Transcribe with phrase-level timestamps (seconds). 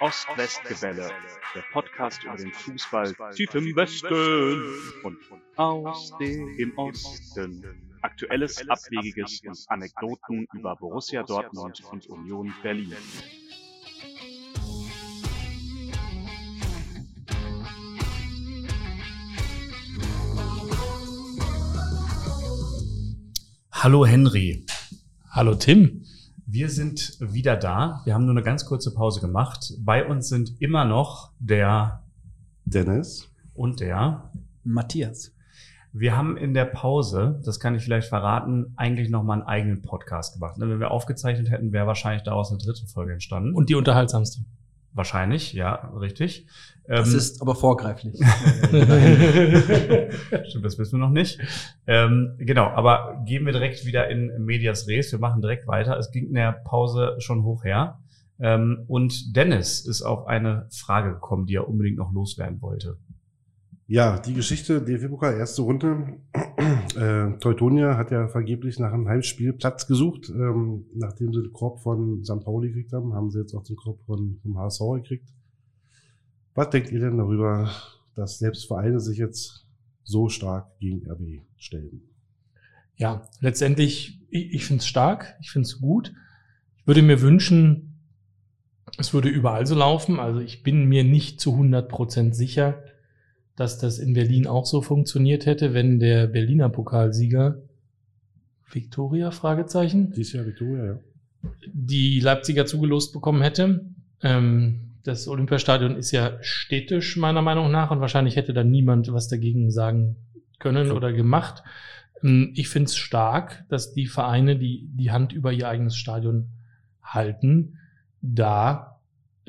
[0.00, 1.10] Ost-West-Gebälle,
[1.54, 5.18] der Podcast über den Fußball tief im Westen und
[5.56, 7.62] aus dem Osten.
[8.00, 12.96] Aktuelles, Abwegiges und Anekdoten über Borussia Dortmund und Union Berlin.
[23.70, 24.64] Hallo Henry.
[25.30, 26.06] Hallo Tim.
[26.52, 28.00] Wir sind wieder da.
[28.04, 29.72] Wir haben nur eine ganz kurze Pause gemacht.
[29.78, 32.02] Bei uns sind immer noch der
[32.64, 34.32] Dennis und der
[34.64, 35.32] Matthias.
[35.92, 40.34] Wir haben in der Pause, das kann ich vielleicht verraten, eigentlich nochmal einen eigenen Podcast
[40.34, 40.58] gemacht.
[40.58, 43.54] Ne, wenn wir aufgezeichnet hätten, wäre wahrscheinlich daraus eine dritte Folge entstanden.
[43.54, 44.40] Und die unterhaltsamste.
[44.92, 46.46] Wahrscheinlich, ja, richtig.
[46.86, 48.16] Das ähm, ist aber vorgreiflich.
[50.48, 51.38] Stimmt, das wissen wir noch nicht.
[51.86, 55.12] Ähm, genau, aber gehen wir direkt wieder in Medias Res.
[55.12, 55.96] Wir machen direkt weiter.
[55.96, 58.00] Es ging in der Pause schon hoch her.
[58.40, 62.96] Ähm, und Dennis ist auf eine Frage gekommen, die er unbedingt noch loswerden wollte.
[63.86, 66.18] Ja, die Geschichte, DFB-Pokal, erste Runde.
[66.96, 70.28] Äh, Teutonia hat ja vergeblich nach einem Heimspiel Platz gesucht.
[70.30, 72.44] Ähm, nachdem sie den Korb von St.
[72.44, 75.28] Pauli gekriegt haben, haben sie jetzt auch den Korb von, vom HSV gekriegt.
[76.54, 77.70] Was denkt ihr denn darüber,
[78.14, 79.66] dass selbst Vereine sich jetzt
[80.04, 82.02] so stark gegen RB stellen?
[82.96, 86.12] Ja, letztendlich, ich, ich finde es stark, ich finde es gut.
[86.76, 87.90] Ich würde mir wünschen,
[88.98, 90.20] es würde überall so laufen.
[90.20, 92.82] Also ich bin mir nicht zu 100 Prozent sicher,
[93.60, 97.58] dass das in Berlin auch so funktioniert hätte, wenn der Berliner Pokalsieger
[98.72, 100.12] Victoria, Fragezeichen?
[100.12, 100.98] Dies Jahr Victoria, ja.
[101.70, 103.84] Die Leipziger zugelost bekommen hätte.
[104.22, 109.28] Ähm, das Olympiastadion ist ja städtisch, meiner Meinung nach, und wahrscheinlich hätte da niemand was
[109.28, 110.16] dagegen sagen
[110.58, 111.62] können oder gemacht.
[112.22, 116.46] Ähm, ich finde es stark, dass die Vereine, die die Hand über ihr eigenes Stadion
[117.02, 117.76] halten,
[118.22, 118.89] da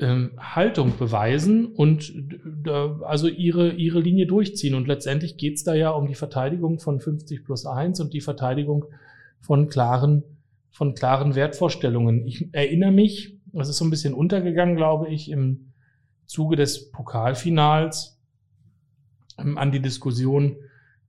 [0.02, 2.12] ähm, Haltung beweisen und
[2.66, 2.70] äh,
[3.04, 4.74] also ihre, ihre Linie durchziehen.
[4.74, 8.20] Und letztendlich geht es da ja um die Verteidigung von 50 plus 1 und die
[8.20, 8.84] Verteidigung
[9.40, 10.24] von klaren,
[10.70, 12.26] von klaren Wertvorstellungen.
[12.26, 15.72] Ich erinnere mich, das ist so ein bisschen untergegangen, glaube ich, im
[16.26, 18.20] Zuge des Pokalfinals
[19.38, 20.56] ähm, an die Diskussion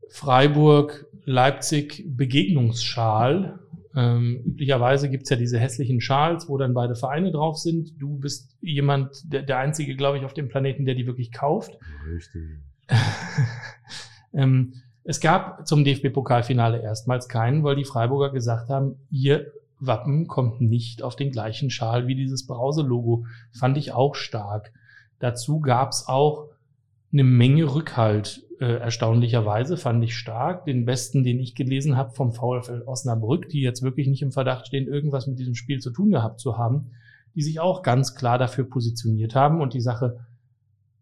[0.10, 3.60] Freiburg, Leipzig, Begegnungsschal
[3.96, 7.92] ähm, üblicherweise gibt's ja diese hässlichen Schals, wo dann beide Vereine drauf sind.
[8.00, 11.78] Du bist jemand, der, der Einzige, glaube ich, auf dem Planeten, der die wirklich kauft.
[12.08, 12.60] Richtig.
[14.34, 14.74] ähm,
[15.04, 21.04] es gab zum DFB-Pokalfinale erstmals keinen, weil die Freiburger gesagt haben, ihr Wappen kommt nicht
[21.04, 23.26] auf den gleichen Schal wie dieses Brause-Logo.
[23.52, 24.72] Fand ich auch stark.
[25.20, 26.50] Dazu gab's auch
[27.14, 30.66] eine Menge Rückhalt äh, erstaunlicherweise fand ich stark.
[30.66, 34.68] Den besten, den ich gelesen habe vom VfL Osnabrück, die jetzt wirklich nicht im Verdacht
[34.68, 36.92] stehen, irgendwas mit diesem Spiel zu tun gehabt zu haben,
[37.36, 40.26] die sich auch ganz klar dafür positioniert haben und die Sache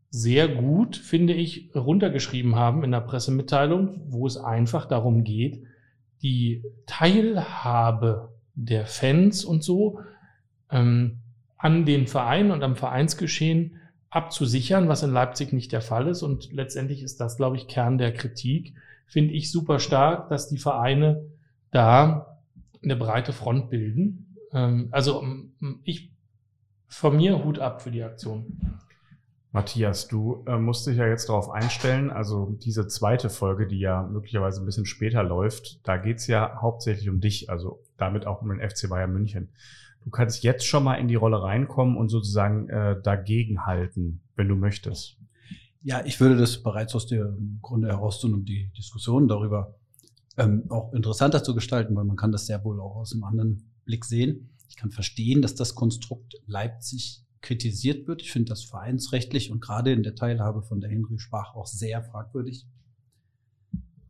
[0.09, 5.63] sehr gut, finde ich, runtergeschrieben haben in der Pressemitteilung, wo es einfach darum geht,
[6.21, 9.99] die Teilhabe der Fans und so
[10.69, 11.19] ähm,
[11.57, 13.77] an den Vereinen und am Vereinsgeschehen
[14.11, 16.21] abzusichern, was in Leipzig nicht der Fall ist.
[16.21, 18.75] Und letztendlich ist das, glaube ich, Kern der Kritik.
[19.07, 21.25] Finde ich super stark, dass die Vereine
[21.71, 22.37] da
[22.83, 24.37] eine breite Front bilden.
[24.53, 25.23] Ähm, also
[25.83, 26.11] ich
[26.87, 28.79] von mir Hut ab für die Aktion.
[29.53, 34.03] Matthias, du äh, musst dich ja jetzt darauf einstellen, also diese zweite Folge, die ja
[34.03, 38.49] möglicherweise ein bisschen später läuft, da geht's ja hauptsächlich um dich, also damit auch um
[38.49, 39.49] den FC Bayern München.
[40.03, 44.47] Du kannst jetzt schon mal in die Rolle reinkommen und sozusagen äh, dagegen halten, wenn
[44.47, 45.17] du möchtest.
[45.83, 49.75] Ja, ich würde das bereits aus dem Grunde heraus tun, um die Diskussion darüber
[50.37, 53.71] ähm, auch interessanter zu gestalten, weil man kann das sehr wohl auch aus einem anderen
[53.85, 54.49] Blick sehen.
[54.69, 58.21] Ich kann verstehen, dass das Konstrukt Leipzig kritisiert wird.
[58.21, 62.03] Ich finde das vereinsrechtlich und gerade in der Teilhabe von der Henry Sprach auch sehr
[62.03, 62.65] fragwürdig.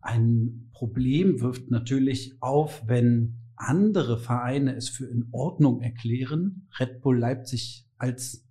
[0.02, 7.18] Ein Problem wirft natürlich auf, wenn andere Vereine es für in Ordnung erklären, Red Bull
[7.18, 8.46] Leipzig als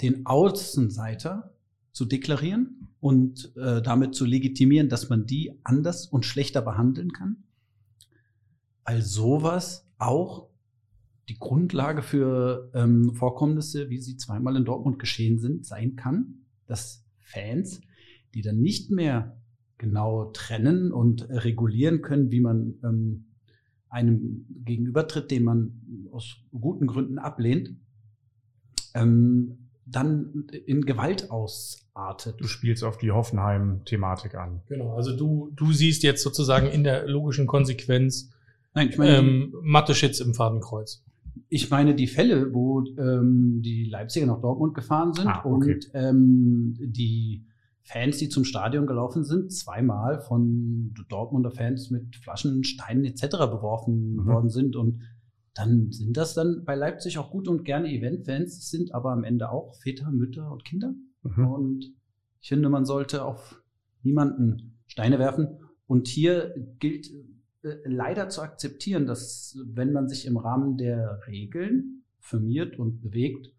[0.00, 1.54] den Außenseiter
[1.92, 7.44] zu deklarieren und äh, damit zu legitimieren, dass man die anders und schlechter behandeln kann.
[8.84, 10.48] Weil sowas auch
[11.28, 17.04] die Grundlage für ähm, Vorkommnisse, wie sie zweimal in Dortmund geschehen sind, sein kann, dass
[17.18, 17.80] Fans,
[18.34, 19.36] die dann nicht mehr
[19.78, 23.26] genau trennen und regulieren können, wie man ähm,
[23.90, 25.72] einem gegenübertritt, den man
[26.12, 27.70] aus guten Gründen ablehnt,
[28.94, 32.36] ähm, dann in Gewalt ausartet.
[32.40, 34.62] Du spielst auf die Hoffenheim-Thematik an.
[34.68, 38.30] Genau, also du, du siehst jetzt sozusagen in der logischen Konsequenz
[38.74, 41.04] Nein, ich meine, ähm, Mathe-Schitz im Fadenkreuz.
[41.48, 45.74] ich meine die Fälle, wo ähm, die Leipziger nach Dortmund gefahren sind Ah, okay.
[45.74, 47.44] und ähm, die
[47.82, 53.22] Fans, die zum Stadion gelaufen sind, zweimal von Dortmunder Fans mit Flaschen, Steinen etc.
[53.50, 54.26] beworfen Mhm.
[54.26, 54.76] worden sind.
[54.76, 55.00] Und
[55.54, 59.24] dann sind das dann bei Leipzig auch gut und gerne Eventfans, Es sind aber am
[59.24, 60.94] Ende auch Väter, Mütter und Kinder.
[61.22, 61.46] Mhm.
[61.46, 61.92] Und
[62.40, 63.62] ich finde, man sollte auf
[64.02, 65.58] niemanden Steine werfen.
[65.86, 67.10] Und hier gilt
[67.62, 73.52] äh, leider zu akzeptieren, dass wenn man sich im Rahmen der Regeln firmiert und bewegt,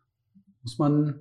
[0.64, 1.20] muss man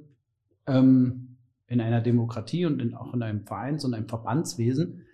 [0.67, 1.30] ähm,
[1.71, 5.07] in einer Demokratie und in, auch in einem Vereins- und einem Verbandswesen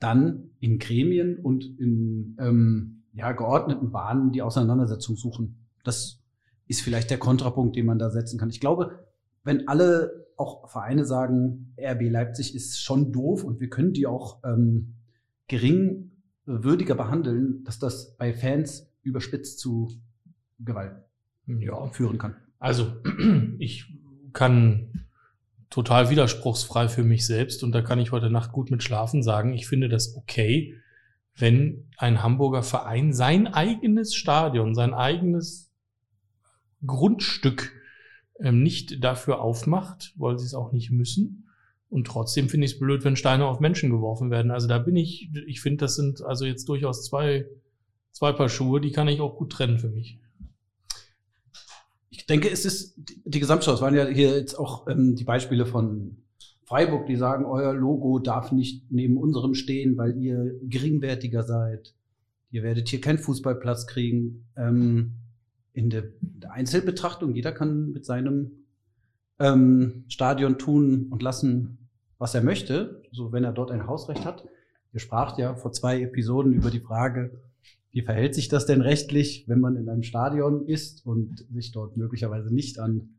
[0.00, 5.66] dann in Gremien und in ähm, ja, geordneten Bahnen die Auseinandersetzung suchen.
[5.84, 6.22] Das
[6.66, 8.48] ist vielleicht der Kontrapunkt, den man da setzen kann.
[8.48, 9.04] Ich glaube,
[9.44, 14.42] wenn alle auch Vereine sagen, RB Leipzig ist schon doof und wir können die auch
[14.42, 14.94] ähm,
[15.48, 16.12] gering
[16.46, 19.90] äh, würdiger behandeln, dass das bei Fans überspitzt zu
[20.60, 20.96] Gewalt
[21.46, 22.36] Ja, führen kann.
[22.58, 22.86] Also,
[23.58, 23.92] ich
[24.32, 25.04] kann
[25.70, 29.54] total widerspruchsfrei für mich selbst und da kann ich heute Nacht gut mit schlafen sagen,
[29.54, 30.74] ich finde das okay,
[31.36, 35.72] wenn ein Hamburger Verein sein eigenes Stadion, sein eigenes
[36.84, 37.72] Grundstück
[38.40, 41.46] ähm, nicht dafür aufmacht, weil sie es auch nicht müssen.
[41.88, 44.50] Und trotzdem finde ich es blöd, wenn Steine auf Menschen geworfen werden.
[44.50, 47.46] Also da bin ich, ich finde, das sind also jetzt durchaus zwei,
[48.12, 50.20] zwei Paar Schuhe, die kann ich auch gut trennen für mich.
[52.30, 52.94] Denke, es ist
[53.24, 53.74] die, Gesamtschau.
[53.74, 56.18] Es waren ja hier jetzt auch ähm, die Beispiele von
[56.62, 61.92] Freiburg, die sagen, euer Logo darf nicht neben unserem stehen, weil ihr geringwertiger seid.
[62.52, 64.46] Ihr werdet hier keinen Fußballplatz kriegen.
[64.56, 65.14] Ähm,
[65.72, 66.04] in der,
[66.48, 68.64] Einzelbetrachtung, jeder kann mit seinem
[69.40, 71.88] ähm, Stadion tun und lassen,
[72.18, 74.46] was er möchte, so wenn er dort ein Hausrecht hat.
[74.92, 77.40] Ihr spracht ja vor zwei Episoden über die Frage,
[77.92, 81.96] wie verhält sich das denn rechtlich, wenn man in einem Stadion ist und sich dort
[81.96, 83.16] möglicherweise nicht an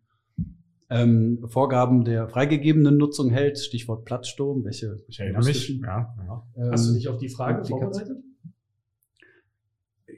[0.90, 3.60] ähm, Vorgaben der freigegebenen Nutzung hält?
[3.60, 4.64] Stichwort Platzsturm.
[4.64, 5.70] Welche Ich erinnere mich.
[5.70, 6.48] Ja, ja.
[6.56, 8.18] ähm, Hast du dich auf die Frage vorbereitet?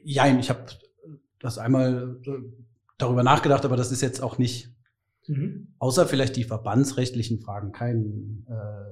[0.04, 0.66] Jein, ich habe
[1.40, 2.32] das einmal äh,
[2.98, 4.70] darüber nachgedacht, aber das ist jetzt auch nicht,
[5.26, 5.70] Mhm.
[5.80, 8.92] außer vielleicht die verbandsrechtlichen Fragen, kein, äh,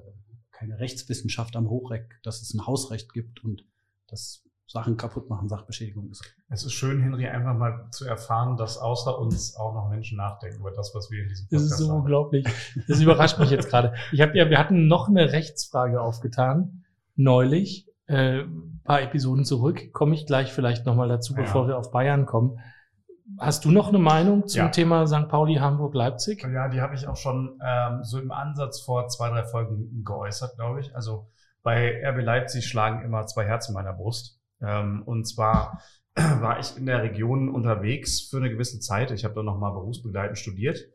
[0.51, 3.65] keine Rechtswissenschaft am Hochreck, dass es ein Hausrecht gibt und
[4.07, 6.23] dass Sachen kaputt machen, Sachbeschädigung ist.
[6.49, 10.59] Es ist schön, Henry, einfach mal zu erfahren, dass außer uns auch noch Menschen nachdenken
[10.59, 11.99] über das, was wir in diesem Das Podcast ist so sagen.
[11.99, 12.45] unglaublich.
[12.87, 13.93] Das überrascht mich jetzt gerade.
[14.11, 16.83] Ich habe ja, wir hatten noch eine Rechtsfrage aufgetan
[17.15, 18.43] neulich, äh,
[18.83, 19.91] paar Episoden zurück.
[19.93, 21.41] Komme ich gleich vielleicht nochmal dazu, Ja.
[21.41, 22.59] bevor wir auf Bayern kommen.
[23.39, 24.67] Hast du noch eine Meinung zum Ja.
[24.69, 25.27] Thema St.
[25.29, 26.43] Pauli, Hamburg, Leipzig?
[26.51, 30.55] Ja, die habe ich auch schon ähm, so im Ansatz vor zwei, drei Folgen geäußert,
[30.55, 30.93] glaube ich.
[30.95, 31.27] Also
[31.63, 34.40] bei RB Leipzig schlagen immer zwei Herzen in meiner Brust.
[34.61, 35.81] Ähm, und zwar
[36.15, 39.11] war ich in der Region unterwegs für eine gewisse Zeit.
[39.11, 40.85] Ich habe dann nochmal berufsbegleitend studiert.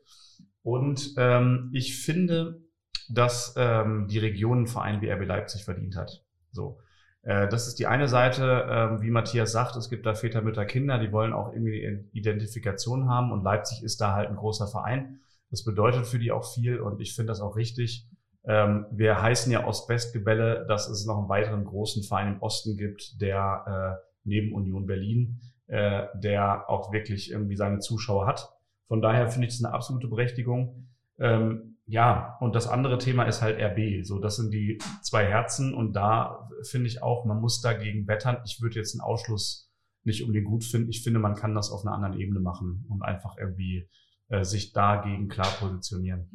[0.62, 2.60] Und ähm, ich finde,
[3.08, 6.24] dass ähm, die Region einen Verein wie RB Leipzig verdient hat.
[6.50, 6.78] So.
[7.22, 10.98] Äh, Das ist die eine Seite, wie Matthias sagt, es gibt da Väter, Mütter, Kinder,
[10.98, 15.20] die wollen auch irgendwie Identifikation haben und Leipzig ist da halt ein großer Verein.
[15.50, 18.08] Das bedeutet für die auch viel und ich finde das auch richtig.
[18.46, 23.20] Ähm, Wir heißen ja Ost-West-Gebälle, dass es noch einen weiteren großen Verein im Osten gibt,
[23.20, 28.48] der äh, neben Union Berlin, äh, der auch wirklich irgendwie seine Zuschauer hat.
[28.88, 30.88] Von daher finde ich das eine absolute Berechtigung.
[31.18, 34.04] Ähm, ja, und das andere Thema ist halt RB.
[34.04, 38.38] So, das sind die zwei Herzen und da finde ich auch, man muss dagegen wettern.
[38.44, 39.72] Ich würde jetzt einen Ausschluss
[40.04, 40.90] nicht unbedingt gut finden.
[40.90, 43.88] Ich finde, man kann das auf einer anderen Ebene machen und einfach irgendwie
[44.28, 46.28] äh, sich dagegen klar positionieren.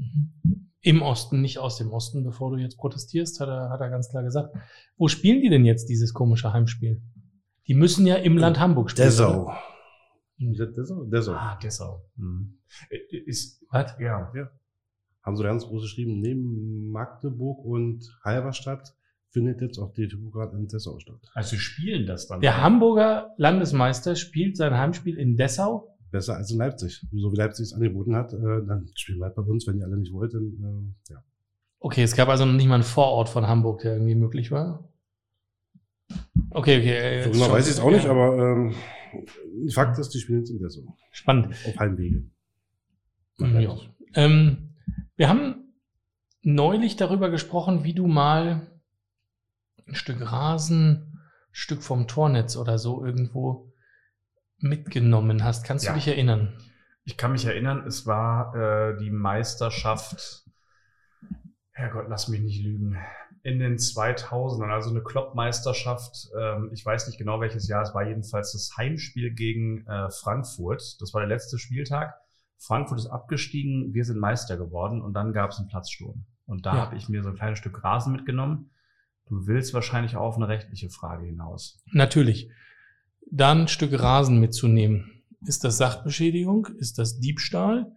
[0.43, 0.70] Mhm.
[0.83, 4.09] Im Osten, nicht aus dem Osten, bevor du jetzt protestierst, hat er, hat er ganz
[4.09, 4.55] klar gesagt.
[4.97, 7.01] Wo spielen die denn jetzt dieses komische Heimspiel?
[7.67, 9.07] Die müssen ja im Land Hamburg spielen.
[9.07, 9.43] Dessau.
[9.43, 9.57] oder?
[10.39, 11.03] Dessau?
[11.05, 11.33] Dessau.
[11.33, 12.03] Ah, Dessau.
[12.17, 12.57] Hm.
[12.89, 13.95] Äh, Ist, Was?
[13.99, 14.31] ja,
[15.23, 18.95] Haben sie ganz groß geschrieben, neben Magdeburg und Halberstadt
[19.29, 21.21] findet jetzt auch die gerade in Dessau statt.
[21.35, 22.41] also spielen das dann.
[22.41, 25.90] Der Hamburger Landesmeister spielt sein Heimspiel in Dessau.
[26.11, 27.05] Besser als in Leipzig.
[27.11, 29.85] So wie Leipzig es angeboten hat, äh, dann spielen wir halt bei uns, wenn ihr
[29.85, 31.23] alle nicht wollt, dann, äh, ja.
[31.79, 34.87] Okay, es gab also noch nicht mal einen Vorort von Hamburg, der irgendwie möglich war.
[36.51, 36.97] Okay, okay.
[36.97, 38.11] äh, So genau weiß ich es auch nicht, ja.
[38.11, 38.75] aber ähm,
[39.73, 40.81] Fakt ist, die spielen jetzt in Dessau.
[41.11, 41.55] Spannend.
[41.65, 42.23] Auf Heimwege.
[43.39, 43.77] Ja.
[44.13, 44.75] Ähm,
[45.15, 45.73] wir haben
[46.43, 48.67] neulich darüber gesprochen, wie du mal
[49.87, 51.19] ein Stück Rasen, ein
[51.51, 53.70] Stück vom Tornetz oder so irgendwo
[54.63, 55.65] mitgenommen hast.
[55.65, 55.91] Kannst Ja.
[55.93, 56.53] du dich erinnern?
[57.03, 60.43] Ich kann mich erinnern, es war äh, die Meisterschaft,
[61.71, 62.97] Herrgott, lass mich nicht lügen,
[63.43, 66.29] in den 2000ern, also eine Klopp-Meisterschaft.
[66.39, 67.81] Ähm, ich weiß nicht genau welches Jahr.
[67.81, 71.01] Es war jedenfalls das Heimspiel gegen äh, Frankfurt.
[71.01, 72.13] Das war der letzte Spieltag.
[72.59, 76.25] Frankfurt ist abgestiegen, wir sind Meister geworden und dann gab es einen Platzsturm.
[76.45, 76.81] Und da Ja.
[76.85, 78.69] habe ich mir so ein kleines Stück Rasen mitgenommen.
[79.27, 81.81] Du willst wahrscheinlich auch auf eine rechtliche Frage hinaus.
[81.91, 82.51] Natürlich.
[83.31, 85.23] Dann ein Stück Rasen mitzunehmen.
[85.45, 86.67] Ist das Sachbeschädigung?
[86.77, 87.95] Ist das Diebstahl?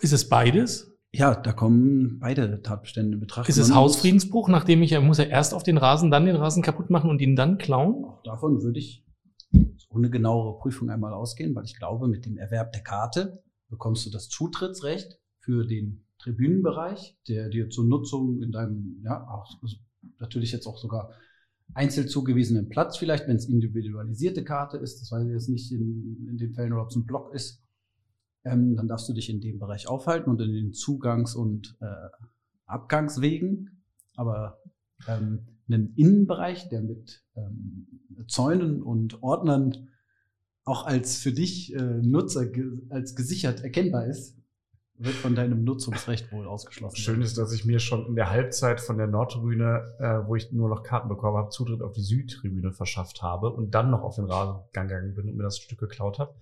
[0.00, 0.88] Ist es beides?
[1.12, 3.48] Ja, da kommen beide Tatbestände in Betracht.
[3.48, 6.62] Ist es Hausfriedensbruch, nachdem ich, er muss er erst auf den Rasen, dann den Rasen
[6.62, 8.04] kaputt machen und ihn dann klauen?
[8.04, 9.04] Auch davon würde ich
[9.90, 14.10] ohne genauere Prüfung einmal ausgehen, weil ich glaube, mit dem Erwerb der Karte bekommst du
[14.10, 19.60] das Zutrittsrecht für den Tribünenbereich, der dir zur Nutzung in deinem, ja, auch,
[20.18, 21.10] natürlich jetzt auch sogar
[21.74, 26.26] einzeln zugewiesenen Platz, vielleicht, wenn es individualisierte Karte ist, das weiß ich jetzt nicht in,
[26.28, 27.62] in den Fällen ob es ein Block ist,
[28.44, 31.86] ähm, dann darfst du dich in dem Bereich aufhalten und in den Zugangs- und äh,
[32.66, 33.82] Abgangswegen.
[34.16, 34.58] Aber
[35.08, 37.86] ähm, einen Innenbereich, der mit ähm,
[38.28, 39.88] Zäunen und Ordnern
[40.64, 44.36] auch als für dich äh, Nutzer ge als gesichert erkennbar ist,
[45.04, 46.96] wird von deinem Nutzungsrecht wohl ausgeschlossen.
[46.96, 50.52] Schön ist, dass ich mir schon in der Halbzeit von der Nordtribüne, äh, wo ich
[50.52, 54.16] nur noch Karten bekommen habe, Zutritt auf die Südtribüne verschafft habe und dann noch auf
[54.16, 56.34] den Rasen gegangen bin und mir das Stück geklaut habe.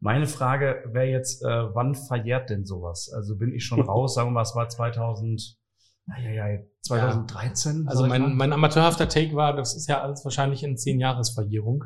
[0.00, 3.10] Meine Frage wäre jetzt, äh, wann verjährt denn sowas?
[3.12, 5.58] Also bin ich schon raus, sagen wir mal, es war 2000,
[6.18, 7.88] ja, 2013?
[7.88, 8.18] Also sag ich mal?
[8.20, 11.84] mein, mein amateurhafter Take war, das ist ja alles wahrscheinlich in zehn Jahresverjährung.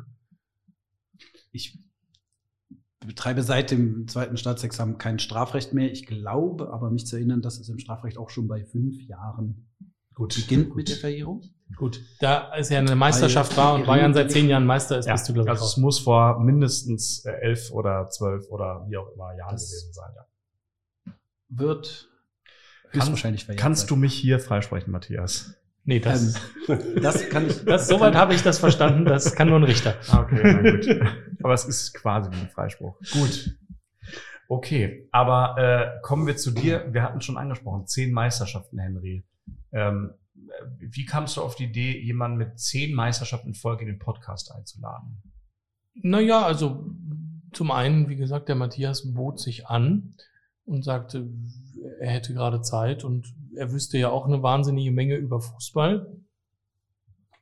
[1.51, 1.79] Ich
[3.07, 5.91] betreibe seit dem zweiten Staatsexamen kein Strafrecht mehr.
[5.91, 9.69] Ich glaube aber, mich zu erinnern, dass es im Strafrecht auch schon bei fünf Jahren
[10.15, 10.35] gut.
[10.35, 10.75] beginnt gut.
[10.77, 11.41] mit der Verjährung.
[11.75, 15.13] Gut, da es ja eine Meisterschaft war und Bayern seit zehn Jahren Meister ist, Ja,
[15.13, 18.97] bist du, glaube ich, also es muss vor mindestens äh, elf oder zwölf oder wie
[18.97, 20.09] auch immer Jahren Das- gewesen sein.
[20.15, 21.13] Ja.
[21.49, 22.09] Wird
[22.91, 23.99] Kann- höchstwahrscheinlich verjährt Kannst du sein.
[24.01, 25.53] mich hier freisprechen, Matthias?
[25.89, 26.35] Nee, das,
[26.67, 27.65] Ähm, das kann ich.
[27.65, 29.95] das, soweit habe ich das verstanden, das kann nur ein Richter.
[30.09, 30.87] Ah, Okay, na gut.
[31.43, 32.95] aber es ist quasi wie ein Freispruch.
[33.11, 33.57] Gut.
[34.47, 36.87] Okay, aber äh, kommen wir zu dir.
[36.93, 39.25] Wir hatten schon angesprochen, zehn Meisterschaften, Henry.
[39.71, 40.11] Ähm,
[40.79, 44.51] wie kamst du auf die Idee, jemanden mit zehn Meisterschaften in Folge in den Podcast
[44.51, 45.23] einzuladen?
[45.95, 46.85] Naja, also
[47.51, 50.15] zum einen, wie gesagt, der Matthias bot sich an
[50.65, 51.27] und sagte,
[51.99, 53.25] er hätte gerade Zeit und
[53.59, 56.07] er wüsste ja auch eine wahnsinnige Menge über Fußball.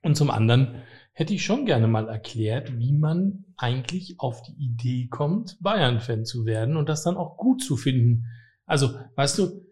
[0.02, 0.82] Und zum anderen
[1.14, 6.46] hätte ich schon gerne mal erklärt, wie man eigentlich auf die Idee kommt, Bayern-Fan zu
[6.46, 8.26] werden und das dann auch gut zu finden.
[8.66, 9.66] Also, weißt du,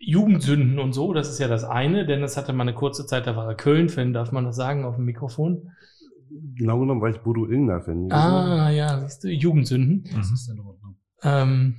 [0.00, 3.26] Jugendsünden und so, das ist ja das eine, denn das hatte mal eine kurze Zeit,
[3.26, 5.70] da war er Köln-Fan, darf man das sagen auf dem Mikrofon?
[6.56, 8.10] Genau genommen war ich Bodo Illner-Fan.
[8.10, 10.04] Ah, ja, siehst du, Jugendsünden.
[10.14, 10.96] Das ist in Ordnung.
[11.22, 11.76] Ähm,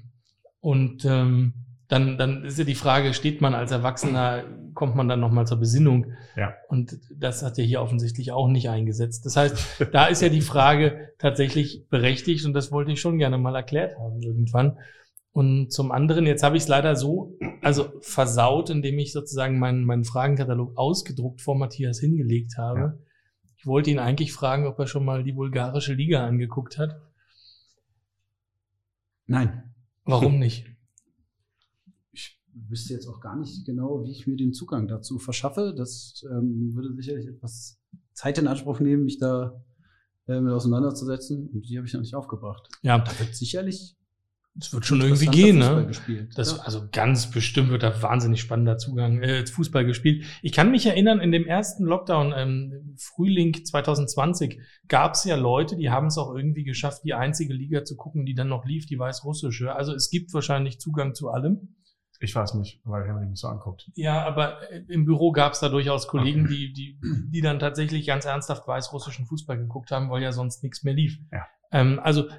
[0.60, 5.20] und ähm, dann, dann ist ja die Frage, steht man als Erwachsener, kommt man dann
[5.20, 6.14] nochmal zur Besinnung?
[6.36, 6.54] Ja.
[6.68, 9.26] Und das hat ja hier offensichtlich auch nicht eingesetzt.
[9.26, 13.38] Das heißt, da ist ja die Frage tatsächlich berechtigt und das wollte ich schon gerne
[13.38, 14.78] mal erklärt haben irgendwann.
[15.32, 19.84] Und zum anderen, jetzt habe ich es leider so, also versaut, indem ich sozusagen meinen,
[19.84, 22.80] meinen Fragenkatalog ausgedruckt vor Matthias hingelegt habe.
[22.80, 22.94] Ja.
[23.58, 27.02] Ich wollte ihn eigentlich fragen, ob er schon mal die bulgarische Liga angeguckt hat.
[29.28, 29.74] Nein.
[30.06, 30.75] Warum nicht?
[32.70, 35.74] Wüsste jetzt auch gar nicht genau, wie ich mir den Zugang dazu verschaffe.
[35.76, 37.80] Das ähm, würde sicherlich etwas
[38.14, 39.62] Zeit in Anspruch nehmen, mich da
[40.28, 41.50] äh, mit auseinanderzusetzen.
[41.50, 42.70] Und die habe ich noch nicht aufgebracht.
[42.82, 43.98] Ja, Da wird sicherlich
[44.58, 45.88] es wird schon irgendwie gehen, Fußball ne?
[45.88, 46.38] Gespielt.
[46.38, 46.64] Das, ja.
[46.64, 50.24] Also ganz bestimmt wird da wahnsinnig spannender Zugang äh, Fußball gespielt.
[50.42, 55.76] Ich kann mich erinnern, in dem ersten Lockdown, ähm, Frühling 2020, gab es ja Leute,
[55.76, 58.86] die haben es auch irgendwie geschafft, die einzige Liga zu gucken, die dann noch lief,
[58.86, 59.76] die weißrussische.
[59.76, 61.75] Also es gibt wahrscheinlich Zugang zu allem.
[62.20, 63.90] Ich weiß nicht, weil Henry mich so anguckt.
[63.96, 66.72] Ja, aber äh, im Büro gab es da durchaus Kollegen, Okay.
[66.74, 67.00] die, die,
[67.32, 71.18] die dann tatsächlich ganz ernsthaft weißrussischen Fußball geguckt haben, weil ja sonst nichts mehr lief.
[71.32, 71.46] Ja.
[71.72, 72.30] Ähm, also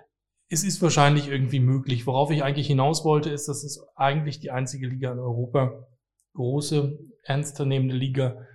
[0.49, 2.07] es ist wahrscheinlich irgendwie möglich.
[2.07, 5.87] Worauf ich eigentlich hinaus wollte, ist, dass es eigentlich die einzige Liga in Europa,
[6.35, 8.47] große, ernstzunehmende Liga,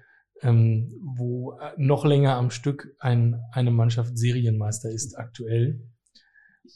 [0.41, 5.81] ähm, wo äh, noch länger am Stück ein, eine Mannschaft Serienmeister ist aktuell.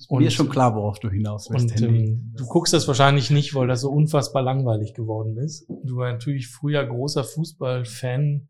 [0.10, 2.10] Mir ist schon klar, worauf du hinaus willst, Und Handy.
[2.10, 5.68] ähm, du guckst das wahrscheinlich nicht, weil das so unfassbar langweilig geworden ist.
[5.84, 8.48] Du war natürlich früher großer Fußballfan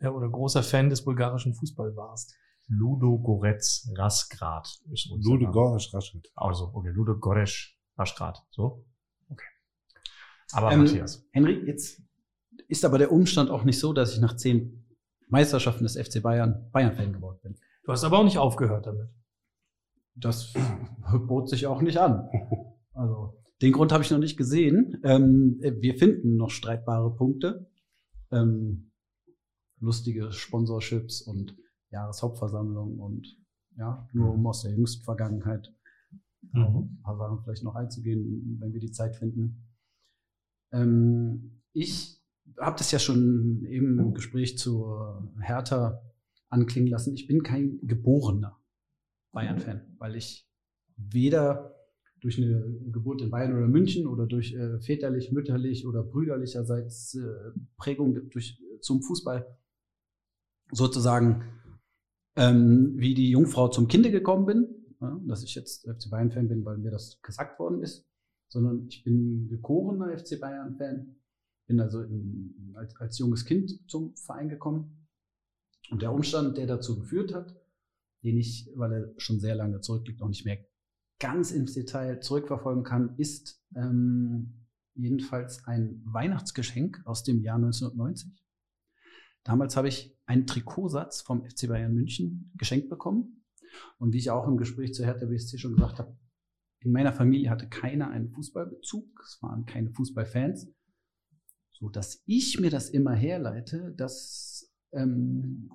[0.00, 2.34] äh, oder großer Fan des bulgarischen Fußball warst.
[2.68, 5.52] Ludo Goretz Rasgrad ist unser Lude Name.
[5.54, 6.30] Gorisch Raschet.
[6.36, 8.38] Also, okay, Ludo Goresch Rasgrad.
[8.50, 8.84] So?
[9.28, 9.44] Okay.
[10.52, 11.26] Aber Ähm, Matthias.
[11.32, 12.00] Henry, jetzt
[12.68, 14.84] ist aber der Umstand auch nicht so, dass ich nach zehn
[15.28, 17.56] Meisterschaften des FC Bayern Bayern-Fan geworden bin.
[17.84, 19.08] Du hast aber auch nicht aufgehört damit.
[20.14, 20.52] Das
[21.26, 22.28] bot sich auch nicht an.
[22.94, 25.00] Also Den Grund habe ich noch nicht gesehen.
[25.02, 27.70] Ähm, wir finden noch streitbare Punkte.
[28.30, 28.90] Ähm,
[29.80, 31.56] lustige Sponsorships und
[31.90, 33.36] Jahreshauptversammlung und
[33.76, 35.74] ja, nur um aus der jüngsten Vergangenheit
[36.52, 36.62] mhm.
[36.62, 39.66] ein paar Sachen vielleicht noch einzugehen, wenn wir die Zeit finden.
[40.72, 42.22] Ähm, ich
[42.58, 44.86] habe das ja schon eben im Gespräch zu
[45.40, 46.02] Hertha
[46.48, 47.14] anklingen lassen.
[47.14, 48.61] Ich bin kein geborener
[49.32, 50.48] Bayern-Fan, weil ich
[50.96, 51.74] weder
[52.20, 52.62] durch eine
[52.92, 58.62] Geburt in Bayern oder München oder durch äh, väterlich, mütterlich oder brüderlicherseits äh, Prägung durch,
[58.80, 59.58] zum Fußball
[60.70, 61.44] sozusagen
[62.36, 64.68] ähm, wie die Jungfrau zum Kinde gekommen bin,
[65.00, 68.06] ja, dass ich jetzt FC Bayern-Fan bin, weil mir das gesagt worden ist,
[68.48, 71.16] sondern ich bin gekorener FC Bayern-Fan,
[71.66, 75.08] bin also in, als, als junges Kind zum Verein gekommen.
[75.90, 77.61] Und der Umstand, der dazu geführt hat,
[78.22, 80.58] den ich, weil er schon sehr lange zurückliegt, noch nicht mehr
[81.18, 88.42] ganz ins Detail zurückverfolgen kann, ist ähm, jedenfalls ein Weihnachtsgeschenk aus dem Jahr 1990.
[89.44, 93.44] Damals habe ich einen Trikotsatz vom FC Bayern München geschenkt bekommen.
[93.98, 96.16] Und wie ich auch im Gespräch zu Hertha BSC schon gesagt habe,
[96.80, 99.06] in meiner Familie hatte keiner einen Fußballbezug.
[99.24, 100.68] Es waren keine Fußballfans.
[101.72, 105.70] So dass ich mir das immer herleite, dass ähm,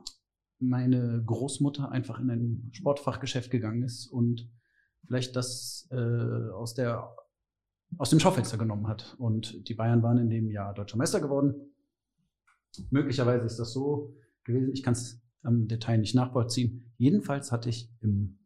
[0.60, 4.50] meine Großmutter einfach in ein Sportfachgeschäft gegangen ist und
[5.06, 7.16] vielleicht das äh, aus, der,
[7.98, 9.16] aus dem Schaufenster genommen hat.
[9.18, 11.54] Und die Bayern waren in dem Jahr deutscher Meister geworden.
[12.90, 14.72] Möglicherweise ist das so gewesen.
[14.74, 16.92] Ich kann es am Detail nicht nachvollziehen.
[16.98, 18.40] Jedenfalls hatte ich im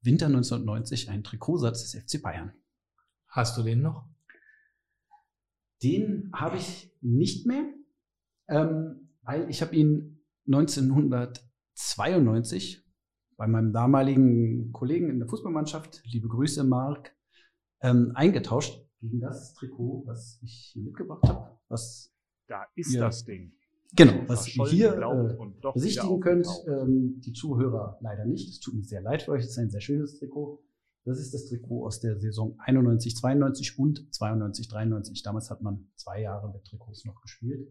[0.00, 2.52] Winter 1990 einen Trikotsatz des FC Bayern.
[3.28, 4.04] Hast du den noch?
[5.82, 7.64] Den habe ich nicht mehr,
[8.48, 10.11] ähm, weil ich habe ihn
[10.46, 12.84] 1992
[13.36, 17.14] bei meinem damaligen Kollegen in der Fußballmannschaft, liebe Grüße Marc,
[17.80, 21.58] ähm, eingetauscht gegen das Trikot, was ich hier mitgebracht habe.
[21.68, 22.12] Was
[22.46, 23.52] da ist ja, das Ding.
[23.94, 28.48] Genau, was ihr hier äh, besichtigen könnt, ähm, die Zuhörer leider nicht.
[28.48, 30.62] Es tut mir sehr leid für euch, es ist ein sehr schönes Trikot.
[31.04, 35.22] Das ist das Trikot aus der Saison 91, 92 und 92, 93.
[35.22, 37.68] Damals hat man zwei Jahre mit Trikots noch gespielt.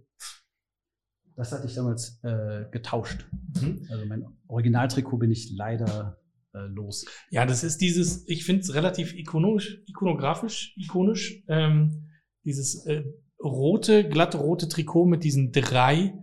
[1.35, 3.25] Das hatte ich damals äh, getauscht.
[3.61, 3.87] Mhm.
[3.89, 6.17] Also mein Originaltrikot bin ich leider
[6.53, 7.05] äh, los.
[7.29, 12.09] Ja, das ist dieses, ich finde es relativ ikonisch, ikonografisch, ikonisch, ähm,
[12.43, 13.03] dieses äh,
[13.41, 16.13] rote, glatte rote Trikot mit diesen drei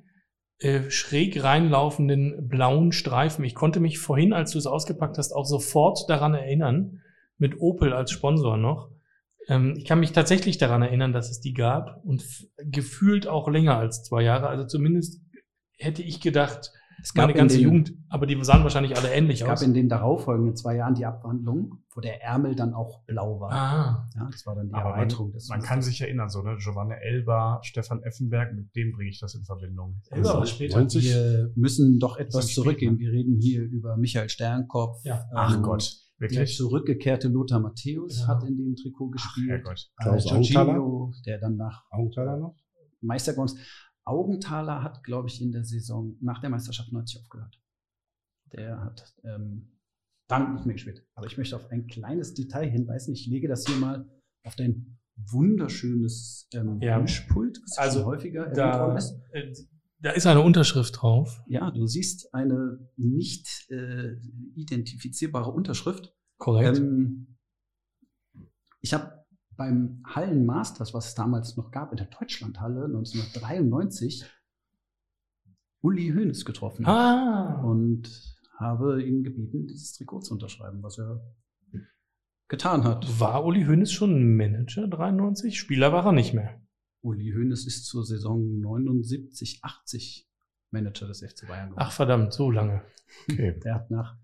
[0.58, 3.44] äh, schräg reinlaufenden blauen Streifen.
[3.44, 7.00] Ich konnte mich vorhin, als du es ausgepackt hast, auch sofort daran erinnern,
[7.38, 8.90] mit Opel als Sponsor noch.
[9.48, 12.24] Ähm, ich kann mich tatsächlich daran erinnern, dass es die gab und
[12.58, 14.48] gefühlt auch länger als zwei Jahre.
[14.48, 15.22] Also zumindest
[15.78, 19.44] hätte ich gedacht, es gab meine ganze den, Jugend, aber die sahen wahrscheinlich alle ähnlich
[19.44, 19.54] aus.
[19.54, 23.38] Es gab in den darauffolgenden zwei Jahren die Abwandlung, wo der Ärmel dann auch blau
[23.40, 23.52] war.
[23.52, 24.08] Ah.
[24.16, 25.30] Ja, das war dann die aber Erweiterung.
[25.30, 26.56] Man, man kann sich erinnern, so, ne?
[26.58, 30.02] Giovanni Elba, Stefan Effenberg, mit dem bringe ich das in Verbindung.
[30.10, 30.78] Elba war später.
[30.78, 31.04] 90?
[31.04, 32.98] Wir müssen doch etwas zurückgehen.
[32.98, 34.98] Wir reden hier über Michael Sternkopf.
[35.04, 35.24] Ja.
[35.32, 36.07] Ach ähm, Gott.
[36.18, 36.38] Wirklich?
[36.38, 38.28] Der zurückgekehrte Lothar Matthäus ja.
[38.28, 39.62] hat in dem Trikot gespielt.
[39.64, 39.90] Ach, Gott.
[40.00, 42.56] Klaus äh, Giorgino, der dann nach Augenthaler noch?
[43.00, 43.58] Meister geworden ist.
[44.04, 47.60] Augenthaler hat, glaube ich, in der Saison nach der Meisterschaft 90 aufgehört.
[48.52, 49.78] Der hat ähm,
[50.26, 51.06] dann nicht mehr gespielt.
[51.14, 53.12] Aber ich möchte auf ein kleines Detail hinweisen.
[53.12, 54.08] Ich lege das hier mal
[54.44, 56.98] auf dein wunderschönes ähm, ja.
[56.98, 59.18] Mischpult, was also häufiger da, ist.
[60.00, 61.40] Da ist eine Unterschrift drauf.
[61.48, 64.16] Ja, du siehst eine nicht äh,
[64.54, 66.14] identifizierbare Unterschrift.
[66.36, 66.78] Korrekt.
[66.78, 67.36] Ähm,
[68.80, 69.24] ich habe
[69.56, 74.24] beim Hallenmasters, was es damals noch gab, in der Deutschlandhalle 1993,
[75.80, 76.86] Uli Hoeneß getroffen.
[76.86, 77.60] Ah.
[77.62, 81.20] Und habe ihm gebeten, dieses Trikot zu unterschreiben, was er
[82.46, 83.20] getan hat.
[83.20, 85.58] War Uli Hoeneß schon Manager 93?
[85.58, 86.60] Spieler war er nicht mehr.
[87.02, 90.28] Uli Hoeneß ist zur Saison 79, 80
[90.70, 91.84] Manager des FC Bayern geworden.
[91.84, 92.82] Ach verdammt, so lange.
[93.30, 93.58] Okay.
[93.64, 94.16] Der hat nach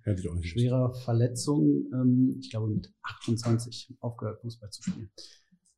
[0.42, 5.10] schwerer Verletzung, ähm, ich glaube mit 28 aufgehört, Fußball zu spielen.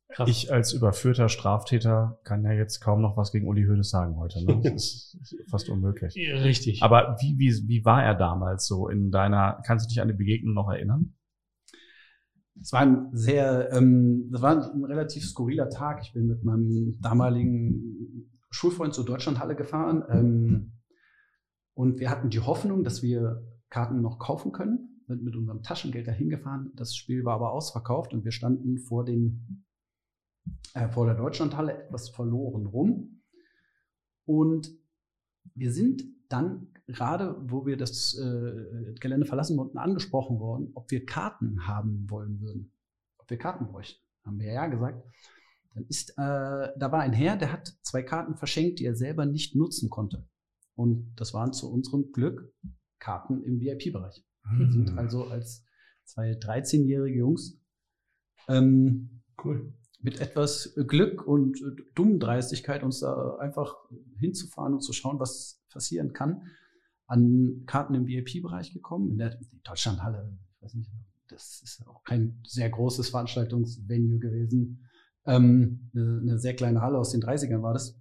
[0.09, 0.29] Krass.
[0.29, 4.43] Ich als überführter Straftäter kann ja jetzt kaum noch was gegen Uli Hoeneß sagen heute.
[4.43, 4.61] Ne?
[4.63, 6.15] Das ist fast unmöglich.
[6.15, 6.81] Richtig.
[6.81, 10.13] Aber wie, wie, wie war er damals so in deiner, kannst du dich an die
[10.13, 11.16] Begegnung noch erinnern?
[12.61, 16.01] Es war ein sehr, ähm, das war ein relativ skurriler Tag.
[16.03, 20.71] Ich bin mit meinem damaligen Schulfreund zur Deutschlandhalle gefahren ähm,
[21.73, 25.03] und wir hatten die Hoffnung, dass wir Karten noch kaufen können.
[25.07, 26.71] Sind mit unserem Taschengeld dahin gefahren.
[26.75, 29.65] Das Spiel war aber ausverkauft und wir standen vor den
[30.73, 33.21] äh, vor der Deutschlandhalle etwas verloren rum.
[34.25, 34.69] Und
[35.55, 41.05] wir sind dann gerade, wo wir das äh, Gelände verlassen wollten, angesprochen worden, ob wir
[41.05, 42.71] Karten haben wollen würden.
[43.17, 44.01] Ob wir Karten bräuchten.
[44.25, 45.03] haben wir ja gesagt.
[45.73, 49.25] Dann ist, äh, da war ein Herr, der hat zwei Karten verschenkt, die er selber
[49.25, 50.25] nicht nutzen konnte.
[50.75, 52.53] Und das waren zu unserem Glück
[52.99, 54.23] Karten im VIP-Bereich.
[54.57, 54.97] Wir sind Mhm.
[54.97, 55.63] also als
[56.05, 57.59] zwei 13-jährige Jungs
[58.47, 59.73] ähm, Cool.
[59.99, 63.75] mit etwas Glück und äh, Dummdreistigkeit uns da einfach
[64.19, 66.47] hinzufahren und zu schauen, was passieren kann,
[67.07, 69.11] an Karten im VIP-Bereich gekommen.
[69.11, 70.91] In der Deutschlandhalle, ich weiß nicht,
[71.29, 74.87] das ist auch kein sehr großes Veranstaltungsvenue gewesen.
[75.25, 77.99] Ähm, eine, eine sehr kleine Halle aus den 30ern war das.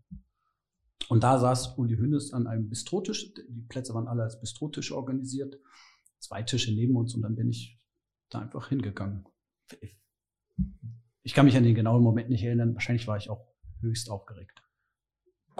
[1.08, 3.32] Und da saß Uli Hünnes an einem Bistrotisch.
[3.34, 5.58] Die Plätze waren alle als Bistrotisch organisiert.
[6.18, 7.80] Zwei Tische neben uns und dann bin ich
[8.28, 9.24] da einfach hingegangen.
[11.22, 12.74] Ich kann mich an den genauen Moment nicht erinnern.
[12.74, 13.46] Wahrscheinlich war ich auch
[13.80, 14.62] höchst aufgeregt.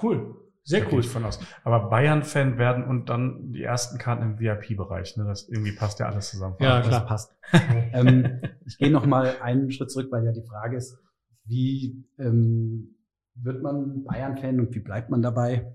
[0.01, 0.46] Cool.
[0.66, 1.00] Da Sehr gehe cool.
[1.00, 1.38] ich von aus.
[1.62, 5.16] Aber Bayern-Fan werden und dann die ersten Karten im VIP-Bereich.
[5.16, 5.24] Ne?
[5.24, 6.57] Das irgendwie passt ja alles zusammen.
[6.59, 7.07] Ja, Das klar.
[7.07, 7.37] passt.
[7.92, 10.98] ähm, ich gehe noch mal einen Schritt zurück, weil ja die Frage ist,
[11.44, 12.96] wie ähm,
[13.37, 15.72] wird man Bayern-Fan und wie bleibt man dabei?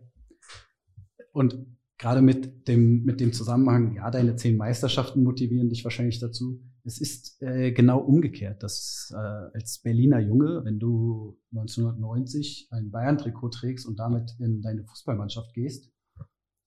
[1.31, 1.65] Und
[1.97, 6.59] gerade mit dem, mit dem Zusammenhang, ja, deine zehn Meisterschaften motivieren dich wahrscheinlich dazu.
[6.83, 13.49] Es ist äh, genau umgekehrt, dass äh, als Berliner Junge, wenn du 1990 ein Bayern-Trikot
[13.49, 15.91] trägst und damit in deine Fußballmannschaft gehst,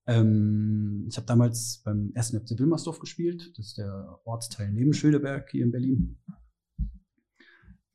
[0.07, 3.53] ähm, ich habe damals beim ersten FC Wilmersdorf gespielt.
[3.57, 6.19] Das ist der Ortsteil neben Schöneberg hier in Berlin.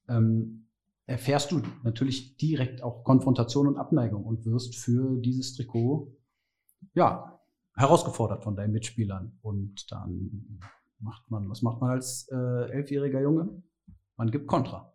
[0.08, 0.68] Ähm,
[1.06, 6.16] erfährst du natürlich direkt auch Konfrontation und Abneigung und wirst für dieses Trikot
[6.94, 7.40] ja
[7.76, 9.38] herausgefordert von deinen Mitspielern.
[9.42, 10.60] Und dann
[11.00, 13.62] macht man, was macht man als äh, elfjähriger Junge?
[14.18, 14.94] Man gibt Kontra.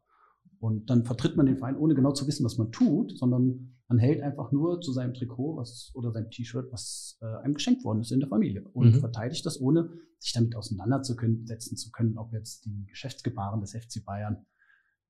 [0.58, 3.98] Und dann vertritt man den Verein, ohne genau zu wissen, was man tut, sondern man
[3.98, 8.00] hält einfach nur zu seinem Trikot was, oder seinem T-Shirt, was äh, einem geschenkt worden
[8.00, 8.62] ist in der Familie.
[8.72, 9.00] Und Mhm.
[9.00, 14.46] verteidigt das, ohne sich damit auseinandersetzen zu können, ob jetzt die Geschäftsgebaren des FC Bayern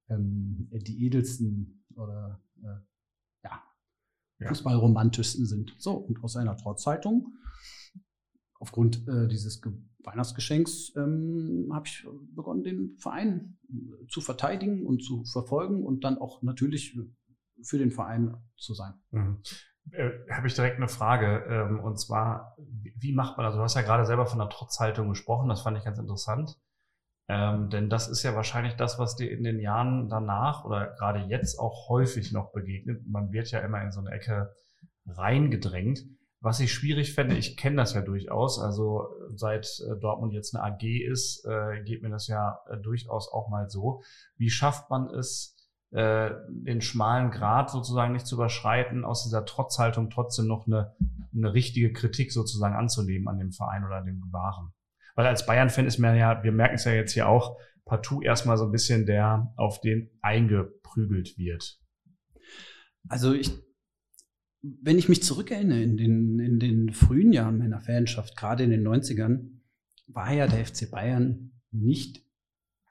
[0.08, 2.66] ähm, die edelsten oder äh,
[3.44, 3.62] ja,
[4.40, 4.48] Ja.
[4.48, 5.74] Fußballromantischsten sind.
[5.78, 7.32] So, und aus einer Trotzzeitung,
[8.58, 9.72] aufgrund äh, dieses Ge
[10.04, 16.18] Weihnachtsgeschenks, ähm, habe ich begonnen, den Verein äh, zu verteidigen und zu verfolgen und dann
[16.18, 16.98] auch natürlich
[17.62, 18.94] für den Verein zu sein.
[19.10, 19.42] Mhm.
[19.90, 21.44] Äh, Habe ich direkt eine Frage.
[21.48, 24.48] Ähm, und zwar, wie wie macht man, also du hast ja gerade selber von der
[24.48, 26.56] Trotzhaltung gesprochen, das fand ich ganz interessant.
[27.26, 31.20] Ähm, denn das ist ja wahrscheinlich das, was dir in den Jahren danach oder gerade
[31.20, 33.06] jetzt auch häufig noch begegnet.
[33.06, 34.54] Man wird ja immer in so eine Ecke
[35.06, 36.04] reingedrängt.
[36.44, 40.62] Was ich schwierig fände, ich kenne das ja durchaus, also seit äh, Dortmund jetzt eine
[40.62, 44.02] AG ist, äh, geht mir das ja äh, durchaus auch mal so.
[44.36, 45.56] Wie schafft man es,
[45.92, 50.94] äh, den schmalen Grat sozusagen nicht zu überschreiten, aus dieser Trotzhaltung trotzdem noch eine,
[51.34, 54.74] eine richtige Kritik sozusagen anzunehmen an dem Verein oder an dem Gebaren.
[55.14, 58.58] Weil als Bayern-Fan ist man ja, wir merken es ja jetzt hier auch, partout erstmal
[58.58, 61.80] so ein bisschen der, auf den eingeprügelt wird.
[63.08, 63.50] Also ich,
[64.82, 68.86] wenn ich mich zurückerinnere in den, in den frühen Jahren meiner Fanschaft, gerade in den
[68.86, 69.50] 90ern,
[70.06, 72.24] war ja der FC Bayern nicht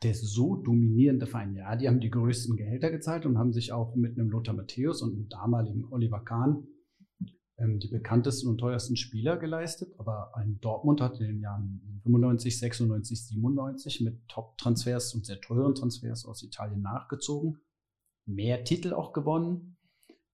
[0.04, 1.56] der so dominierende Verein.
[1.56, 5.02] Ja, die haben die größten Gehälter gezahlt und haben sich auch mit einem Lothar Matthäus
[5.02, 6.68] und einem damaligen Oliver Kahn
[7.58, 9.94] ähm, die bekanntesten und teuersten Spieler geleistet.
[9.98, 15.74] Aber ein Dortmund hat in den Jahren 95, 96, 97 mit Top-Transfers und sehr teuren
[15.74, 17.60] Transfers aus Italien nachgezogen.
[18.26, 19.73] Mehr Titel auch gewonnen.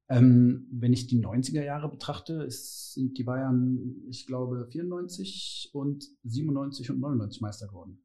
[0.09, 6.03] Ähm, wenn ich die 90er Jahre betrachte, ist, sind die Bayern, ich glaube, 94 und
[6.23, 8.03] 97 und 99 Meister geworden.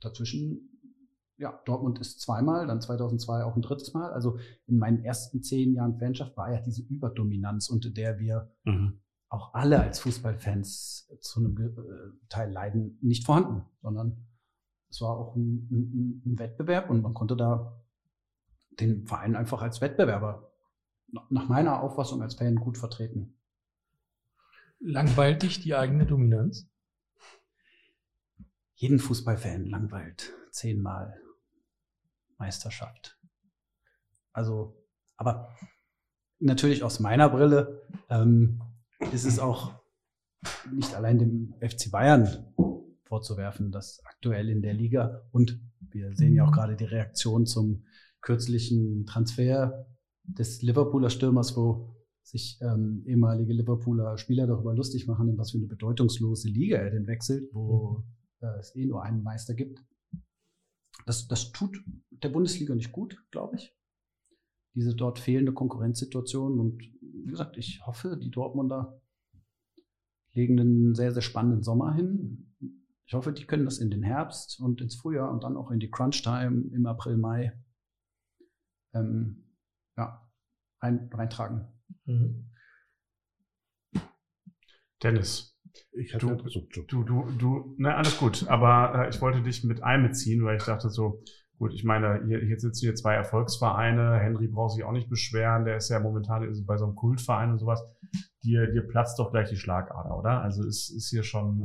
[0.00, 0.80] Dazwischen,
[1.36, 4.12] ja, Dortmund ist zweimal, dann 2002 auch ein drittes Mal.
[4.12, 8.50] Also in meinen ersten zehn Jahren Fanschaft war ja diese Überdominanz, unter der wir
[9.28, 14.26] auch alle als Fußballfans zu einem äh, Teil leiden, nicht vorhanden, sondern
[14.88, 17.82] es war auch ein, ein, ein Wettbewerb und man konnte da
[18.80, 20.55] den Verein einfach als Wettbewerber
[21.08, 23.34] nach meiner Auffassung als Fan gut vertreten.
[24.80, 26.68] Langweilt dich die eigene Dominanz?
[28.74, 31.18] Jeden Fußballfan langweilt zehnmal
[32.38, 33.18] Meisterschaft.
[34.32, 34.76] Also,
[35.16, 35.56] aber
[36.38, 38.60] natürlich aus meiner Brille ähm,
[39.12, 39.72] ist es auch
[40.70, 42.52] nicht allein dem FC Bayern
[43.04, 47.86] vorzuwerfen, dass aktuell in der Liga und wir sehen ja auch gerade die Reaktion zum
[48.20, 49.86] kürzlichen Transfer
[50.26, 55.58] des Liverpooler Stürmers, wo sich ähm, ehemalige Liverpooler Spieler darüber lustig machen, in was für
[55.58, 58.04] eine bedeutungslose Liga er denn wechselt, wo
[58.40, 59.84] äh, es eh nur einen Meister gibt.
[61.04, 63.74] Das, das tut der Bundesliga nicht gut, glaube ich.
[64.74, 66.58] Diese dort fehlende Konkurrenzsituation.
[66.58, 69.00] Und wie gesagt, ich hoffe, die Dortmunder
[70.32, 72.52] legen einen sehr, sehr spannenden Sommer hin.
[73.06, 75.78] Ich hoffe, die können das in den Herbst und ins Frühjahr und dann auch in
[75.78, 77.52] die Crunch-Time im April, Mai
[78.92, 79.45] ähm,
[79.96, 80.28] ja,
[80.82, 81.68] rein, reintragen.
[82.06, 82.50] Mhm.
[85.02, 85.54] Dennis,
[85.92, 86.82] Ich hatte Du- so, so.
[86.88, 90.64] du, du, du, na, alles gut, aber äh, ich wollte dich mit einbeziehen, weil ich
[90.64, 91.22] dachte so,
[91.58, 95.64] gut, ich meine, hier, hier sitzen hier zwei Erfolgsvereine, Henry braucht sich auch nicht beschweren,
[95.66, 97.82] der ist ja momentan ist bei so einem Kultverein und sowas,
[98.42, 100.40] dir, dir platzt doch gleich die Schlagader, oder?
[100.42, 101.64] Also ist, ist hier schon,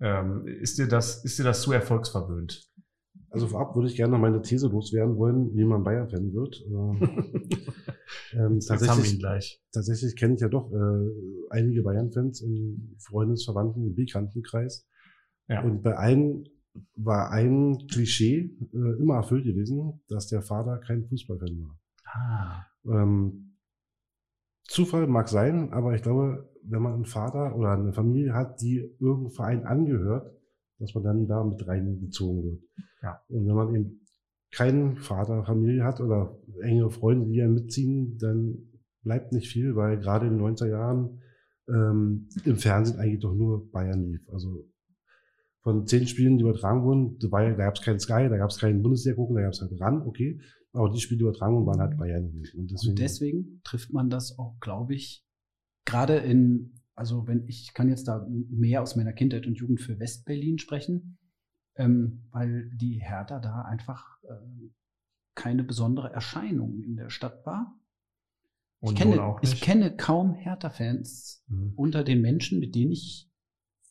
[0.00, 2.69] äh, ähm, ist dir das, ist dir das zu erfolgsverwöhnt?
[3.30, 6.64] Also vorab würde ich gerne noch meine These loswerden wollen, wie man Bayern-Fan wird.
[8.32, 9.22] Ähm, ähm, tatsächlich
[9.72, 11.10] tatsächlich kenne ich ja doch äh,
[11.50, 14.86] einige Bayern-Fans im Freundesverwandten, im Bekanntenkreis.
[15.48, 15.62] Ja.
[15.62, 16.48] Und bei allen
[16.96, 21.78] war ein Klischee äh, immer erfüllt gewesen, dass der Vater kein Fußballfan war.
[22.04, 22.66] Ah.
[22.84, 23.56] Ähm,
[24.64, 28.78] Zufall mag sein, aber ich glaube, wenn man einen Vater oder eine Familie hat, die
[29.00, 30.32] irgendeinem Verein angehört,
[30.80, 32.62] dass man dann da mit reingezogen wird.
[33.02, 33.20] Ja.
[33.28, 34.00] Und wenn man eben
[34.52, 38.58] keinen Vater, Familie hat oder engere Freunde, die einen mitziehen, dann
[39.02, 41.20] bleibt nicht viel, weil gerade in den 90er Jahren
[41.68, 44.28] ähm, im Fernsehen eigentlich doch nur Bayern lief.
[44.32, 44.66] Also
[45.62, 48.58] von zehn Spielen, die übertragen wurden, ja- da gab es keinen Sky, da gab es
[48.58, 50.40] keinen Bundesliga gucken, da gab es halt RAN, okay.
[50.72, 52.60] Aber die Spiele, die übertragen wurden, waren halt Bayern gewesen.
[52.60, 55.24] Und deswegen, Und deswegen trifft man das auch, glaube ich,
[55.84, 59.98] gerade in, also wenn ich kann jetzt da mehr aus meiner Kindheit und Jugend für
[59.98, 61.18] Westberlin sprechen,
[61.76, 64.74] ähm, weil die Hertha da einfach ähm,
[65.34, 67.74] keine besondere Erscheinung in der Stadt war.
[68.80, 71.72] Und ich, kenne, ich kenne kaum Hertha-Fans Mhm.
[71.76, 73.28] unter den Menschen, mit denen ich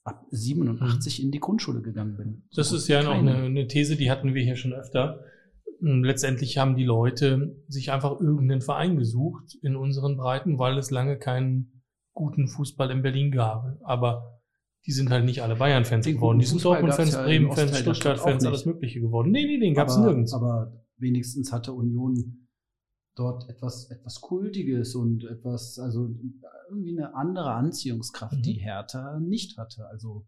[0.03, 2.43] ab 87 in die Grundschule gegangen bin.
[2.55, 3.33] Das So ist ja noch keine.
[3.35, 5.19] eine, eine These, die hatten wir hier schon öfter.
[5.81, 10.91] Ähm, Letztendlich haben die Leute sich einfach irgendeinen Verein gesucht in unseren Breiten, weil es
[10.91, 11.78] lange keinen
[12.19, 13.77] guten Fußball in Berlin gab.
[13.83, 14.41] Aber
[14.85, 16.39] die sind halt nicht alle Bayern-Fans Den geworden.
[16.39, 18.65] Die sind Dortmund-Fans, ja im Bremen-Fans, Stuttgart-Fans, alles.
[18.65, 19.31] Mögliche geworden.
[19.31, 20.33] Nee, nee, den gab's aber, nirgends.
[20.33, 22.47] Aber wenigstens hatte Union
[23.15, 26.09] dort etwas, etwas Kultiges und etwas, also
[26.69, 28.41] irgendwie eine andere Anziehungskraft, Mhm.
[28.43, 29.87] die Hertha nicht hatte.
[29.87, 30.25] Also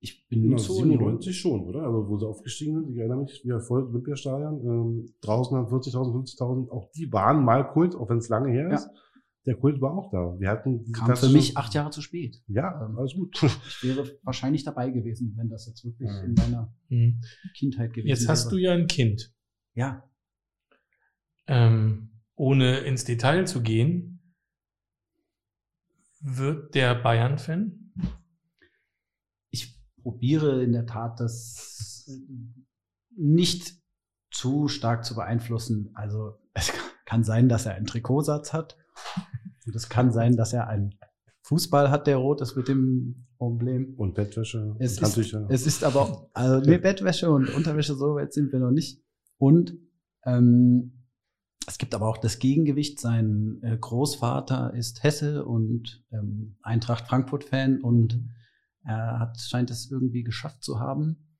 [0.00, 0.98] ich bin Genau, zu Union.
[0.98, 1.82] 97 schon, oder?
[1.82, 6.12] Also wo sie aufgestiegen sind, ich erinnere mich, wieder voll Olympiastadion, ähm, draußen haben 40.000,
[6.12, 8.80] 50.000, auch die waren mal Kult, auch wenn es lange her Ja.
[9.44, 10.38] Der Kult war auch da.
[10.38, 12.42] Wir hatten Kam für mich acht Jahre zu spät.
[12.46, 13.42] Ja, Ähm, alles gut.
[13.42, 16.24] Ich wäre wahrscheinlich dabei gewesen, wenn das jetzt wirklich Mhm.
[16.24, 17.20] in meiner Mhm.
[17.56, 18.62] Kindheit gewesen Jetzt hast du wäre.
[18.62, 19.34] ja ein Kind.
[19.74, 20.08] Ja,
[21.48, 24.20] Ähm, ohne ins Detail zu gehen,
[26.20, 27.78] wird der Bayern-Fan?
[29.50, 32.08] ich probiere in der Tat, das
[33.16, 33.74] nicht
[34.30, 35.90] zu stark zu beeinflussen.
[35.94, 36.72] Also es
[37.06, 38.76] kann sein, dass er einen Trikotsatz hat.
[39.66, 40.94] Und es kann sein, dass er einen
[41.42, 43.94] Fußball hat, der rot ist mit dem Problem.
[43.96, 48.32] Und Bettwäsche, Es und ist, es ist aber, also nee, Bettwäsche und Unterwäsche, so weit
[48.32, 49.02] sind wir noch nicht.
[49.38, 49.76] Und
[50.24, 51.02] ähm,
[51.66, 53.00] es gibt aber auch das Gegengewicht.
[53.00, 58.24] Sein äh, Großvater ist Hesse und ähm, Eintracht Frankfurt-Fan und
[58.84, 61.31] er hat, scheint es irgendwie geschafft zu haben,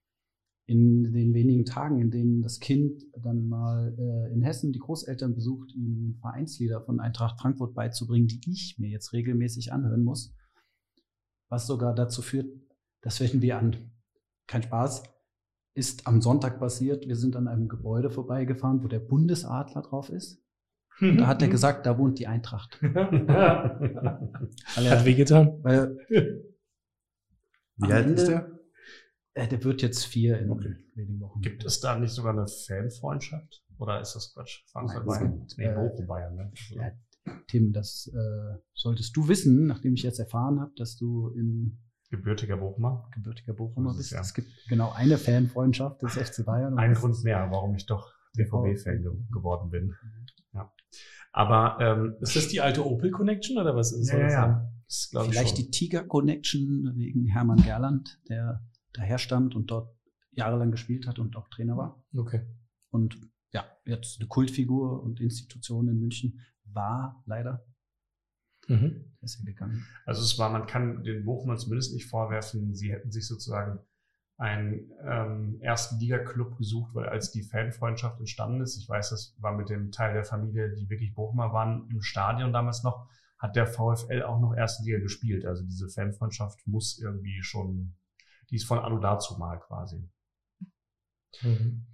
[0.66, 5.34] in den wenigen Tagen, in denen das Kind dann mal äh, in Hessen die Großeltern
[5.34, 10.34] besucht, ihm Vereinslieder von Eintracht Frankfurt beizubringen, die ich mir jetzt regelmäßig anhören muss.
[11.48, 12.46] Was sogar dazu führt,
[13.02, 13.90] das fällt wir an.
[14.46, 15.02] Kein Spaß.
[15.74, 17.08] Ist am Sonntag passiert.
[17.08, 20.42] Wir sind an einem Gebäude vorbeigefahren, wo der Bundesadler drauf ist.
[21.00, 22.78] Und da hat er gesagt, da wohnt die Eintracht.
[22.82, 25.58] Weil Hat wehgetan.
[25.62, 25.98] weil
[27.76, 28.50] Wie alt ist der?
[29.34, 30.76] Äh, der wird jetzt vier in Okay.
[30.94, 31.40] wenigen Wochen.
[31.40, 33.64] Gibt es da nicht sogar eine Fanfreundschaft?
[33.78, 34.62] Oder ist das Quatsch?
[34.70, 35.46] Frankfurt Nein, Bayern?
[35.56, 36.52] Nee, äh, Bochum Bayern, ne?
[36.70, 36.90] Ja,
[37.48, 41.78] Tim, das äh, solltest du wissen, nachdem ich jetzt erfahren habe, dass du in
[42.10, 43.08] Gebürtiger Bochumer.
[43.14, 44.12] gebürtiger Bochumer Das ist bist.
[44.12, 46.76] ja- Es gibt genau eine Fanfreundschaft des FC Bayern.
[46.78, 49.94] Ein das Grund mehr, warum ich doch BVB-Fan ge geworden bin.
[50.52, 50.70] Ja.
[51.32, 54.32] Aber ähm, Ist das die alte Opel Connection oder was ist Ja, ja, das?
[54.34, 54.68] ja.
[54.86, 55.64] Das glaube ich Vielleicht schon.
[55.64, 59.96] die Tiger Connection wegen Hermann Gerland, der daher stammt und dort
[60.32, 62.04] jahrelang gespielt hat und auch Trainer war.
[62.14, 62.46] Okay.
[62.90, 63.18] Und
[63.52, 67.64] ja, jetzt eine Kultfigur und Institution in München war leider
[68.68, 69.12] Mhm.
[69.20, 69.84] ist er gegangen.
[70.06, 73.80] Also es war, man kann den Bochumern zumindest nicht vorwerfen, sie hätten sich sozusagen
[74.38, 79.56] einen ähm, ersten Liga-Club gesucht, weil als die Fanfreundschaft entstanden ist, ich weiß, das war
[79.56, 83.66] mit dem Teil der Familie, die wirklich Bochumer waren, im Stadion damals noch, hat der
[83.66, 85.44] VfL auch noch erste Liga gespielt.
[85.44, 87.94] Also diese Fanfreundschaft muss irgendwie schon,
[88.52, 90.08] die ist von Anno dazu mal quasi.
[91.42, 91.86] Mhm.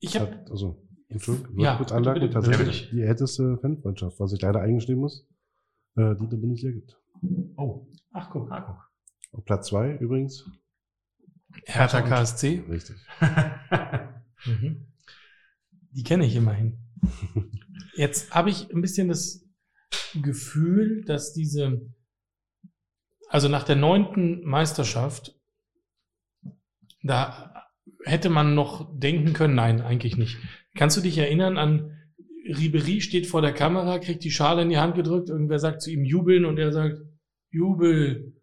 [0.00, 2.50] Ich habe also, Entschuldigung, Ja, kurz anmerken, bitte, bitte.
[2.50, 5.26] tatsächlich die älteste Fanfreundschaft, was ich leider eingestehen muss,
[5.94, 7.00] äh, die in der Bundesliga gibt.
[7.56, 8.90] Oh, ach guck, ah, guck.
[9.38, 10.44] Auf Platz zwei übrigens.
[11.64, 12.64] Hertha KSC.
[12.68, 12.96] Richtig.
[14.44, 14.86] Mhm.
[15.90, 16.78] Die kenne ich immerhin.
[17.96, 19.44] Jetzt habe ich ein bisschen das
[20.22, 21.90] Gefühl, dass diese,
[23.28, 25.35] also nach der neunten Meisterschaft,
[27.06, 27.64] da
[28.04, 30.36] hätte man noch denken können, nein, eigentlich nicht.
[30.76, 31.92] Kannst du dich erinnern an
[32.48, 35.90] Ribery steht vor der Kamera, kriegt die Schale in die Hand gedrückt, irgendwer sagt zu
[35.90, 37.00] ihm jubeln und er sagt,
[37.50, 38.34] Jubel.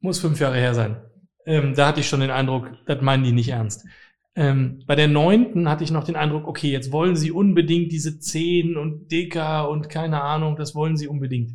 [0.00, 1.00] Muss fünf Jahre her sein.
[1.46, 3.86] Ähm, da hatte ich schon den Eindruck, das meinen die nicht ernst.
[4.34, 8.18] Ähm, bei der neunten hatte ich noch den Eindruck, okay, jetzt wollen sie unbedingt diese
[8.18, 11.52] zehn und Deka und keine Ahnung, das wollen sie unbedingt.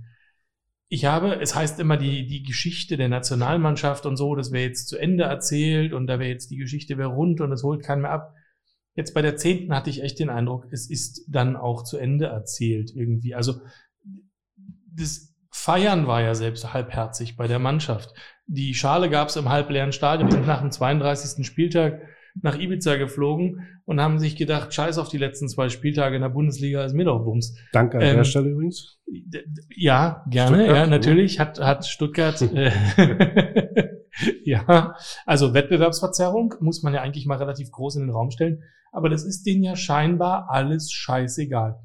[0.93, 4.89] Ich habe, es heißt immer, die, die Geschichte der Nationalmannschaft und so, das wäre jetzt
[4.89, 8.01] zu Ende erzählt und da wäre jetzt die Geschichte wäre rund und es holt keinen
[8.01, 8.35] mehr ab.
[8.93, 12.25] Jetzt bei der zehnten hatte ich echt den Eindruck, es ist dann auch zu Ende
[12.25, 13.33] erzählt irgendwie.
[13.33, 13.61] Also
[14.93, 18.13] das Feiern war ja selbst halbherzig bei der Mannschaft.
[18.45, 21.45] Die Schale gab es im halbleeren Stadion, sind nach dem 32.
[21.47, 22.01] Spieltag
[22.41, 26.29] nach Ibiza geflogen und haben sich gedacht, scheiß auf die letzten zwei Spieltage in der
[26.29, 27.55] Bundesliga, ist mir doch Bums.
[27.73, 28.99] Danke an Ähm, der Stelle übrigens.
[29.75, 32.71] Ja, gerne, Stuttgart, ja, natürlich hat, hat Stuttgart, äh,
[34.43, 39.09] ja, also Wettbewerbsverzerrung muss man ja eigentlich mal relativ groß in den Raum stellen, aber
[39.09, 41.79] das ist denen ja scheinbar alles scheißegal.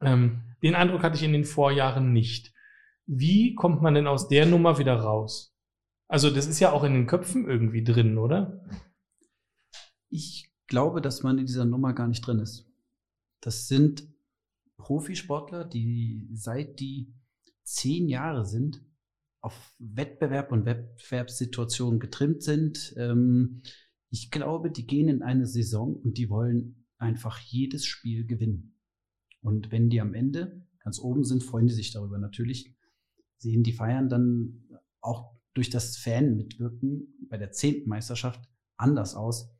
[0.00, 2.52] Ähm, den Eindruck hatte ich in den Vorjahren nicht.
[3.06, 5.54] Wie kommt man denn aus der Nummer wieder raus?
[6.08, 8.60] Also das ist ja auch in den Köpfen irgendwie drin, oder?
[10.08, 12.66] Ich glaube, dass man in dieser Nummer gar nicht drin ist.
[13.40, 14.08] Das sind
[14.76, 17.14] Profisportler, die seit die
[17.64, 18.84] zehn Jahre sind,
[19.40, 22.94] auf Wettbewerb und Wettbewerbssituationen getrimmt sind.
[22.96, 23.62] Ähm,
[24.10, 28.78] ich glaube, die gehen in eine Saison und die wollen einfach jedes Spiel gewinnen.
[29.42, 32.74] Und wenn die am Ende ganz oben sind, freuen die sich darüber natürlich.
[33.38, 34.68] Sehen die Feiern dann
[35.00, 39.55] auch durch das Fan-Mitwirken bei der zehnten Meisterschaft anders aus,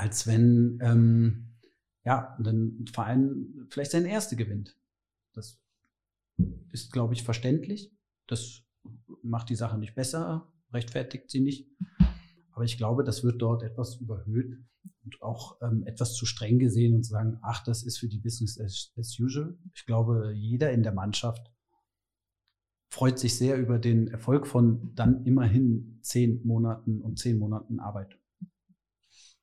[0.00, 1.48] als wenn ähm,
[2.04, 4.78] ja, ein Verein vielleicht seine erste gewinnt.
[5.34, 5.60] Das
[6.72, 7.92] ist, glaube ich, verständlich.
[8.26, 8.62] Das
[9.22, 11.68] macht die Sache nicht besser, rechtfertigt sie nicht.
[12.52, 14.58] Aber ich glaube, das wird dort etwas überhöht
[15.04, 18.58] und auch ähm, etwas zu streng gesehen und sagen, ach, das ist für die Business
[18.58, 19.58] as, as usual.
[19.74, 21.52] Ich glaube, jeder in der Mannschaft
[22.88, 28.19] freut sich sehr über den Erfolg von dann immerhin zehn Monaten und zehn Monaten Arbeit.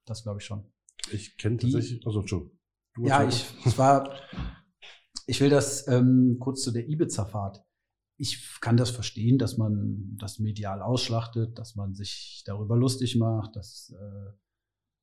[0.08, 0.64] Das glaube ich schon.
[1.12, 2.52] Ich kenne tatsächlich, also schon.
[2.98, 4.16] Ja, ich, es war,
[5.28, 7.64] ich will das ähm, kurz zu der Ibiza-Fahrt.
[8.18, 13.56] Ich kann das verstehen, dass man das medial ausschlachtet, dass man sich darüber lustig macht,
[13.56, 14.32] dass, äh,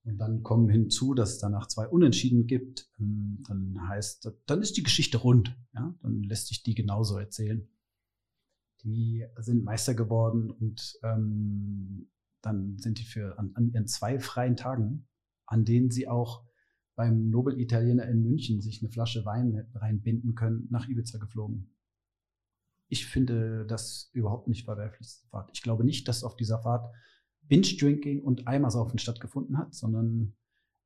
[0.08, 2.90] und dann kommen hinzu, dass es danach zwei Unentschieden gibt.
[2.98, 5.56] Ähm, dann heißt, dann ist die Geschichte rund.
[5.74, 5.94] Ja?
[6.02, 7.68] Dann lässt sich die genauso erzählen.
[8.82, 12.10] Die sind Meister geworden und ähm,
[12.46, 15.06] dann sind die für an, an ihren zwei freien Tagen,
[15.46, 16.44] an denen sie auch
[16.94, 21.74] beim Nobel-Italiener in München sich eine Flasche Wein reinbinden können, nach Ibiza geflogen.
[22.88, 25.24] Ich finde das überhaupt nicht verwerflich.
[25.52, 26.94] Ich glaube nicht, dass auf dieser Fahrt
[27.42, 30.36] Binge-Drinking und Eimersaufen stattgefunden hat, sondern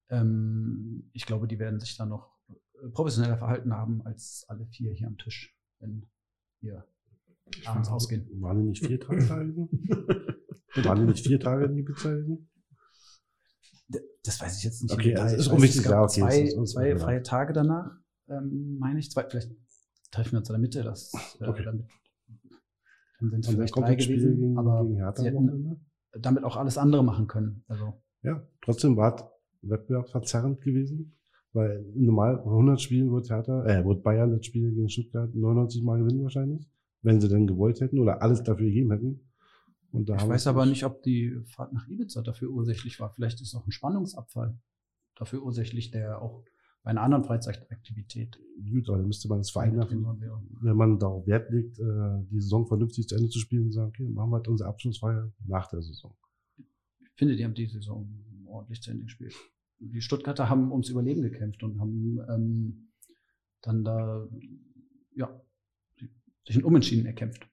[0.09, 4.93] ähm, ich glaube, die werden sich da noch äh, professioneller verhalten haben als alle vier
[4.93, 6.09] hier am Tisch, wenn
[7.57, 8.27] wir abends ausgehen.
[8.41, 9.69] Waren die nicht vier Tage da gewesen?
[10.85, 12.49] Waren die nicht vier Tage in Ibiza gewesen?
[14.25, 14.93] Das weiß ich jetzt nicht.
[14.93, 16.99] Okay, das ist Ich unwichtig, ja, okay, Zwei, ist uns- zwei ja.
[16.99, 17.91] freie Tage danach,
[18.29, 19.11] ähm, meine ich.
[19.11, 19.51] Zwei, vielleicht
[20.11, 21.63] treffen wir uns in der Mitte, das, äh, Okay.
[21.65, 21.87] damit,
[23.21, 25.23] dann sind es Und dann vielleicht kommt drei das Spiel gewesen, gegen, aber gegen Hertha
[25.23, 25.87] sie hätten
[26.21, 27.65] damit auch alles andere machen können.
[27.69, 29.25] Also, Ja, trotzdem war es
[29.63, 31.17] wettbewerbsverzerrend gewesen,
[31.53, 35.83] weil normal bei 100 Spielen wird Hertha, äh, wird Bayern das Spiel gegen Stuttgart 99
[35.83, 36.69] Mal gewinnen wahrscheinlich,
[37.03, 39.21] wenn sie denn gewollt hätten oder alles dafür gegeben hätten.
[39.91, 43.11] Und da ich weiß aber nicht, ob die Fahrt nach Ibiza dafür ursächlich war.
[43.15, 44.59] Vielleicht ist auch ein Spannungsabfall
[45.15, 46.45] dafür ursächlich, der auch
[46.83, 48.39] bei einer anderen Freizeitaktivität
[48.71, 50.05] Gut, aber dann müsste man das vereinfachen,
[50.63, 53.89] wenn man darauf Wert legt, äh, die Saison vernünftig zu Ende zu spielen und sagen,
[53.89, 56.17] okay, machen wir halt unsere Abschlussfeier nach der Saison.
[56.57, 58.09] Ich finde, die haben die Saison
[58.47, 59.35] ordentlich zu Ende gespielt.
[59.79, 62.91] Die Stuttgarter haben ums Überleben gekämpft und haben ähm,
[63.63, 64.27] dann da
[65.15, 65.41] ja,
[66.49, 67.49] sich ein Unentschieden erkämpft.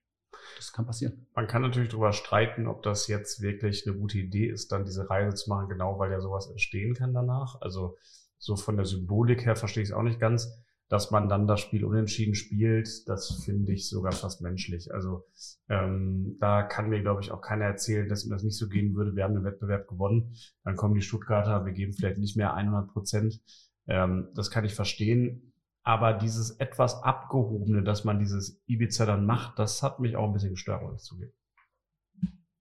[0.58, 1.28] Das kann passieren.
[1.36, 5.10] Man kann natürlich darüber streiten, ob das jetzt wirklich eine gute Idee ist, dann diese
[5.10, 7.60] Reise zu machen, genau weil ja sowas entstehen kann danach.
[7.62, 7.98] Also
[8.38, 11.62] so von der Symbolik her verstehe ich es auch nicht ganz, dass man dann das
[11.62, 13.08] Spiel unentschieden spielt.
[13.10, 14.94] Das finde ich sogar fast menschlich.
[14.94, 15.26] Also
[15.68, 18.96] ähm, da kann mir, glaube ich, auch keiner erzählen, dass ihm das nicht so gehen
[18.96, 19.16] würde.
[19.16, 22.94] Wir haben den Wettbewerb gewonnen, dann kommen die Stuttgarter, wir geben vielleicht nicht mehr 100
[22.94, 23.42] Prozent.
[23.88, 25.54] Ähm, das kann ich verstehen.
[25.88, 30.34] Aber dieses etwas abgehobene, dass man dieses Ibiza dann macht, das hat mich auch ein
[30.34, 31.34] bisschen gestört, muss ich zugeben.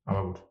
[0.04, 0.42] Aber gut.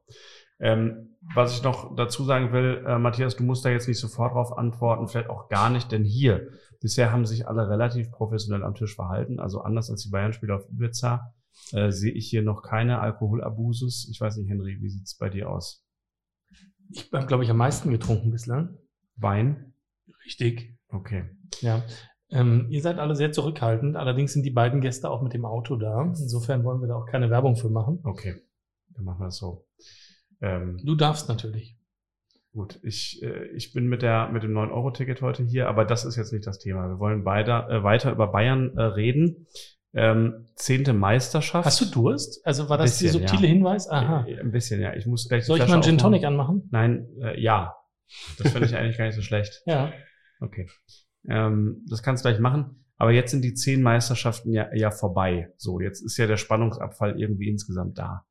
[0.59, 4.33] Ähm, was ich noch dazu sagen will, äh, Matthias, du musst da jetzt nicht sofort
[4.33, 6.49] drauf antworten, vielleicht auch gar nicht, denn hier,
[6.81, 10.69] bisher haben sich alle relativ professionell am Tisch verhalten, also anders als die Bayern-Spieler auf
[10.71, 11.31] Ibiza,
[11.73, 14.09] äh, sehe ich hier noch keine Alkoholabusus.
[14.09, 15.85] Ich weiß nicht, Henry, wie sieht's bei dir aus?
[16.89, 18.77] Ich habe, glaube ich, am meisten getrunken bislang.
[19.15, 19.75] Wein?
[20.25, 20.75] Richtig.
[20.87, 21.29] Okay.
[21.61, 21.83] Ja.
[22.33, 25.75] Ähm, ihr seid alle sehr zurückhaltend, allerdings sind die beiden Gäste auch mit dem Auto
[25.75, 26.01] da.
[26.01, 27.99] Insofern wollen wir da auch keine Werbung für machen.
[28.03, 28.35] Okay,
[28.89, 29.65] dann machen wir es so.
[30.41, 31.77] Ähm, Du darfst natürlich.
[32.51, 36.17] Gut, ich, äh, ich bin mit, der, mit dem 9-Euro-Ticket heute hier, aber das ist
[36.17, 36.87] jetzt nicht das Thema.
[36.87, 39.47] Wir wollen beide, äh, weiter über Bayern äh, reden.
[39.95, 41.65] Ähm, zehnte Meisterschaft.
[41.65, 42.45] Hast du Durst?
[42.45, 43.53] Also war das Bisschen, der subtile ja.
[43.53, 43.89] Hinweis?
[43.89, 44.25] Aha.
[44.27, 44.93] Äh, Ein bisschen, ja.
[44.95, 45.97] Ich muss gleich Soll ich mal einen Gin.
[45.99, 46.67] Tonic anmachen?
[46.71, 47.75] Nein, äh, ja.
[48.39, 49.61] Das finde ich eigentlich gar nicht so schlecht.
[49.65, 49.91] Ja.
[50.39, 50.67] Okay.
[51.27, 52.83] Ähm, das kannst du gleich machen.
[52.97, 55.51] Aber jetzt sind die zehn Meisterschaften ja, ja vorbei.
[55.57, 58.25] So, jetzt ist ja der Spannungsabfall irgendwie insgesamt da.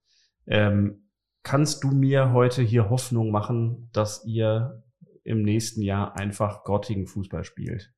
[0.47, 1.09] Ähm,
[1.43, 4.83] kannst du mir heute hier Hoffnung machen, dass ihr
[5.25, 7.93] im nächsten Jahr einfach grottigen Fußball spielt?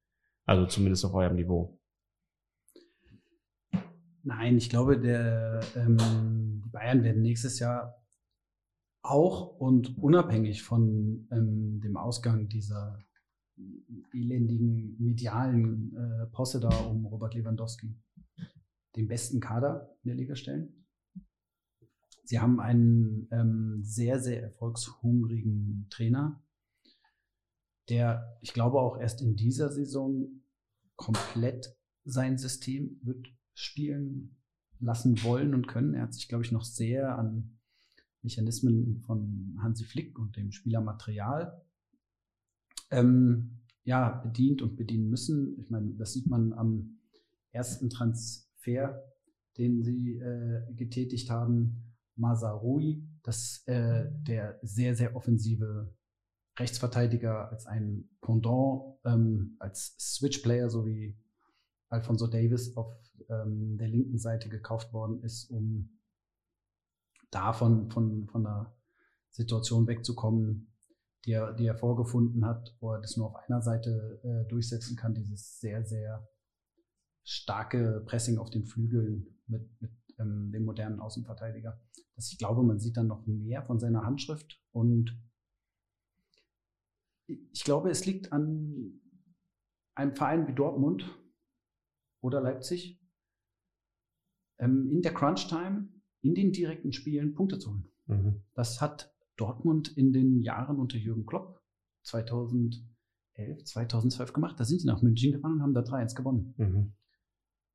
[0.47, 1.79] Also zumindest auf eurem Niveau.
[4.23, 8.03] Nein, ich glaube, der, ähm, die Bayern werden nächstes Jahr
[9.03, 12.99] auch und unabhängig von ähm, dem Ausgang dieser
[14.13, 17.97] elendigen medialen äh, Posse da um Robert Lewandowski
[18.97, 20.87] den besten Kader in der Liga stellen.
[22.25, 26.43] Sie haben einen ähm, sehr, sehr erfolgshungrigen Trainer,
[27.91, 30.43] der, ich glaube, auch erst in dieser Saison
[30.97, 34.37] komplett sein System wird spielen
[34.81, 35.95] lassen wollen und können.
[35.95, 37.59] Er hat sich, glaube ich, noch sehr an
[38.23, 41.63] Mechanismen von Hansi Flick und dem Spielermaterial
[42.91, 45.59] ähm, ja, bedient und bedienen müssen.
[45.61, 46.99] Ich meine, das sieht man am
[47.53, 49.03] ersten Transfer,
[49.59, 55.93] den sie äh, getätigt haben, Mazarui, das äh, der sehr, sehr offensive
[56.59, 61.17] Rechtsverteidiger als ein Pendant, ähm, als Switch-Player, so wie
[61.89, 62.93] Alfonso Davis auf
[63.29, 65.91] ähm, der linken Seite gekauft worden ist, um
[67.31, 68.73] davon von, von der
[69.31, 70.74] Situation wegzukommen,
[71.25, 74.97] die er, die er vorgefunden hat, wo er das nur auf einer Seite äh, durchsetzen
[74.97, 76.29] kann, dieses sehr, sehr
[77.23, 81.81] starke Pressing auf den Flügeln mit, mit ähm, dem modernen Außenverteidiger.
[82.15, 85.19] Das, ich glaube, man sieht dann noch mehr von seiner Handschrift und
[87.27, 89.01] ich glaube, es liegt an
[89.95, 91.05] einem Verein wie Dortmund
[92.21, 93.01] oder Leipzig,
[94.59, 95.89] ähm, in der Crunch-Time,
[96.21, 97.91] in den direkten Spielen Punkte zu holen.
[98.07, 98.43] Mhm.
[98.55, 101.61] Das hat Dortmund in den Jahren unter Jürgen Klopp
[102.03, 102.85] 2011,
[103.65, 104.59] 2012 gemacht.
[104.59, 106.55] Da sind sie nach München gefahren und haben da 3-1 gewonnen.
[106.57, 106.93] Mhm.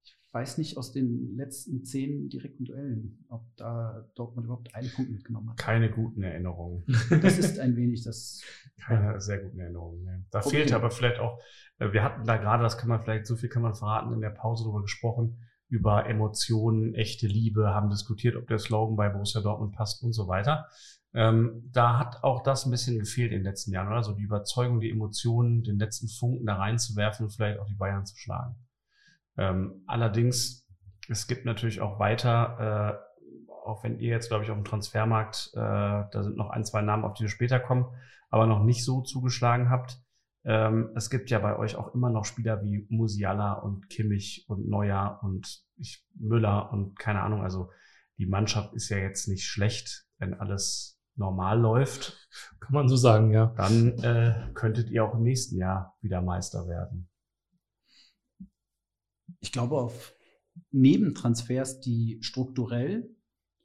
[0.03, 5.09] Ich weiß nicht aus den letzten zehn direkten Duellen, ob da Dortmund überhaupt einen Punkt
[5.11, 5.57] mitgenommen hat.
[5.57, 6.85] Keine guten Erinnerungen.
[7.21, 8.43] Das ist ein wenig das.
[8.85, 10.03] Keine sehr guten Erinnerungen.
[10.03, 10.23] Nee.
[10.29, 10.49] Da Okay.
[10.57, 11.39] fehlt aber vielleicht auch,
[11.79, 14.21] äh, wir hatten da gerade, das kann man vielleicht, so viel kann man verraten, in
[14.21, 19.41] der Pause darüber gesprochen, über Emotionen, echte Liebe, haben diskutiert, ob der Slogan bei Borussia
[19.41, 20.67] Dortmund passt und so weiter.
[21.13, 24.03] Ähm, da hat auch das ein bisschen gefehlt in den letzten Jahren, oder?
[24.03, 28.05] So die Überzeugung, die Emotionen, den letzten Funken da reinzuwerfen und vielleicht auch die Bayern
[28.05, 28.55] zu schlagen.
[29.37, 30.67] Ähm, allerdings,
[31.07, 33.09] es gibt natürlich auch weiter, äh,
[33.65, 36.81] auch wenn ihr jetzt, glaube ich, auf dem Transfermarkt, äh, da sind noch ein, zwei
[36.81, 37.85] Namen, auf die wir später kommen,
[38.29, 39.99] aber noch nicht so zugeschlagen habt.
[40.49, 44.67] Ähm, es gibt ja bei euch auch immer noch Spieler wie Musiala und Kimmich und
[44.67, 47.43] Neuer und ich, Müller und keine Ahnung.
[47.43, 47.69] Also
[48.17, 52.27] die Mannschaft ist ja jetzt nicht schlecht, wenn alles normal läuft.
[52.59, 53.53] Kann man so sagen, ja.
[53.57, 57.07] Dann äh, könntet ihr auch im nächsten Jahr wieder Meister werden.
[59.41, 60.15] Ich glaube, auf
[60.71, 63.07] Nebentransfers, die strukturell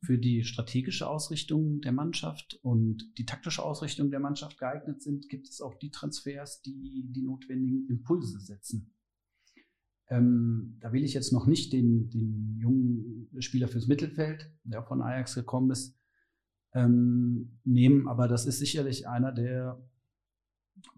[0.05, 5.49] für die strategische Ausrichtung der Mannschaft und die taktische Ausrichtung der Mannschaft geeignet sind, gibt
[5.49, 8.95] es auch die Transfers, die die notwendigen Impulse setzen.
[10.09, 15.01] Ähm, da will ich jetzt noch nicht den, den jungen Spieler fürs Mittelfeld, der von
[15.01, 15.99] Ajax gekommen ist,
[16.75, 19.83] ähm, nehmen, aber das ist sicherlich einer, der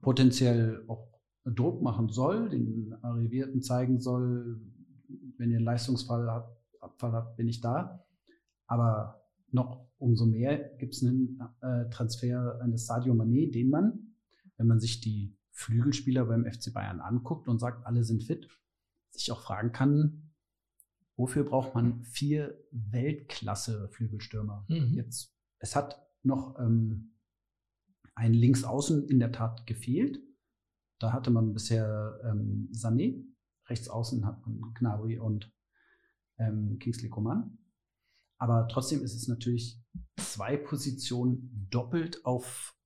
[0.01, 1.07] potenziell auch
[1.45, 4.61] Druck machen soll, den Arrivierten zeigen soll,
[5.39, 8.06] wenn ihr einen Leistungsfall habt, Abfall habt, bin ich da.
[8.67, 14.15] Aber noch umso mehr gibt es einen äh, Transfer eines Sadio Mané, den man,
[14.57, 18.49] wenn man sich die Flügelspieler beim FC Bayern anguckt und sagt, alle sind fit,
[19.11, 20.33] sich auch fragen kann,
[21.17, 24.67] wofür braucht man vier Weltklasse-Flügelstürmer?
[24.69, 24.95] Mhm.
[24.95, 27.15] Jetzt, es hat noch ähm,
[28.15, 30.21] ein Linksaußen in der Tat gefehlt.
[30.99, 33.25] Da hatte man bisher ähm, Sané,
[33.67, 35.53] rechts außen hat man Gnabry und
[36.39, 37.59] ähm, Kingsley Coman.
[38.39, 39.81] Aber trotzdem ist es natürlich
[40.17, 42.77] zwei Positionen doppelt auf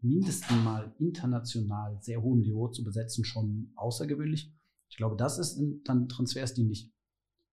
[0.00, 4.54] mindestens mal international sehr hohem Niveau zu besetzen schon außergewöhnlich.
[4.88, 6.92] Ich glaube, das ist dann Transfers, die nicht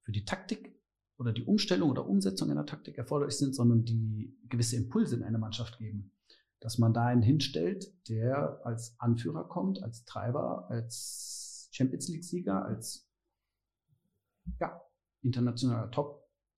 [0.04, 0.78] für die Taktik
[1.18, 5.38] oder die Umstellung oder Umsetzung einer Taktik erforderlich sind, sondern die gewisse Impulse in eine
[5.38, 6.12] Mannschaft geben.
[6.60, 13.08] Dass man da einen hinstellt, der als Anführer kommt, als Treiber, als Champions League-Sieger, als
[14.60, 14.82] ja,
[15.22, 15.90] internationaler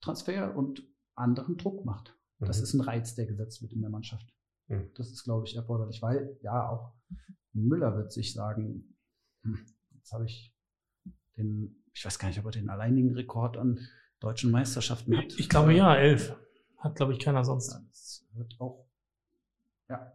[0.04, 0.84] Top-Transfer und
[1.16, 2.16] anderen Druck macht.
[2.40, 2.64] Das mhm.
[2.64, 4.34] ist ein Reiz, der gesetzt wird in der Mannschaft.
[4.68, 4.92] Mhm.
[4.96, 6.94] Das ist, glaube ich, erforderlich, weil ja auch
[7.54, 8.96] Müller wird sich sagen,
[9.44, 10.54] hm, jetzt habe ich
[11.38, 13.80] den, ich weiß gar nicht, ob er den alleinigen Rekord an
[14.20, 15.34] deutschen Meisterschaften hat.
[15.38, 16.36] Ich glaube ja, elf.
[16.78, 17.70] Hat, glaube ich, keiner sonst.
[17.90, 18.86] Das wird auch,
[19.90, 20.12] ja.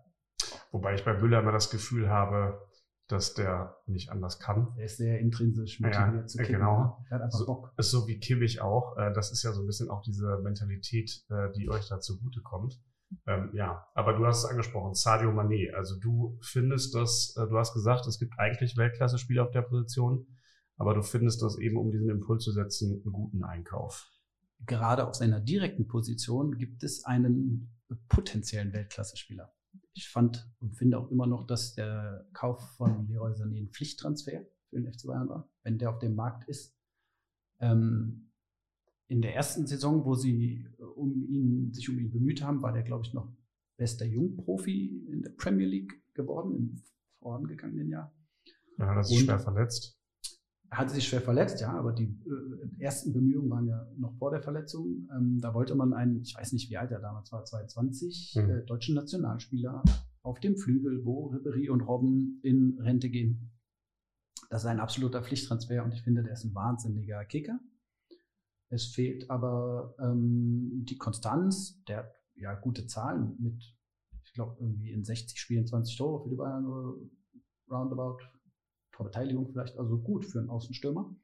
[0.70, 2.67] Wobei ich bei Müller immer das Gefühl habe,
[3.08, 4.74] dass der nicht anders kann.
[4.76, 6.56] Er ist sehr intrinsisch motiviert ja, zu kicken.
[6.56, 6.78] Genau.
[6.78, 7.06] Ne?
[7.08, 7.72] Er hat einfach so, Bock.
[7.78, 8.96] Ist so wie Kimmich auch.
[8.98, 12.42] Äh, das ist ja so ein bisschen auch diese Mentalität, äh, die euch da zugute
[12.42, 12.78] kommt.
[13.26, 15.72] Ähm, ja, aber du hast es angesprochen, Sadio Mané.
[15.72, 20.26] Also du findest das, äh, du hast gesagt, es gibt eigentlich Weltklasse-Spieler auf der Position,
[20.76, 24.10] aber du findest das eben, um diesen Impuls zu setzen, einen guten Einkauf.
[24.66, 27.74] Gerade auf seiner direkten Position gibt es einen
[28.08, 29.50] potenziellen Weltklasse-Spieler.
[29.98, 34.46] Ich fand und finde auch immer noch, dass der Kauf von Leroy Sané ein Pflichttransfer
[34.70, 36.78] für den FC Bayern war, wenn der auf dem Markt ist.
[37.58, 38.30] Ähm,
[39.08, 42.72] in der ersten Saison, wo sie äh, um ihn, sich um ihn bemüht haben, war
[42.72, 43.28] der, glaube ich, noch
[43.76, 46.82] bester Jungprofi in der Premier League geworden im
[47.20, 48.14] vorangegangenen Jahr.
[48.78, 49.97] Ja, das ist schwer verletzt.
[50.70, 54.30] Er hatte sich schwer verletzt, ja, aber die äh, ersten Bemühungen waren ja noch vor
[54.30, 55.08] der Verletzung.
[55.16, 58.50] Ähm, da wollte man einen, ich weiß nicht, wie alt er damals war, 22, mhm.
[58.50, 59.82] äh, deutschen Nationalspieler
[60.22, 63.50] auf dem Flügel, wo Ribéry und Robben in Rente gehen.
[64.50, 67.58] Das ist ein absoluter Pflichttransfer und ich finde, der ist ein wahnsinniger Kicker.
[68.70, 73.74] Es fehlt aber ähm, die Konstanz, der hat ja gute Zahlen mit,
[74.24, 76.94] ich glaube, irgendwie in 60 Spielen 20 Tore für die Bayern oder
[77.70, 78.18] roundabout.
[78.98, 81.14] Torbeteiligung vielleicht, also gut für einen Außenstürmer.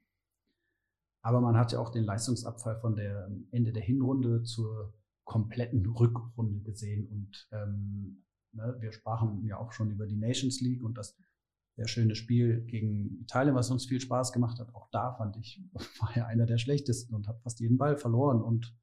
[1.21, 4.93] Aber man hat ja auch den Leistungsabfall von der Ende der Hinrunde zur
[5.25, 7.07] kompletten Rückrunde gesehen.
[7.07, 8.23] Und ähm,
[8.53, 11.17] ne, wir sprachen ja auch schon über die Nations League und das
[11.75, 14.73] sehr schöne Spiel gegen Italien, was uns viel Spaß gemacht hat.
[14.73, 15.61] Auch da fand ich,
[15.99, 18.73] war er einer der schlechtesten und hat fast jeden Ball verloren und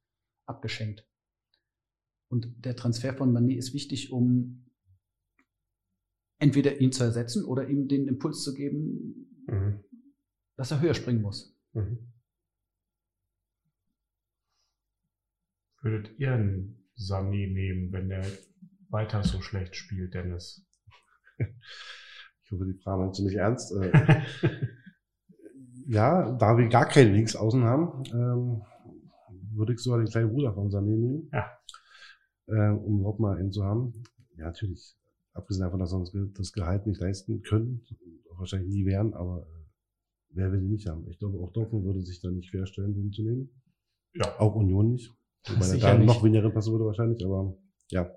[0.47, 1.09] abgeschenkt.
[2.29, 4.67] Und der Transfer von Mané ist wichtig, um
[6.43, 9.81] entweder ihn zu ersetzen oder ihm den Impuls zu geben, mhm.
[10.57, 11.57] dass er höher springen muss.
[11.73, 12.13] Mhm.
[15.81, 18.25] Würdet ihr einen Sami nehmen, wenn der
[18.89, 20.67] weiter so schlecht spielt, Dennis?
[21.39, 23.73] Ich hoffe, die Frage meinst du nicht ernst.
[23.73, 24.23] Äh,
[25.87, 28.63] ja, da wir gar keine Linksaußen haben, ähm,
[29.55, 31.31] würde ich sogar den kleinen Bruder von Sané nehmen.
[31.33, 31.59] Ja.
[32.49, 33.93] Ähm, um überhaupt mal einen zu haben.
[34.37, 34.97] Ja, natürlich.
[35.35, 37.83] Abgesehen davon, dass wir uns das Gehalt nicht leisten können,
[38.37, 39.65] wahrscheinlich nie werden, aber äh,
[40.31, 41.09] wer will die nicht haben?
[41.09, 43.63] Ich glaube, auch Dortmund würde sich da nicht querstellen, den zu nehmen.
[44.15, 44.39] Ja.
[44.39, 45.13] Auch Union nicht.
[45.49, 47.57] Wobei er da noch weniger passen würde wahrscheinlich, aber
[47.89, 48.11] ja.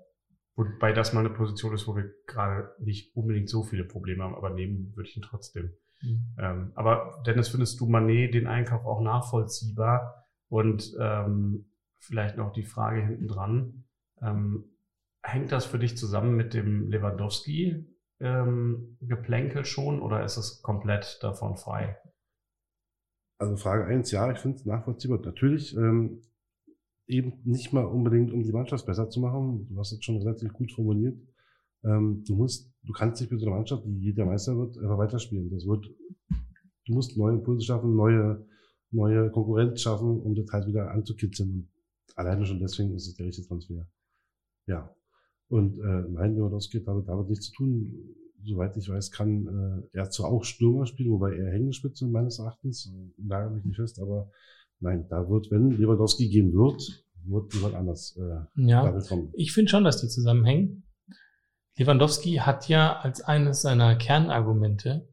[0.54, 4.34] Wobei das mal eine Position ist, wo wir gerade nicht unbedingt so viele Probleme haben,
[4.34, 5.72] aber nehmen würde ich ihn trotzdem.
[6.02, 6.34] Mhm.
[6.38, 10.24] Ähm, aber Dennis, findest du Manet den Einkauf auch nachvollziehbar?
[10.48, 13.84] Und ähm, vielleicht noch die Frage hinten dran.
[14.22, 14.75] Ähm,
[15.26, 21.96] hängt das für dich zusammen mit dem Lewandowski-Geplänkel schon oder ist es komplett davon frei?
[23.38, 25.20] Also Frage eins, ja, ich finde es nachvollziehbar.
[25.20, 26.22] Natürlich ähm,
[27.06, 29.68] eben nicht mal unbedingt, um die Mannschaft besser zu machen.
[29.68, 31.16] Du hast es schon relativ gut formuliert.
[31.84, 34.98] Ähm, du musst, du kannst nicht mit so einer Mannschaft, die jeder Meister wird, einfach
[34.98, 35.50] weiterspielen.
[35.50, 35.86] Das wird,
[36.86, 38.44] du musst neue Impulse schaffen, neue,
[38.90, 41.50] neue Konkurrenz schaffen, um das halt wieder anzukitzeln.
[41.50, 41.68] Und
[42.16, 43.86] alleine schon deswegen ist es der richtige Transfer.
[44.66, 44.96] Ja.
[45.48, 47.92] Und äh, nein, Lewandowski hat damit, damit nichts zu tun.
[48.44, 52.86] Soweit ich weiß, kann äh, er zwar auch Stürmer spielen, wobei er Hängespitze meines Erachtens,
[52.86, 54.30] äh, nagel mich nicht fest, aber
[54.80, 59.30] Nein, da wird, wenn Lewandowski gehen wird, wird jemand anders äh, ja, kommen.
[59.34, 60.84] Ich finde schon, dass die zusammenhängen.
[61.78, 65.08] Lewandowski hat ja als eines seiner Kernargumente,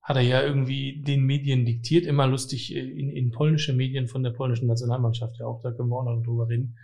[0.00, 4.22] hat er ja irgendwie den Medien diktiert, immer lustig äh, in, in polnische Medien von
[4.22, 6.76] der polnischen Nationalmannschaft, ja auch, da können wir auch noch drüber reden.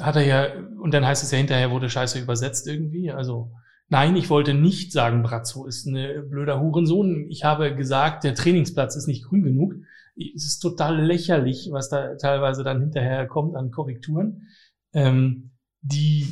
[0.00, 0.46] Hat er ja,
[0.80, 3.52] und dann heißt es ja hinterher, wurde Scheiße übersetzt irgendwie, also
[3.90, 7.26] Nein, ich wollte nicht sagen, Brazzo ist ein blöder Hurensohn.
[7.28, 9.74] Ich habe gesagt, der Trainingsplatz ist nicht grün genug
[10.16, 14.48] es ist total lächerlich, was da teilweise dann hinterher kommt an Korrekturen.
[14.92, 16.28] Ähm, die,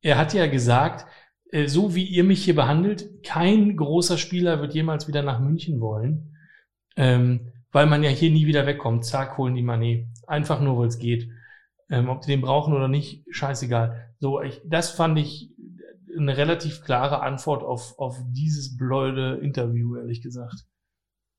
[0.00, 1.06] er hat ja gesagt,
[1.50, 5.80] äh, so wie ihr mich hier behandelt, kein großer Spieler wird jemals wieder nach München
[5.80, 6.36] wollen,
[6.96, 9.04] ähm, weil man ja hier nie wieder wegkommt.
[9.04, 10.06] Zack, holen die Mané.
[10.26, 11.28] Einfach nur, weil es geht.
[11.94, 14.14] Ähm, ob die den brauchen oder nicht, scheißegal.
[14.18, 15.54] So, ich, das fand ich
[16.16, 20.66] eine relativ klare Antwort auf, auf dieses blöde Interview, ehrlich gesagt.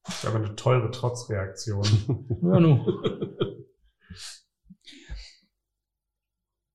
[0.03, 1.85] Das ist aber eine teure Trotzreaktion.
[2.41, 2.85] Ja, nu.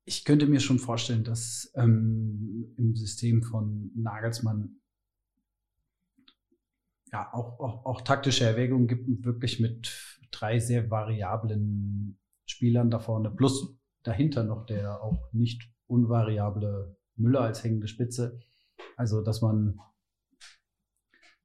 [0.05, 4.81] Ich könnte mir schon vorstellen, dass ähm, im System von Nagelsmann
[7.13, 12.20] ja auch, auch, auch taktische Erwägungen gibt und wirklich mit drei sehr variablen
[12.51, 18.41] Spielern da vorne plus dahinter noch der auch nicht unvariable Müller als hängende Spitze.
[18.97, 19.79] Also, dass man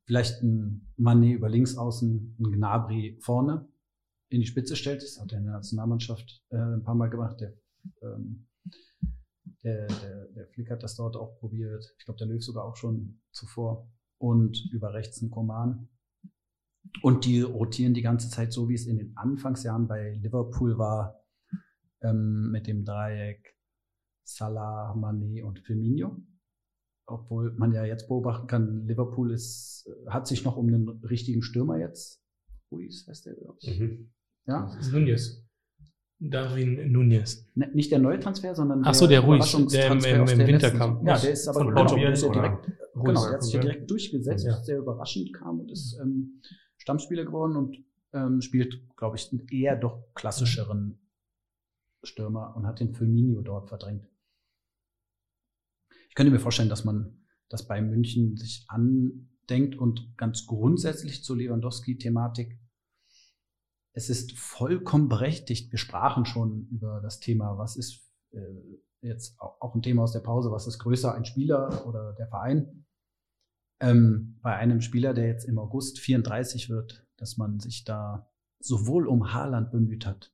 [0.06, 3.68] vielleicht ein Mané über links außen, ein Gnabry vorne
[4.30, 5.02] in die Spitze stellt.
[5.02, 7.42] Das hat er in der Nationalmannschaft äh, ein paar Mal gemacht.
[7.42, 7.54] Der,
[8.02, 8.48] ähm,
[9.64, 11.94] der, der, der Flick hat das dort auch probiert.
[11.98, 13.90] Ich glaube, der Löw sogar auch schon zuvor.
[14.18, 15.90] Und über rechts ein Koman.
[17.02, 21.22] Und die rotieren die ganze Zeit so, wie es in den Anfangsjahren bei Liverpool war,
[22.02, 23.56] ähm, mit dem Dreieck
[24.24, 26.18] Salah, Mané und Firmino.
[27.08, 31.78] Obwohl man ja jetzt beobachten kann, Liverpool ist, hat sich noch um den richtigen Stürmer
[31.78, 32.24] jetzt.
[32.72, 33.80] Ruiz heißt der, glaube ich.
[33.80, 34.12] Mhm.
[34.48, 34.66] Ja.
[34.66, 35.44] Das ist Nunez.
[36.20, 37.46] Darwin Nunez.
[37.56, 40.48] Ne, nicht der neue Transfer, sondern Ach so, der Ruiz, der im- im- im der
[40.48, 41.06] Winter kam.
[41.06, 42.66] Ja, der ist aber genau, der ist ja direkt,
[42.96, 44.64] Ruiz, genau, der hat sich ja direkt durchgesetzt, Ja.
[44.64, 46.42] sehr überraschend kam und ist ähm,
[46.86, 47.84] Stammspieler geworden und
[48.14, 51.00] ähm, spielt, glaube ich, einen eher doch klassischeren
[52.04, 54.08] Stürmer und hat den Firmino dort verdrängt.
[56.10, 61.38] Ich könnte mir vorstellen, dass man das bei München sich andenkt und ganz grundsätzlich zur
[61.38, 62.60] Lewandowski-Thematik.
[63.94, 65.72] Es ist vollkommen berechtigt.
[65.72, 68.40] Wir sprachen schon über das Thema, was ist äh,
[69.02, 72.28] jetzt auch auch ein Thema aus der Pause, was ist größer, ein Spieler oder der
[72.28, 72.85] Verein?
[73.82, 79.08] Ähm, bei einem Spieler, der jetzt im August 34 wird, dass man sich da sowohl
[79.08, 80.34] um Haaland bemüht hat,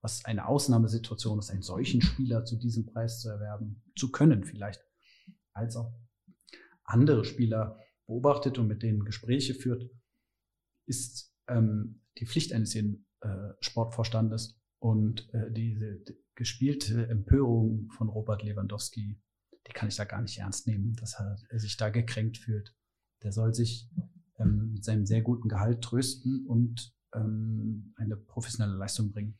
[0.00, 4.84] was eine Ausnahmesituation ist, einen solchen Spieler zu diesem Preis zu erwerben, zu können vielleicht,
[5.52, 5.92] als auch
[6.84, 9.90] andere Spieler beobachtet und mit denen Gespräche führt,
[10.86, 18.08] ist ähm, die Pflicht eines jeden äh, Sportvorstandes und äh, diese die gespielte Empörung von
[18.08, 19.20] Robert Lewandowski,
[19.68, 22.74] die kann ich da gar nicht ernst nehmen, dass er, sich da gekränkt fühlt.
[23.22, 23.88] Der soll sich
[24.38, 29.38] ähm, mit seinem sehr guten Gehalt trösten und ähm, eine professionelle Leistung bringen.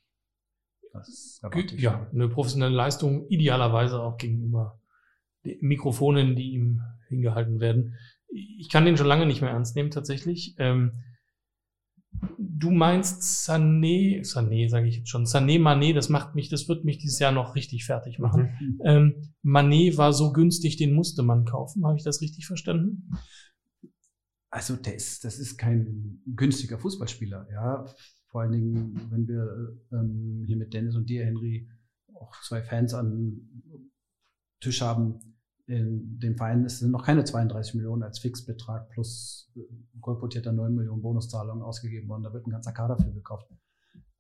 [1.81, 4.81] Ja, eine professionelle Leistung, idealerweise auch gegenüber
[5.45, 7.97] den Mikrofonen, die ihm hingehalten werden.
[8.29, 10.55] Ich kann den schon lange nicht mehr ernst nehmen, tatsächlich.
[10.59, 11.05] Ähm,
[12.39, 16.85] du meinst Sané, Sané sage ich jetzt schon, Sané, Mané, das macht mich, das wird
[16.85, 18.51] mich dieses Jahr noch richtig fertig machen.
[18.61, 18.81] Mhm.
[18.85, 21.87] Ähm, Mané war so günstig, den musste man kaufen.
[21.87, 23.11] Habe ich das richtig verstanden?
[24.51, 27.85] Also der ist, das ist kein günstiger Fußballspieler, ja.
[28.29, 31.69] Vor allen Dingen, wenn wir ähm, hier mit Dennis und dir, Henry,
[32.15, 33.41] auch zwei Fans an
[34.61, 35.38] Tisch haben.
[35.69, 39.61] In dem Verein es sind noch keine 32 Millionen als Fixbetrag plus äh,
[40.01, 42.23] kolportierter 9 Millionen Bonuszahlungen ausgegeben worden.
[42.23, 43.51] Da wird ein ganzer Kader für gekauft.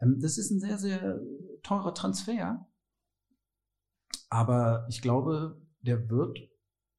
[0.00, 1.18] Ähm, das ist ein sehr, sehr
[1.62, 2.66] teurer Transfer.
[4.28, 6.38] Aber ich glaube, der wird,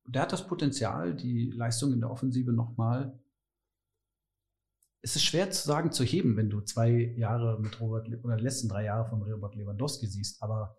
[0.07, 3.19] der hat das Potenzial, die Leistung in der Offensive nochmal.
[5.01, 8.43] Es ist schwer zu sagen, zu heben, wenn du zwei Jahre mit Robert oder die
[8.43, 10.41] letzten drei Jahre von Robert Lewandowski siehst.
[10.41, 10.75] Aber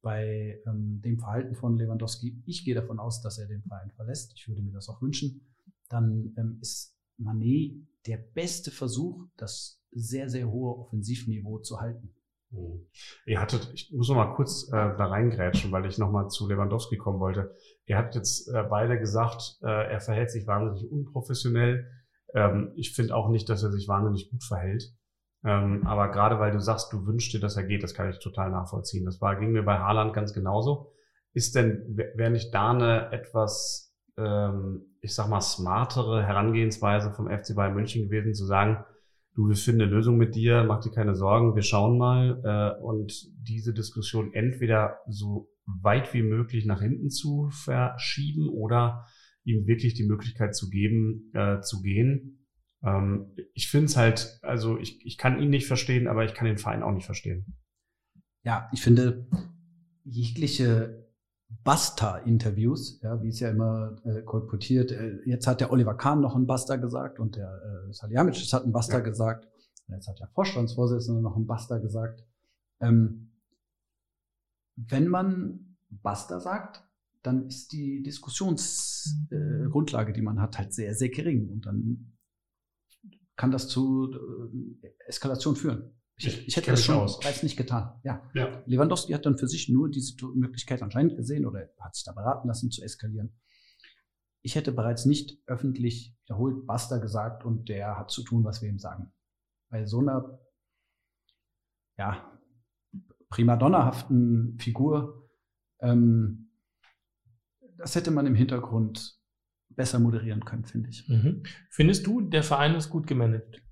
[0.00, 4.32] bei ähm, dem Verhalten von Lewandowski, ich gehe davon aus, dass er den Verein verlässt.
[4.36, 5.40] Ich würde mir das auch wünschen.
[5.88, 12.14] Dann ähm, ist Manet der beste Versuch, das sehr, sehr hohe Offensivniveau zu halten.
[12.50, 12.86] Mhm.
[13.26, 16.48] Ihr hattet, ich muss noch mal kurz äh, da reingrätschen, weil ich noch mal zu
[16.48, 17.54] Lewandowski kommen wollte.
[17.86, 21.90] Ihr habt jetzt äh, beide gesagt, äh, er verhält sich wahnsinnig unprofessionell.
[22.34, 24.94] Ähm, ich finde auch nicht, dass er sich wahnsinnig gut verhält.
[25.48, 28.18] Ähm, aber gerade weil du sagst, du wünschst dir, dass er geht, das kann ich
[28.18, 29.06] total nachvollziehen.
[29.06, 30.92] Das war, ging mir bei Haaland ganz genauso.
[31.32, 37.54] Ist denn, wäre nicht da eine etwas, ähm, ich sag mal, smartere Herangehensweise vom FC
[37.54, 38.84] Bayern München gewesen, zu sagen,
[39.34, 42.82] du, wir finden eine Lösung mit dir, mach dir keine Sorgen, wir schauen mal äh,
[42.82, 49.06] und diese Diskussion entweder so weit wie möglich nach hinten zu verschieben oder
[49.44, 52.47] ihm wirklich die Möglichkeit zu geben, äh, zu gehen.
[52.82, 56.46] Ähm, ich finde es halt, also ich, ich kann ihn nicht verstehen, aber ich kann
[56.46, 57.56] den Verein auch nicht verstehen.
[58.44, 59.26] Ja, ich finde,
[60.04, 61.06] jegliche
[61.64, 66.36] Basta-Interviews, ja, wie es ja immer äh, kolportiert, äh, jetzt hat der Oliver Kahn noch
[66.36, 69.00] ein Basta gesagt und der äh, Salihamidzic hat ein Basta Ja.
[69.00, 69.48] gesagt.
[69.86, 72.24] Und jetzt hat der Vorstandsvorsitzende noch ein Basta gesagt.
[72.80, 73.32] Ähm,
[74.76, 76.84] wenn man Basta sagt,
[77.22, 81.48] dann ist die Diskussionsgrundlage, äh, die man hat, halt sehr, sehr gering.
[81.48, 82.12] Und dann
[83.38, 84.12] kann das zu
[84.82, 85.94] äh, Eskalation führen.
[86.16, 87.20] Ich, Ich- ich, hätte das schon aus.
[87.20, 87.98] bereits nicht getan.
[88.02, 88.28] Ja.
[88.34, 88.62] Ja.
[88.66, 92.48] Lewandowski hat dann für sich nur diese Möglichkeit anscheinend gesehen oder hat sich da beraten
[92.48, 93.38] lassen zu eskalieren.
[94.42, 98.68] Ich hätte bereits nicht öffentlich wiederholt Basta gesagt und der hat zu tun, was wir
[98.68, 99.12] ihm sagen.
[99.70, 100.40] Bei so einer
[101.96, 102.38] ja,
[103.28, 105.28] primadonnahaften Figur,
[105.80, 106.50] ähm,
[107.76, 109.17] das hätte man im Hintergrund
[109.78, 111.08] besser moderieren können, finde ich.
[111.08, 111.44] Mhm.
[111.70, 113.62] Findest du, der Verein ist gut gemanagt?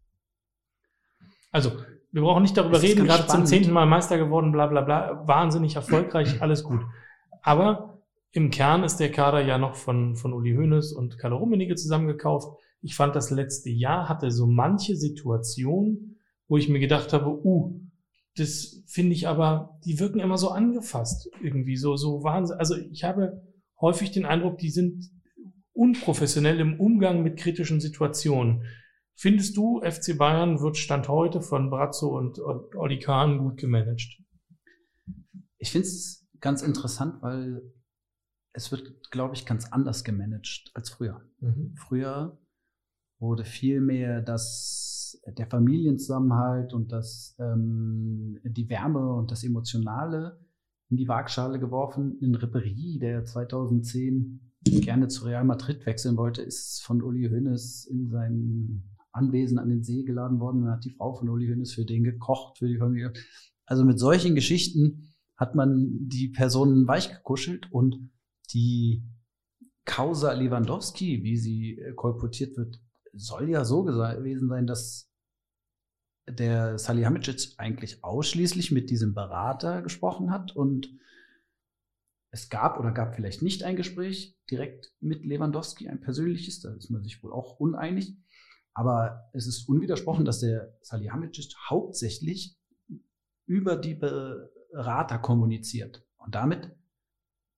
[1.51, 1.73] Also,
[2.13, 3.49] wir brauchen nicht darüber reden, gerade zum spannend.
[3.49, 6.81] zehnten Mal Meister geworden, bla bla bla, wahnsinnig erfolgreich, alles gut.
[7.43, 8.01] Aber
[8.31, 12.57] im Kern ist der Kader ja noch von, von Uli Hoeneß und Kalle Rummenigge zusammengekauft.
[12.83, 17.81] Ich fand, das letzte Jahr hatte so manche Situation, wo ich mir gedacht habe, uh,
[18.37, 22.59] das finde ich aber, die wirken immer so angefasst, irgendwie so, so Wahnsinn.
[22.59, 23.43] Also ich habe
[23.81, 25.11] häufig den Eindruck, die sind
[25.77, 28.65] unprofessionell im Umgang mit kritischen Situationen.
[29.15, 34.21] Findest du, FC Bayern wird Stand heute von Brazzo und, Oli Kahn gut gemanagt?
[35.59, 37.63] Ich finde es ganz interessant, weil
[38.53, 41.23] es wird, glaube ich, ganz anders gemanagt als früher.
[41.77, 42.39] Früher
[43.19, 50.41] wurde viel mehr das, der Familienzusammenhalt und das, ähm, die Wärme und das Emotionale
[50.91, 52.19] in die Waagschale geworfen.
[52.21, 58.09] In Ribéry, der 2010 gerne zu Real Madrid wechseln wollte, ist von Uli Hoeneß in
[58.09, 61.85] sein Anwesen an den See geladen worden und hat die Frau von Uli Hoeneß für
[61.85, 63.13] den gekocht, für die Familie.
[63.65, 68.11] Also mit solchen Geschichten hat man die Personen weichgekuschelt und
[68.53, 69.03] die
[69.85, 72.81] Causa Lewandowski, wie sie äh, kolportiert wird,
[73.13, 75.11] soll ja so gewesen sein, dass
[76.29, 80.91] der Salihamidzic eigentlich ausschließlich mit diesem Berater gesprochen hat und
[82.37, 86.91] es gab oder gab vielleicht nicht ein Gespräch direkt mit Lewandowski, ein persönliches, da ist
[86.91, 88.17] man sich wohl auch uneinig.
[88.75, 92.59] Aber es ist unwidersprochen, dass der Salihamidzic hauptsächlich
[93.47, 96.77] über die Berater kommuniziert und damit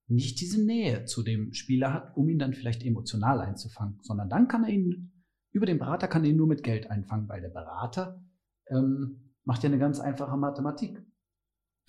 [0.07, 4.47] nicht diese Nähe zu dem Spieler hat, um ihn dann vielleicht emotional einzufangen, sondern dann
[4.47, 5.13] kann er ihn,
[5.51, 8.23] über den Berater kann er ihn nur mit Geld einfangen, weil der Berater
[8.69, 11.03] ähm, macht ja eine ganz einfache Mathematik.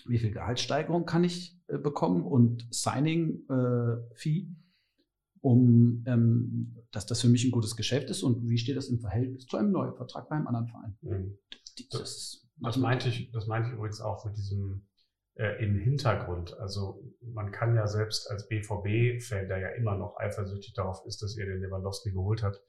[0.06, 4.48] Wie viel Gehaltssteigerung kann ich äh, bekommen und Signing-Fee,
[5.42, 9.00] um ähm, dass das für mich ein gutes Geschäft ist und wie steht das im
[9.00, 10.98] Verhältnis zu einem neuen Vertrag beim anderen Verein?
[11.02, 11.38] Mhm.
[11.92, 14.86] Das- ist Das meinte ich, das meinte ich übrigens auch mit diesem
[15.36, 16.58] äh, im Hintergrund.
[16.60, 21.38] Also man kann ja selbst als BVB-Fan, der ja immer noch eifersüchtig darauf ist, dass
[21.38, 22.60] ihr den Lewandowski geholt habt,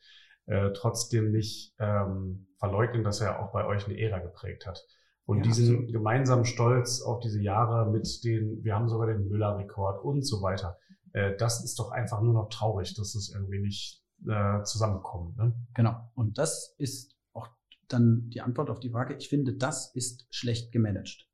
[0.47, 4.87] äh, trotzdem nicht ähm, verleugnen, dass er auch bei euch eine Ära geprägt hat.
[5.26, 5.92] Und Ja, diesen absolut.
[5.92, 10.78] gemeinsamen Stolz auf diese Jahre mit den, wir haben sogar den Müller-Rekord und so weiter.
[11.12, 15.36] Äh, das ist doch einfach nur noch traurig, dass es irgendwie nicht äh, zusammenkommt.
[15.36, 15.54] Ne?
[15.74, 16.10] Genau.
[16.14, 17.48] Und das ist auch
[17.88, 19.14] dann die Antwort auf die Frage.
[19.14, 21.28] Ich finde, das ist schlecht gemanagt.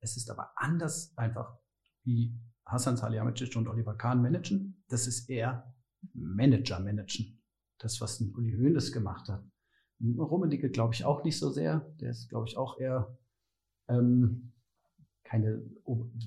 [0.00, 1.56] Es ist aber anders einfach,
[2.04, 4.84] wie Hassan Salihamidzic und Oliver Kahn managen.
[4.88, 5.74] Das ist eher
[6.12, 7.42] Manager managen.
[7.78, 9.42] Das, was ein Uli Hoeneß gemacht hat.
[10.00, 11.80] Rummenigge glaube ich auch nicht so sehr.
[12.00, 13.16] Der ist, glaube ich, auch eher
[13.88, 14.52] ähm,
[15.24, 15.62] keine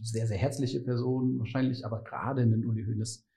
[0.04, 3.28] sehr, sehr herzliche Person wahrscheinlich, aber gerade einen Uli Hoeneß,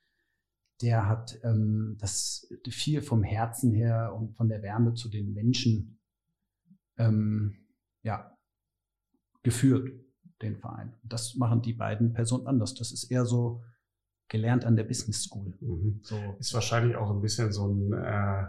[0.83, 5.99] der hat ähm, das viel vom Herzen her und von der Wärme zu den Menschen
[6.99, 7.57] ähm,
[8.03, 8.37] ja,
[9.43, 9.91] geführt,
[10.43, 10.95] den Verein.
[11.03, 12.75] Das machen die beiden Personen anders.
[12.75, 13.63] Das ist eher so
[14.29, 15.55] gelernt an der Business School.
[15.61, 16.01] Mhm.
[16.03, 18.47] So, ist wahrscheinlich auch ein bisschen so ein, äh,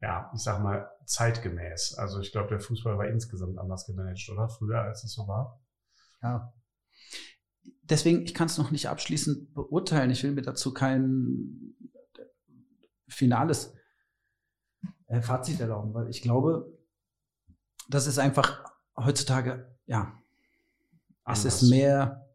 [0.00, 1.94] ja, ich sag mal, zeitgemäß.
[1.94, 4.48] Also ich glaube, der Fußball war insgesamt anders gemanagt, oder?
[4.48, 5.60] Früher, als es so war.
[6.22, 6.52] ja.
[7.82, 10.10] Deswegen, ich kann es noch nicht abschließend beurteilen.
[10.10, 11.74] Ich will mir dazu kein
[13.08, 13.74] finales
[15.06, 16.78] äh, Fazit erlauben, weil ich glaube,
[17.88, 18.64] das ist einfach
[18.96, 20.18] heutzutage, ja,
[21.26, 21.62] es Anders.
[21.62, 22.26] ist mehr,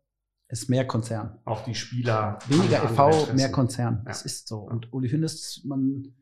[0.47, 1.39] es ist mehr Konzern.
[1.45, 2.39] Auch die Spieler.
[2.47, 3.35] Weniger e.V., Interessen.
[3.35, 4.03] mehr Konzern.
[4.05, 4.11] Ja.
[4.11, 4.59] Es ist so.
[4.59, 6.15] Und Uli Hoeneß, man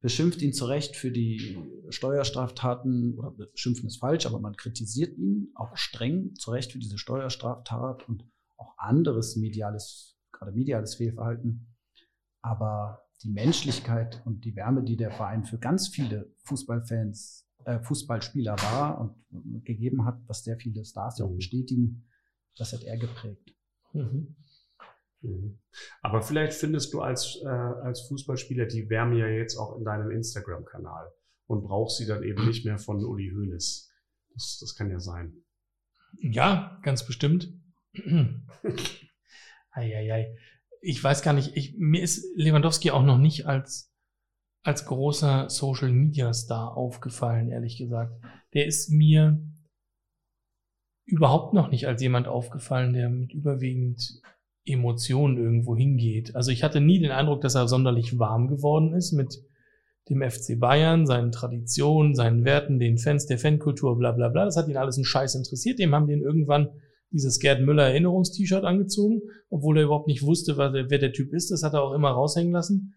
[0.00, 5.50] beschimpft ihn zu Recht für die Steuerstraftaten, oder beschimpfen ist falsch, aber man kritisiert ihn
[5.54, 8.24] auch streng zu Recht für diese Steuerstraftat und
[8.56, 11.66] auch anderes mediales, gerade mediales Fehlverhalten.
[12.42, 18.56] Aber die Menschlichkeit und die Wärme, die der Verein für ganz viele Fußballfans, äh, Fußballspieler
[18.56, 21.36] war und gegeben hat, was sehr viele Stars ja auch Mhm.
[21.36, 22.08] bestätigen,
[22.56, 23.54] das hat er geprägt.
[23.92, 24.36] Mhm.
[25.20, 25.58] Mhm.
[26.00, 30.10] Aber vielleicht findest du als, äh, als Fußballspieler die Wärme ja jetzt auch in deinem
[30.10, 31.10] Instagram-Kanal
[31.46, 33.90] und brauchst sie dann eben nicht mehr von Uli Hoeneß.
[34.34, 35.44] Das, das kann ja sein.
[36.20, 37.52] Ja, ganz bestimmt.
[39.70, 40.36] Eieiei.
[40.80, 43.92] Ich weiß gar nicht, ich, mir ist Lewandowski auch noch nicht als,
[44.62, 48.12] als großer Social Media Star aufgefallen, ehrlich gesagt.
[48.54, 49.42] Der ist mir
[51.04, 54.20] überhaupt noch nicht als jemand aufgefallen, der mit überwiegend
[54.68, 56.34] Emotionen irgendwo hingeht.
[56.36, 59.42] Also ich hatte nie den Eindruck, dass er sonderlich warm geworden ist mit
[60.08, 64.44] dem FC Bayern, seinen Traditionen, seinen Werten, den Fans, der Fankultur, bla bla bla.
[64.44, 65.78] Das hat ihn alles einen Scheiß interessiert.
[65.78, 66.68] Dem haben den irgendwann
[67.10, 71.50] dieses Gerd Müller Erinnerungst-T-Shirt angezogen, obwohl er überhaupt nicht wusste, wer der Typ ist.
[71.50, 72.94] Das hat er auch immer raushängen lassen.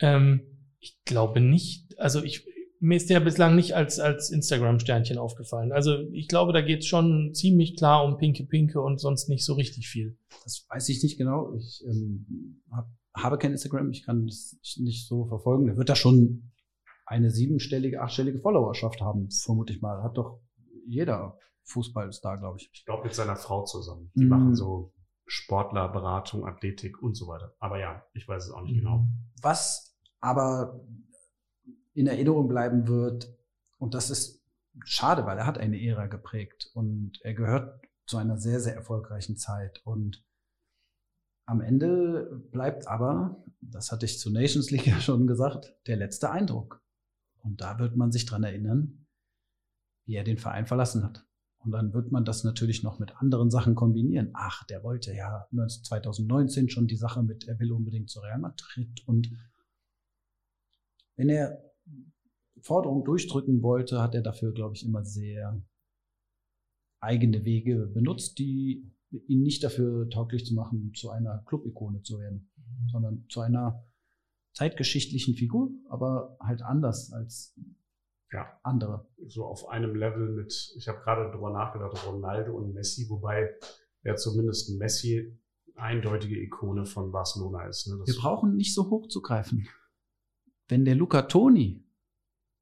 [0.00, 0.42] Ähm,
[0.78, 2.46] ich glaube nicht, also ich,
[2.80, 5.72] mir ist der bislang nicht als, als Instagram-Sternchen aufgefallen.
[5.72, 9.44] Also ich glaube, da geht es schon ziemlich klar um Pinke Pinke und sonst nicht
[9.44, 10.18] so richtig viel.
[10.44, 11.54] Das weiß ich nicht genau.
[11.54, 15.66] Ich ähm, hab, habe kein Instagram, ich kann das nicht so verfolgen.
[15.66, 16.52] Der wird da schon
[17.06, 20.02] eine siebenstellige, achtstellige Followerschaft haben, vermute ich mal.
[20.02, 20.40] Hat doch
[20.86, 22.70] jeder Fußballstar, glaube ich.
[22.72, 24.10] Ich glaube mit seiner Frau zusammen.
[24.14, 24.28] Die mm.
[24.28, 24.92] machen so
[25.26, 27.54] Sportlerberatung, Athletik und so weiter.
[27.58, 28.78] Aber ja, ich weiß es auch nicht mhm.
[28.78, 29.06] genau.
[29.42, 30.80] Was aber
[31.96, 33.34] in Erinnerung bleiben wird,
[33.78, 34.42] und das ist
[34.84, 39.36] schade, weil er hat eine Ära geprägt und er gehört zu einer sehr, sehr erfolgreichen
[39.36, 39.80] Zeit.
[39.84, 40.24] Und
[41.46, 46.30] am Ende bleibt aber, das hatte ich zu Nations League ja schon gesagt, der letzte
[46.30, 46.82] Eindruck.
[47.42, 49.06] Und da wird man sich dran erinnern,
[50.04, 51.26] wie er den Verein verlassen hat.
[51.58, 54.30] Und dann wird man das natürlich noch mit anderen Sachen kombinieren.
[54.34, 59.02] Ach, der wollte ja 2019 schon die Sache mit, er will unbedingt zu Real Madrid.
[59.06, 59.32] Und
[61.16, 61.60] wenn er
[62.60, 65.62] Forderungen durchdrücken wollte, hat er dafür, glaube ich, immer sehr
[67.00, 72.50] eigene Wege benutzt, die ihn nicht dafür tauglich zu machen, zu einer Club-Ikone zu werden,
[72.90, 73.84] sondern zu einer
[74.52, 77.54] zeitgeschichtlichen Figur, aber halt anders als
[78.32, 78.58] ja.
[78.62, 79.06] andere.
[79.26, 83.54] So auf einem Level mit, ich habe gerade drüber nachgedacht, Ronaldo und Messi, wobei
[84.02, 85.38] ja zumindest Messi
[85.74, 87.86] eindeutige Ikone von Barcelona ist.
[87.86, 88.02] Ne?
[88.04, 89.68] Wir brauchen nicht so hoch zu greifen.
[90.68, 91.85] Wenn der Luca Toni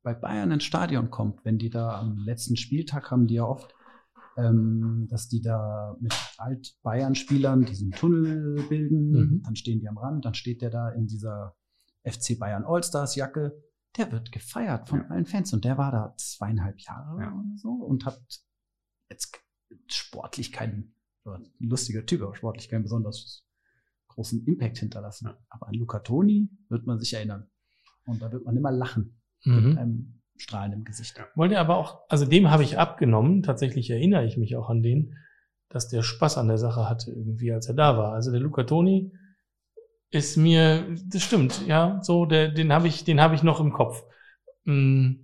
[0.05, 3.75] bei Bayern ins Stadion kommt, wenn die da am letzten Spieltag haben die ja oft,
[4.37, 9.43] ähm, dass die da mit Alt-Bayern-Spielern diesen Tunnel bilden, mhm.
[9.43, 11.57] dann stehen die am Rand, dann steht der da in dieser
[12.05, 13.65] FC Bayern All-Stars-Jacke
[13.97, 15.07] der wird gefeiert von ja.
[15.09, 15.53] allen Fans.
[15.53, 17.33] Und der war da zweieinhalb Jahre ja.
[17.33, 18.21] oder so und hat
[19.09, 19.41] jetzt
[19.87, 20.95] sportlich keinen,
[21.59, 23.47] lustiger Typ, aber sportlich keinen besonders
[24.09, 25.29] großen Impact hinterlassen.
[25.29, 25.39] Ja.
[25.49, 27.49] Aber an Luca Toni wird man sich erinnern.
[28.07, 29.69] Und da wird man immer lachen mhm.
[29.69, 31.21] mit einem strahlenden Gesicht.
[31.35, 35.15] Wollte aber auch, also dem habe ich abgenommen, tatsächlich erinnere ich mich auch an den,
[35.69, 38.13] dass der Spaß an der Sache hatte, irgendwie, als er da war.
[38.13, 39.13] Also der Luca Toni,
[40.11, 43.73] ist mir, das stimmt, ja, so, der, den habe ich, den habe ich noch im
[43.73, 44.05] Kopf.
[44.65, 45.15] Mm,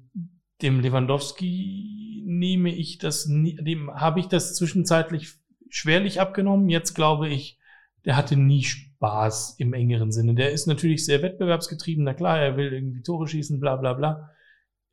[0.63, 5.35] dem Lewandowski nehme ich das, dem habe ich das zwischenzeitlich
[5.69, 6.69] schwerlich abgenommen.
[6.69, 7.59] Jetzt glaube ich,
[8.05, 8.67] der hatte nie
[9.01, 10.35] Spaß im engeren Sinne.
[10.35, 14.31] Der ist natürlich sehr wettbewerbsgetrieben, na klar, er will irgendwie Tore schießen, bla bla bla.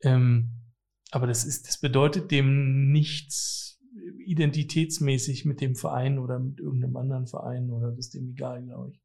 [0.02, 0.50] Ähm,
[1.10, 3.80] aber das ist, das bedeutet dem nichts
[4.26, 8.92] identitätsmäßig mit dem Verein oder mit irgendeinem anderen Verein oder das ist dem egal, glaube
[8.92, 9.00] ich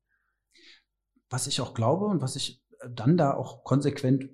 [1.33, 4.29] was ich auch glaube und was ich äh, dann da auch konsequent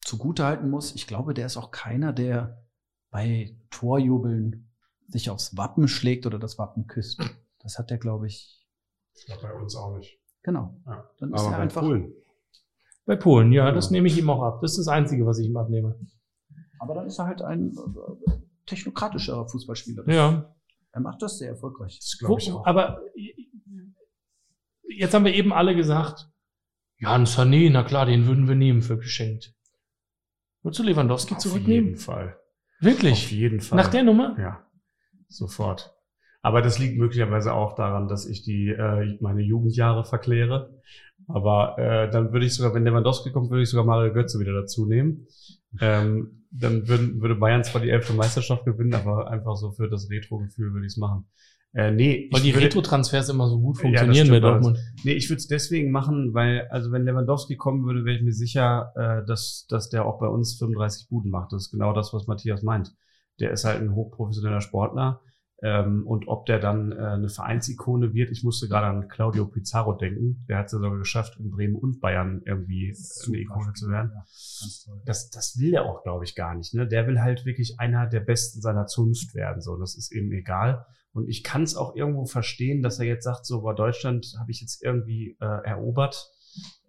[0.00, 2.66] zugutehalten muss, ich glaube, der ist auch keiner, der
[3.10, 4.74] bei Torjubeln
[5.06, 7.22] sich aufs Wappen schlägt oder das Wappen küsst.
[7.60, 8.63] Das hat der, glaube ich.
[9.26, 10.18] Ja, bei uns auch nicht.
[10.42, 10.74] Genau.
[10.86, 11.08] Ja.
[11.18, 11.80] Dann ist Aber er bei einfach.
[11.82, 12.12] Polen.
[13.06, 14.60] Bei Polen, ja, das nehme ich ihm auch ab.
[14.62, 15.94] Das ist das Einzige, was ich ihm abnehme.
[16.78, 18.30] Aber dann ist er halt ein äh,
[18.66, 20.08] technokratischer Fußballspieler.
[20.08, 20.54] Ja.
[20.92, 21.98] Er macht das sehr erfolgreich.
[21.98, 22.66] Das glaube ich auch.
[22.66, 23.02] Aber
[24.88, 26.30] jetzt haben wir eben alle gesagt,
[26.98, 29.54] Jan Sané, na klar, den würden wir nehmen für geschenkt.
[30.62, 31.84] Würdest du Lewandowski Auf zurücknehmen?
[31.84, 32.40] Auf jeden Fall.
[32.80, 33.24] Wirklich?
[33.24, 33.76] Auf jeden Fall.
[33.76, 34.38] Nach der Nummer?
[34.38, 34.66] Ja.
[35.28, 35.94] Sofort.
[36.44, 40.78] Aber das liegt möglicherweise auch daran, dass ich die äh, meine Jugendjahre verkläre.
[41.26, 44.52] Aber äh, dann würde ich sogar, wenn Lewandowski kommt, würde ich sogar Mario Götze wieder
[44.52, 45.26] dazu nehmen.
[45.80, 50.10] Ähm, dann würden, würde Bayern zwar die elfte Meisterschaft gewinnen, aber einfach so für das
[50.10, 51.24] Retro-Gefühl würde ich es machen.
[51.72, 54.78] Äh, nee, weil die Retro-Transfers immer so gut funktionieren ja, bei Dortmund.
[55.02, 58.34] Nee, ich würde es deswegen machen, weil, also wenn Lewandowski kommen würde, wäre ich mir
[58.34, 61.54] sicher, äh, dass, dass der auch bei uns 35 Buden macht.
[61.54, 62.92] Das ist genau das, was Matthias meint.
[63.40, 65.22] Der ist halt ein hochprofessioneller Sportler.
[65.64, 69.94] Ähm, und ob der dann äh, eine Vereinsikone wird, ich musste gerade an Claudio Pizarro
[69.94, 70.44] denken.
[70.46, 73.88] Der hat es ja sogar geschafft, in Bremen und Bayern irgendwie Super eine Ikone zu
[73.88, 74.10] werden.
[74.14, 74.24] Ja,
[75.06, 76.74] das, das will er auch, glaube ich, gar nicht.
[76.74, 76.86] Ne?
[76.86, 79.62] Der will halt wirklich einer der Besten seiner Zunft werden.
[79.62, 80.84] So, das ist eben egal.
[81.14, 84.50] Und ich kann es auch irgendwo verstehen, dass er jetzt sagt, so, bei Deutschland habe
[84.50, 86.30] ich jetzt irgendwie äh, erobert.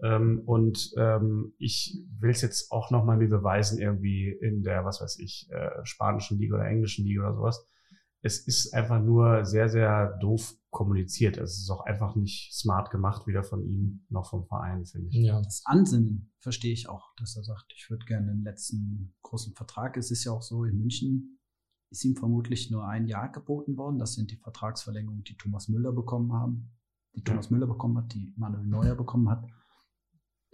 [0.03, 4.99] Ähm, und ähm, ich will es jetzt auch nochmal mir beweisen, irgendwie in der, was
[4.99, 7.65] weiß ich, äh, spanischen Liga oder englischen Liga oder sowas.
[8.26, 11.38] Es ist einfach nur sehr, sehr doof kommuniziert.
[11.38, 15.13] Es ist auch einfach nicht smart gemacht, weder von ihm noch vom Verein, finde ich.
[15.13, 19.53] Ja, das Ansinnen verstehe ich auch, dass er sagt, ich würde gerne den letzten großen
[19.53, 19.95] Vertrag.
[19.95, 21.39] Es ist ja auch so, in München
[21.91, 23.99] ist ihm vermutlich nur ein Jahr geboten worden.
[23.99, 26.71] Das sind die Vertragsverlängerungen, die Thomas Müller bekommen haben,
[27.15, 29.45] die Thomas Müller bekommen hat, die Manuel Neuer bekommen hat.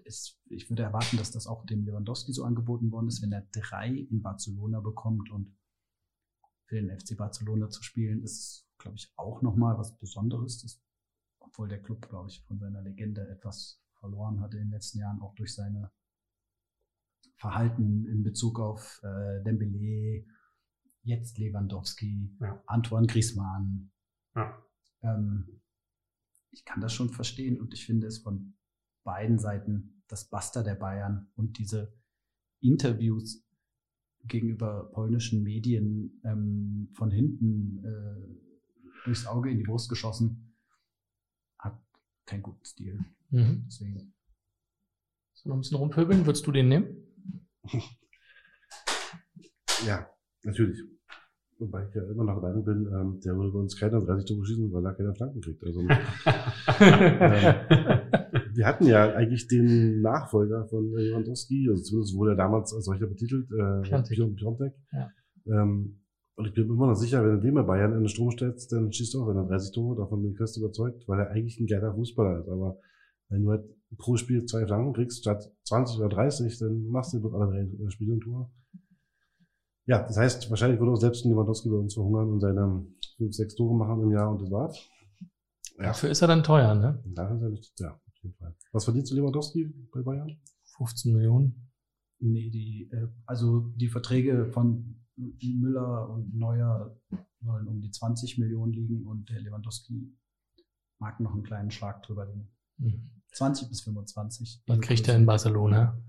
[0.03, 3.47] Es, ich würde erwarten, dass das auch dem Lewandowski so angeboten worden ist, wenn er
[3.53, 5.55] drei in Barcelona bekommt und
[6.71, 10.61] für den FC Barcelona zu spielen, ist, glaube ich, auch nochmal was Besonderes.
[10.61, 10.81] Das,
[11.39, 15.19] obwohl der Club, glaube ich, von seiner Legende etwas verloren hat in den letzten Jahren,
[15.19, 15.91] auch durch seine
[17.35, 20.25] Verhalten in Bezug auf äh, Dembele,
[21.03, 22.63] jetzt Lewandowski, ja.
[22.67, 23.91] Antoine Griezmann.
[24.33, 24.57] Ja.
[25.01, 25.61] Ähm,
[26.51, 28.55] ich kann das schon verstehen und ich finde es von
[29.03, 31.93] beiden Seiten das Buster der Bayern und diese
[32.61, 33.45] Interviews
[34.27, 40.55] gegenüber polnischen Medien ähm, von hinten äh, durchs Auge in die Brust geschossen,
[41.57, 41.79] hat
[42.25, 42.99] keinen guten Stil.
[43.29, 43.63] Mhm.
[43.67, 44.13] Deswegen.
[45.33, 46.87] So noch ein bisschen rumpöbeln, würdest du den nehmen?
[49.85, 50.07] ja,
[50.43, 50.79] natürlich.
[51.57, 54.27] Wobei ich ja immer noch der Meinung bin, ähm, der würde bei uns keiner 30
[54.27, 55.63] Tore schießen, weil er keine Flanken kriegt.
[55.63, 55.81] Also,
[56.79, 58.00] ähm,
[58.61, 63.07] wir hatten ja eigentlich den Nachfolger von Lewandowski, also zumindest wurde er damals als solcher
[63.07, 64.73] betitelt, äh, Piontek.
[64.91, 65.09] Ja.
[65.47, 65.99] Ähm,
[66.35, 68.71] und ich bin immer noch sicher, wenn du den bei Bayern in den Strom stellst,
[68.71, 71.31] dann schießt du auch, wenn er 30 Tore, davon bin ich fest überzeugt, weil er
[71.31, 72.49] eigentlich ein geiler Fußballer ist.
[72.49, 72.77] Aber
[73.29, 73.65] wenn du halt
[73.97, 77.89] pro Spiel zwei Flanken kriegst, statt 20 oder 30, dann machst du mit alle drei
[77.89, 78.51] Spiele ein Tor.
[79.87, 82.85] Ja, das heißt, wahrscheinlich würde auch selbst ein Lewandowski bei uns verhungern und seine
[83.17, 84.87] fünf, sechs Tore machen im Jahr und das war's.
[85.77, 85.85] Ja.
[85.85, 87.03] Dafür ist er dann teuer, ne?
[87.07, 88.55] Dafür ist er, ja, jeden Fall.
[88.71, 90.39] Was verdienst du Lewandowski bei Bayern?
[90.77, 91.71] 15 Millionen.
[92.19, 96.95] Nee, die, äh, also die Verträge von Müller und Neuer
[97.41, 100.15] sollen um die 20 Millionen liegen und der Lewandowski
[100.99, 102.51] mag noch einen kleinen Schlag drüber liegen.
[102.77, 103.11] Mhm.
[103.33, 104.63] 20 bis 25.
[104.67, 105.99] Was kriegt er in Barcelona?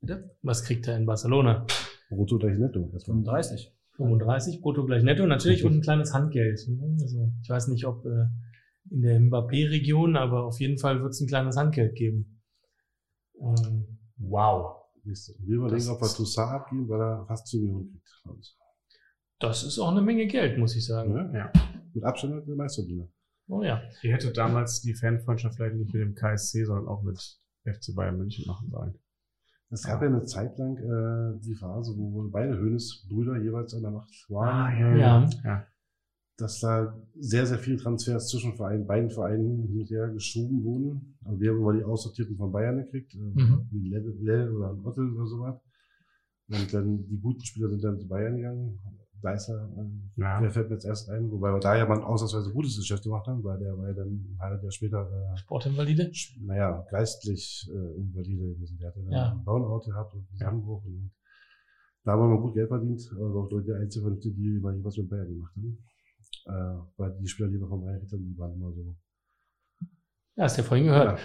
[0.00, 0.36] Bitte?
[0.42, 1.66] Was kriegt er in Barcelona?
[2.10, 2.90] Brutto gleich netto.
[2.90, 3.72] 35.
[3.96, 6.66] 35 brutto gleich netto, natürlich und ein kleines Handgeld.
[7.00, 8.26] Also ich weiß nicht, ob äh,
[8.90, 12.42] in der Mbappé-Region, aber auf jeden Fall wird es ein kleines Handgeld geben.
[13.40, 14.76] Ähm, wow.
[15.04, 18.56] Wir überlegen, ob wir Toussaint abgeben, weil er fast 10 Millionen kriegt.
[19.40, 21.14] Das ist auch eine Menge Geld, muss ich sagen.
[21.16, 21.52] Ja, ja.
[21.92, 23.08] Mit Abstand der Meisterdiener.
[23.48, 23.82] Oh ja.
[24.02, 27.18] Ihr hättet damals die Fanfreundschaft vielleicht nicht mit dem KSC, sondern auch mit
[27.64, 28.98] FC Bayern München machen sollen.
[29.70, 33.90] Es gab ja, eine Zeit lang äh, die Phase, wo beide Hönes-Brüder jeweils an der
[33.90, 34.48] Macht waren.
[34.48, 35.30] Ah, ja, ja.
[35.44, 35.66] ja.
[36.42, 41.16] Dass da sehr, sehr viele Transfers zwischen Vereinen, beiden Vereinen hin und her geschoben wurden.
[41.24, 43.68] Also wir haben immer die Aussortierten von Bayern gekriegt, äh, mhm.
[43.70, 45.60] wie Lell oder Ottel oder sowas.
[46.48, 48.80] Und dann die guten Spieler sind dann zu Bayern gegangen.
[49.22, 50.40] Deißler, äh, ja.
[50.40, 53.04] der fällt mir jetzt erst ein, wobei wir da ja mal ein ausnahmsweise gutes Geschäft
[53.04, 56.10] gemacht haben, weil der war ja dann halbes Jahr später äh, Sportinvalide?
[56.40, 58.78] Naja, geistlich äh, Invalide gewesen.
[58.80, 59.30] Der hatte dann ja.
[59.30, 60.84] einen Burnout gehabt und einen Zusammenbruch.
[60.84, 61.12] Und
[62.02, 64.54] da haben wir mal gut Geld verdient, aber auch durch die einzige Vernünftige, die wir
[64.54, 65.78] jeweils mit Bayern gemacht haben.
[66.46, 66.50] Äh,
[66.96, 68.96] weil die Spieler, die wir vom haben, die waren immer so.
[70.36, 71.18] Ja, hast du ja vorhin gehört.
[71.18, 71.24] Ja.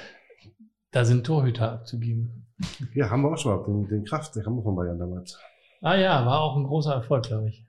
[0.92, 2.48] Da sind Torhüter abzugeben.
[2.94, 3.66] Ja, haben wir auch schon mal.
[3.66, 5.40] Den, den Kraft, der kam von Bayern damals.
[5.82, 7.68] Ah ja, war auch ein großer Erfolg, glaube ich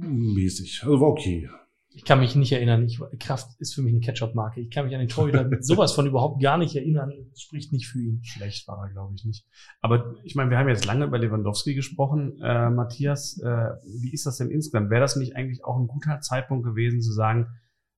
[0.00, 0.82] mäßig.
[0.82, 1.48] Also war okay.
[1.92, 2.84] Ich kann mich nicht erinnern.
[2.84, 4.60] Ich, Kraft ist für mich eine Ketchup-Marke.
[4.60, 7.12] Ich kann mich an den Torhüter mit sowas von überhaupt gar nicht erinnern.
[7.30, 8.20] Das spricht nicht für ihn.
[8.22, 9.44] Schlecht war er, glaube ich, nicht.
[9.80, 12.40] Aber ich meine, wir haben jetzt lange über Lewandowski gesprochen.
[12.42, 14.90] Äh, Matthias, äh, wie ist das denn insgesamt?
[14.90, 17.48] Wäre das nicht eigentlich auch ein guter Zeitpunkt gewesen zu sagen,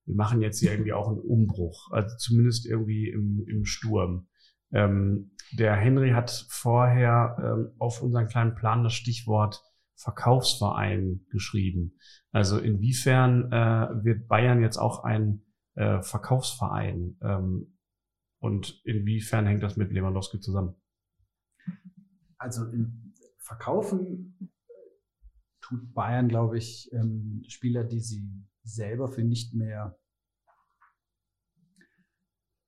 [0.07, 1.91] wir machen jetzt hier irgendwie auch einen Umbruch?
[1.93, 4.27] Also zumindest irgendwie im, im Sturm.
[4.73, 9.63] Ähm, der Henry hat vorher ähm, auf unseren kleinen Plan das Stichwort
[9.97, 11.99] Verkaufsverein geschrieben.
[12.33, 15.43] Also inwiefern äh, wird Bayern jetzt auch ein
[15.75, 17.79] äh, Verkaufsverein ähm,
[18.39, 20.75] und inwiefern hängt das mit Lewandowski zusammen?
[22.39, 24.51] Also in Verkaufen
[25.61, 28.29] tut Bayern, glaube ich, ähm, Spieler, die sie
[28.63, 29.99] selber für nicht mehr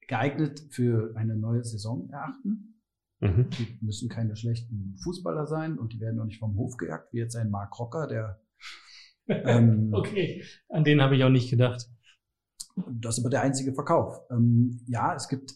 [0.06, 2.82] geeignet für eine neue Saison erachten.
[3.20, 3.48] Mhm.
[3.50, 7.18] Die müssen keine schlechten Fußballer sein und die werden auch nicht vom Hof gejagt, wie
[7.18, 8.40] jetzt ein Mark Rocker, der.
[9.28, 11.88] Ähm, okay, an den habe ich auch nicht gedacht.
[12.90, 14.20] Das ist aber der einzige Verkauf.
[14.30, 15.54] Ähm, ja, es gibt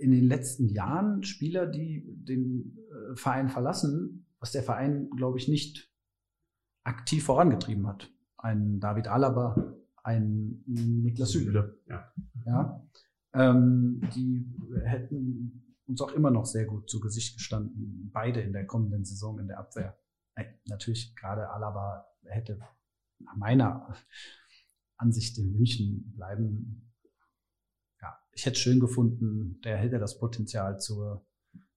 [0.00, 5.46] in den letzten Jahren Spieler, die den äh, Verein verlassen, was der Verein, glaube ich,
[5.46, 5.90] nicht
[6.84, 8.10] aktiv vorangetrieben hat.
[8.38, 11.78] Ein David Alaba, ein Niklas Süle.
[11.86, 12.12] Ja.
[12.46, 12.88] ja.
[13.34, 14.46] Ähm, die
[14.84, 18.10] hätten uns auch immer noch sehr gut zu Gesicht gestanden.
[18.12, 19.98] Beide in der kommenden Saison in der Abwehr.
[20.66, 22.58] Natürlich gerade Alaba hätte
[23.18, 23.94] nach meiner
[24.96, 26.92] Ansicht in München bleiben.
[28.00, 29.60] Ja, ich hätte es schön gefunden.
[29.62, 31.26] Der hätte das Potenzial zur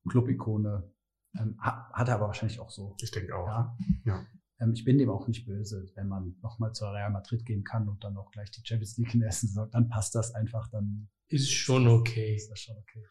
[0.08, 0.92] Club-Ikone.
[1.36, 2.96] Ähm, hat er aber wahrscheinlich auch so.
[3.02, 3.48] Ich denke auch.
[3.48, 3.78] Ja.
[4.06, 4.26] ja.
[4.60, 7.88] Ähm, ich bin dem auch nicht böse, wenn man nochmal zur Real Madrid gehen kann
[7.88, 10.70] und dann auch gleich die Champions League in der ersten Saison, dann passt das einfach,
[10.70, 12.36] dann Ist schon okay.
[12.36, 13.04] ist das schon okay.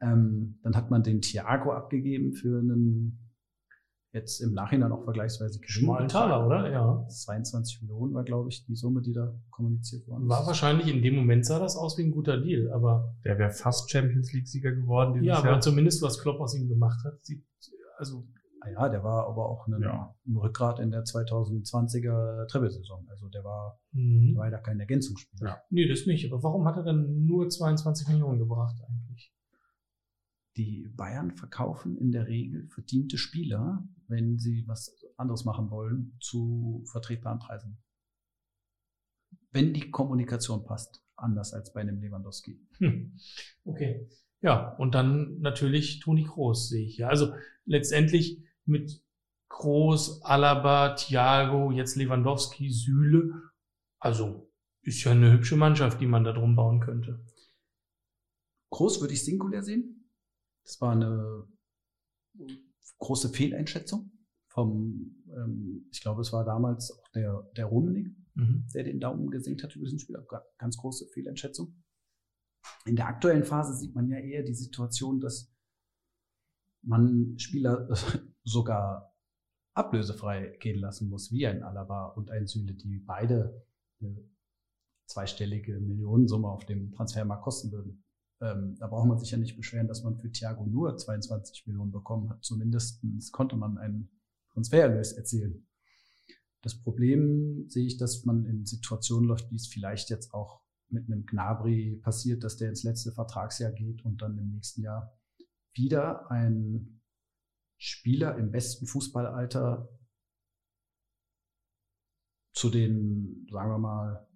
[0.00, 3.29] Ähm, dann hat man den Thiago abgegeben für einen
[4.12, 6.70] jetzt im Nachhinein auch vergleichsweise geringen Schmalen Taler, oder?
[6.70, 7.06] Ja.
[7.08, 11.14] 22 Millionen war, glaube ich, die Summe, die da kommuniziert worden War wahrscheinlich in dem
[11.16, 15.14] Moment sah das aus wie ein guter Deal, aber Der wäre fast Champions League-Sieger geworden
[15.14, 15.60] dieses ja, aber Jahr.
[15.60, 17.44] zumindest was Klopp aus ihm gemacht hat, sieht,
[17.98, 18.26] also
[18.62, 20.14] Ah Ja, der war aber auch ein, Ja.
[20.26, 23.06] ein Rückgrat in der 2020er Treble-Saison.
[23.08, 24.34] Also der war, mhm.
[24.34, 25.48] der war ja kein Ergänzungsspieler.
[25.50, 25.62] Ja.
[25.70, 26.30] nee, das nicht.
[26.30, 29.29] Aber warum hat er dann nur 22 Millionen gebracht eigentlich?
[30.56, 36.84] Die Bayern verkaufen in der Regel verdiente Spieler, wenn sie was anderes machen wollen, zu
[36.90, 37.78] vertretbaren Preisen.
[39.52, 42.60] Wenn die Kommunikation passt, anders als bei einem Lewandowski.
[42.78, 43.16] Hm.
[43.64, 44.08] Okay.
[44.42, 47.08] Ja, und dann natürlich Toni Kroos sehe ich ja.
[47.08, 47.34] Also
[47.64, 49.04] letztendlich mit
[49.48, 53.50] Kroos, Alaba, Thiago, jetzt Lewandowski, Süle.
[53.98, 54.50] Also
[54.82, 57.22] ist ja eine hübsche Mannschaft, die man da drum bauen könnte.
[58.70, 59.99] Groß würde ich singulär sehen.
[60.70, 61.48] Das war eine
[62.98, 64.12] große Fehleinschätzung
[64.46, 68.68] vom, ähm, ich glaube, es war damals auch der, der Rummenigge, Mhm.
[68.72, 70.22] der den Daumen gesenkt hat über diesen Spieler.
[70.22, 71.82] Ga- Ganz große Fehleinschätzung.
[72.86, 75.52] In der aktuellen Phase sieht man ja eher die Situation, dass
[76.82, 77.88] man Spieler
[78.44, 79.12] sogar
[79.74, 83.66] ablösefrei gehen lassen muss, wie ein Alaba und ein Süle, die beide
[84.00, 84.24] eine
[85.08, 88.04] zweistellige Millionensumme auf dem Transfermarkt kosten würden.
[88.40, 91.92] Ähm, da braucht man sich ja nicht beschweren, dass man für Thiago nur 22 Millionen
[91.92, 92.42] bekommen hat.
[92.44, 94.10] Zumindest konnte man einen
[94.52, 95.66] Transfererlös erzielen.
[96.62, 101.06] Das Problem sehe ich, dass man in Situationen läuft, wie es vielleicht jetzt auch mit
[101.06, 105.16] einem Gnabry passiert, dass der ins letzte Vertragsjahr geht und dann im nächsten Jahr
[105.72, 107.00] wieder ein
[107.78, 109.88] Spieler im besten Fußballalter
[112.52, 114.28] zu den, sagen wir mal,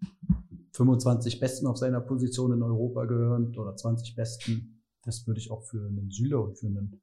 [0.75, 4.83] 25 Besten auf seiner Position in Europa gehören oder 20 Besten.
[5.03, 7.01] Das würde ich auch für einen Süle und für einen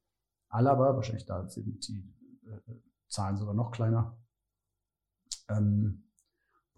[0.48, 2.12] Alaba, wahrscheinlich da sind die
[2.46, 2.74] äh,
[3.08, 4.18] Zahlen sogar noch kleiner,
[5.48, 6.04] ähm,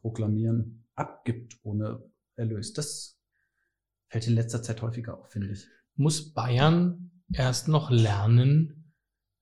[0.01, 2.03] proklamieren, abgibt ohne
[2.37, 2.73] Erlös.
[2.73, 3.19] Das
[4.09, 5.67] fällt in letzter Zeit häufiger auf, finde ich.
[5.97, 8.93] Muss Bayern erst noch lernen,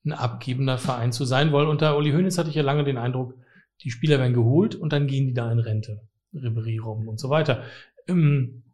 [0.05, 1.53] ein abgebender Verein zu sein?
[1.53, 3.35] Weil unter Uli Hoeneß hatte ich ja lange den Eindruck,
[3.83, 6.09] die Spieler werden geholt und dann gehen die da in Rente.
[6.33, 7.63] Ribery rum und so weiter.
[8.09, 8.65] Ähm,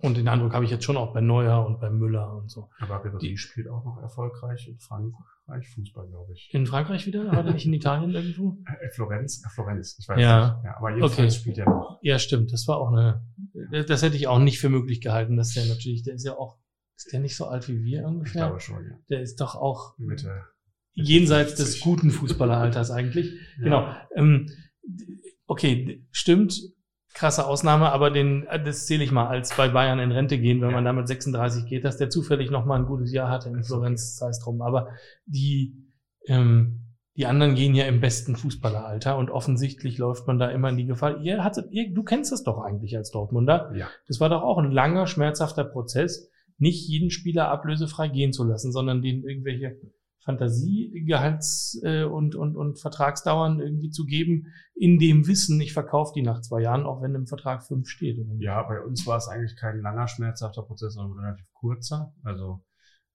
[0.00, 2.70] Und den Eindruck habe ich jetzt schon auch bei Neuer und bei Müller und so.
[2.80, 6.48] Aber Ribéry spielt auch noch erfolgreich in Frankreich Fußball, glaube ich.
[6.54, 7.26] In Frankreich wieder?
[7.30, 8.56] War der nicht in Italien irgendwo?
[8.64, 10.54] Äh, Florenz, äh, Florenz, ich weiß Ja.
[10.54, 10.64] nicht.
[10.64, 11.30] Ja, aber jedenfalls Okay.
[11.30, 11.98] spielt er noch.
[12.00, 12.52] Ja, stimmt.
[12.54, 13.22] Das war auch eine,
[13.86, 16.56] das hätte ich auch nicht für möglich gehalten, dass der natürlich, der ist ja auch,
[16.96, 18.46] ist der nicht so alt wie wir Ich ungefähr?
[18.46, 18.98] glaube schon, ja.
[19.10, 20.42] Der ist doch auch Mitte.
[20.94, 21.82] jenseits des 50.
[21.82, 23.30] guten Fußballeralters eigentlich.
[23.58, 23.64] Ja.
[23.64, 23.94] Genau.
[24.14, 24.48] Ähm,
[25.46, 26.58] okay, stimmt.
[27.16, 30.72] Krasse Ausnahme, aber den, das zähle ich mal als bei Bayern in Rente gehen, wenn
[30.72, 33.64] man da mit 36 geht, dass der zufällig noch mal ein gutes Jahr hatte in
[33.64, 34.60] Florenz, sei es drum.
[34.60, 34.90] Aber
[35.24, 35.74] die,
[36.26, 36.82] ähm,
[37.16, 40.84] die anderen gehen ja im besten Fußballeralter und offensichtlich läuft man da immer in die
[40.84, 41.22] Gefahr.
[41.22, 43.72] Ihr hattet, ihr, du kennst das doch eigentlich als Dortmunder.
[43.74, 43.88] Ja.
[44.06, 48.72] Das war doch auch ein langer, schmerzhafter Prozess, nicht jeden Spieler ablösefrei gehen zu lassen,
[48.72, 49.78] sondern denen irgendwelche
[50.26, 56.22] Fantasiegehalts- äh, und, und, und Vertragsdauern irgendwie zu geben, in dem Wissen, ich verkaufe die
[56.22, 58.18] nach zwei Jahren, auch wenn im Vertrag fünf steht.
[58.38, 62.12] Ja, bei uns war es eigentlich kein langer, schmerzhafter Prozess, sondern relativ kurzer.
[62.24, 62.64] Also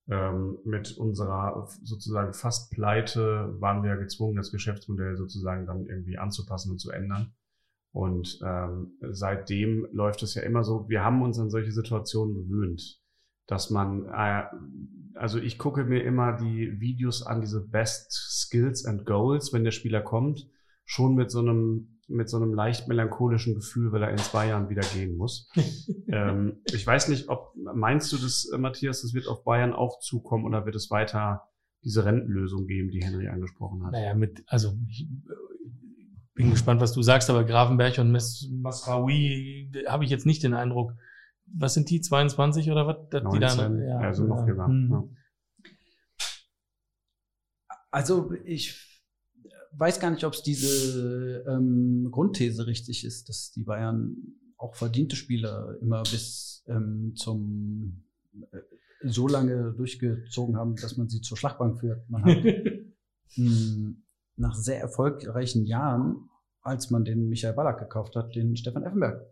[0.09, 6.71] ähm, mit unserer sozusagen fast Pleite waren wir gezwungen, das Geschäftsmodell sozusagen dann irgendwie anzupassen
[6.71, 7.33] und zu ändern.
[7.93, 13.00] Und ähm, seitdem läuft es ja immer so, wir haben uns an solche Situationen gewöhnt,
[13.51, 14.43] dass man, äh,
[15.15, 19.71] also ich gucke mir immer die Videos an, diese Best Skills and Goals, wenn der
[19.71, 20.47] Spieler kommt,
[20.85, 24.69] schon mit so einem, mit so einem leicht melancholischen Gefühl, weil er in zwei Jahren
[24.69, 25.51] wieder gehen muss.
[26.07, 29.99] ähm, ich weiß nicht, ob, meinst du das, äh, Matthias, das wird auf Bayern auch
[29.99, 31.43] zukommen oder wird es weiter
[31.83, 33.91] diese Rentenlösung geben, die Henry angesprochen hat?
[33.91, 35.33] Naja, mit, also ich äh,
[36.35, 40.93] bin gespannt, was du sagst, aber Grafenberg und Masraoui habe ich jetzt nicht den Eindruck.
[41.53, 42.97] Was sind die, 22 oder was?
[43.09, 44.89] dass die da 19, ja, also noch ja, hm.
[44.91, 45.03] Ja.
[47.91, 48.91] Also ich
[49.73, 54.15] weiß gar nicht, ob es diese ähm, Grundthese richtig ist, dass die Bayern
[54.57, 58.03] auch verdiente Spieler immer bis ähm, zum
[58.51, 58.59] äh,
[59.03, 62.07] so lange durchgezogen haben, dass man sie zur Schlachtbank führt.
[62.09, 62.43] Man hat
[63.35, 63.95] mh,
[64.35, 66.29] nach sehr erfolgreichen Jahren,
[66.61, 69.25] als man den Michael Ballack gekauft hat, den Stefan Effenberg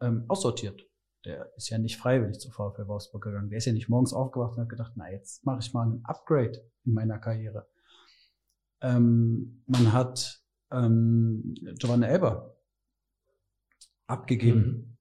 [0.00, 0.82] ähm, aussortiert.
[1.24, 3.48] Der ist ja nicht freiwillig zu VfL Wolfsburg gegangen.
[3.48, 6.04] Der ist ja nicht morgens aufgewacht und hat gedacht, na, jetzt mache ich mal ein
[6.04, 7.66] Upgrade in meiner Karriere.
[8.82, 12.56] Ähm, man hat ähm, Giovanni Elber
[14.06, 14.98] abgegeben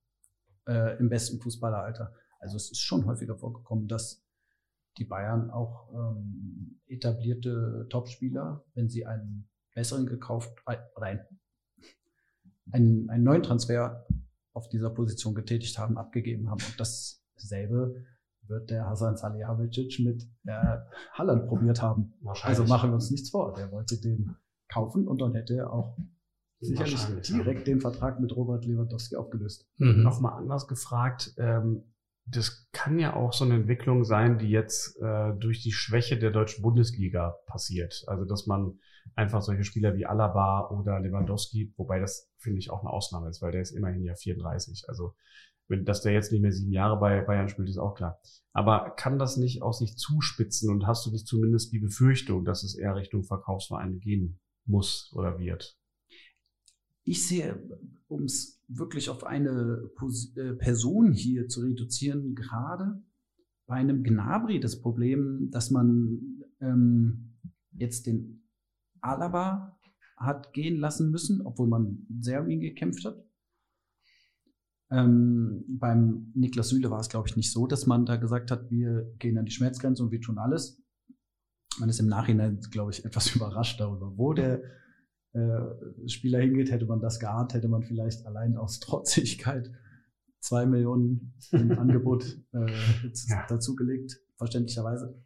[0.68, 2.14] äh, im besten Fußballeralter.
[2.40, 4.24] Also es ist schon häufiger vorgekommen, dass
[4.98, 11.40] die Bayern auch ähm, etablierte Topspieler, wenn sie einen besseren gekauft äh, oder einen,
[12.72, 14.06] einen, einen neuen Transfer
[14.54, 16.62] auf dieser Position getätigt haben, abgegeben haben.
[16.64, 18.04] Und dasselbe
[18.48, 20.78] wird der Hasan Salihamidzic mit äh,
[21.14, 22.14] Halland probiert haben.
[22.44, 23.54] Also machen wir uns nichts vor.
[23.54, 24.36] Der wollte den
[24.68, 25.98] kaufen und dann hätte er auch
[26.60, 29.68] sicherlich direkt den Vertrag mit Robert Lewandowski aufgelöst.
[29.78, 30.04] Mhm.
[30.04, 31.84] Nochmal anders gefragt, ähm,
[32.26, 36.32] das kann ja auch so eine Entwicklung sein, die jetzt äh, durch die Schwäche der
[36.32, 38.04] deutschen Bundesliga passiert.
[38.08, 38.80] Also dass man
[39.16, 43.42] einfach solche Spieler wie Alaba oder Lewandowski, wobei das finde ich auch eine Ausnahme ist,
[43.42, 44.86] weil der ist immerhin ja 34.
[44.88, 45.16] Also
[45.68, 48.20] wenn, dass der jetzt nicht mehr sieben Jahre bei Bayern spielt, ist auch klar.
[48.52, 52.64] Aber kann das nicht auch sich zuspitzen und hast du nicht zumindest die Befürchtung, dass
[52.64, 55.78] es eher Richtung Verkaufsvereine gehen muss oder wird?
[57.06, 57.62] Ich sehe,
[58.08, 59.90] um es wirklich auf eine
[60.36, 63.02] äh, Person hier zu reduzieren, gerade
[63.66, 67.36] bei einem Gnabri das Problem, dass man ähm,
[67.72, 68.43] jetzt den
[69.04, 69.78] Alaba
[70.18, 73.24] hat gehen lassen müssen, obwohl man sehr um ihn gekämpft hat.
[74.92, 78.70] Ähm, beim Niklas Süle war es, glaube ich, nicht so, dass man da gesagt hat,
[78.70, 80.82] wir gehen an die Schmerzgrenze und wir tun alles.
[81.80, 84.62] Man ist im Nachhinein, glaube ich, etwas überrascht darüber, wo der
[85.34, 86.72] äh, Spieler hingeht.
[86.72, 89.72] Hätte man das geahnt, hätte man vielleicht allein aus Trotzigkeit
[90.40, 92.72] zwei Millionen im Angebot äh,
[93.30, 93.48] ja.
[93.48, 95.20] dazugelegt, verständlicherweise.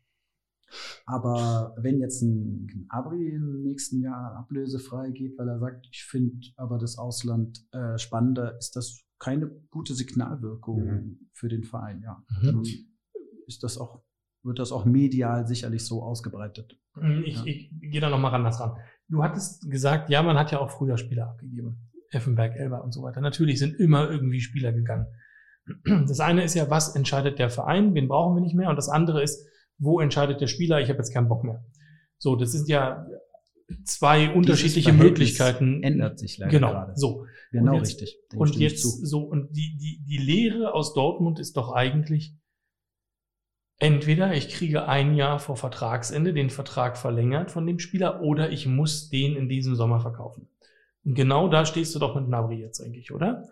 [1.06, 6.48] Aber wenn jetzt ein Abri im nächsten Jahr ablösefrei geht, weil er sagt, ich finde
[6.57, 11.30] aber das Ausland äh, spannender, ist das keine gute Signalwirkung mhm.
[11.34, 12.23] für den Verein, ja.
[12.41, 12.45] Mhm.
[12.45, 12.64] Dann
[13.48, 14.03] ist das auch,
[14.44, 16.80] wird das auch medial sicherlich so ausgebreitet.
[16.95, 17.45] Mhm, ich, ja.
[17.45, 18.77] ich gehe da nochmal anders ran.
[19.07, 21.89] Du hattest gesagt, ja, man hat ja auch früher Spieler abgegeben.
[22.11, 23.22] Effenberg, Elber und so weiter.
[23.22, 25.07] Natürlich sind immer irgendwie Spieler gegangen.
[26.07, 28.69] Das eine ist ja, was entscheidet der Verein, wen brauchen wir nicht mehr?
[28.69, 29.45] Und das andere ist,
[29.78, 31.64] wo entscheidet der Spieler, ich habe jetzt keinen Bock mehr.
[32.18, 33.06] So, das sind ja
[33.84, 35.84] zwei unterschiedliche Möglichkeiten.
[35.84, 36.94] Ändert sich leider genau, gerade.
[36.95, 37.26] So.
[37.52, 38.18] Genau und jetzt, richtig.
[38.32, 42.36] Dem und jetzt so, und die, die, die Lehre aus Dortmund ist doch eigentlich,
[43.80, 48.66] entweder ich kriege ein Jahr vor Vertragsende den Vertrag verlängert von dem Spieler oder ich
[48.66, 50.49] muss den in diesem Sommer verkaufen.
[51.06, 53.48] Und genau da stehst du doch mit Nabri jetzt eigentlich, oder?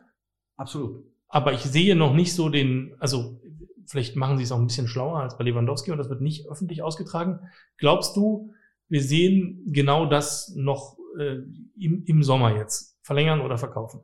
[0.58, 1.06] Absolut.
[1.28, 3.40] Aber ich sehe noch nicht so den, also
[3.88, 6.48] vielleicht machen sie es auch ein bisschen schlauer als bei Lewandowski und das wird nicht
[6.48, 7.40] öffentlich ausgetragen.
[7.78, 8.54] Glaubst du,
[8.88, 11.38] wir sehen genau das noch äh,
[11.78, 13.00] im, im Sommer jetzt?
[13.02, 14.02] Verlängern oder verkaufen?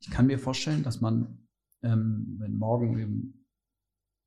[0.00, 1.46] Ich kann mir vorstellen, dass man,
[1.82, 3.46] ähm, wenn morgen im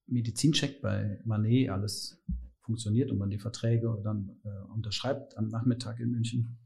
[0.07, 2.23] Medizincheck bei Manet alles
[2.61, 6.57] funktioniert und man die Verträge dann äh, unterschreibt am Nachmittag in München,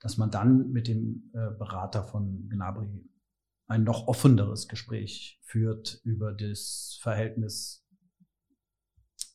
[0.00, 3.08] dass man dann mit dem äh, Berater von Gnabry
[3.66, 7.86] ein noch offeneres Gespräch führt über das Verhältnis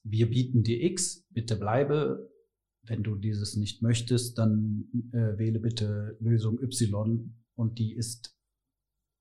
[0.04, 2.30] wir bieten dir X, bitte bleibe.
[2.84, 8.36] Wenn du dieses nicht möchtest, dann äh, wähle bitte Lösung Y und die ist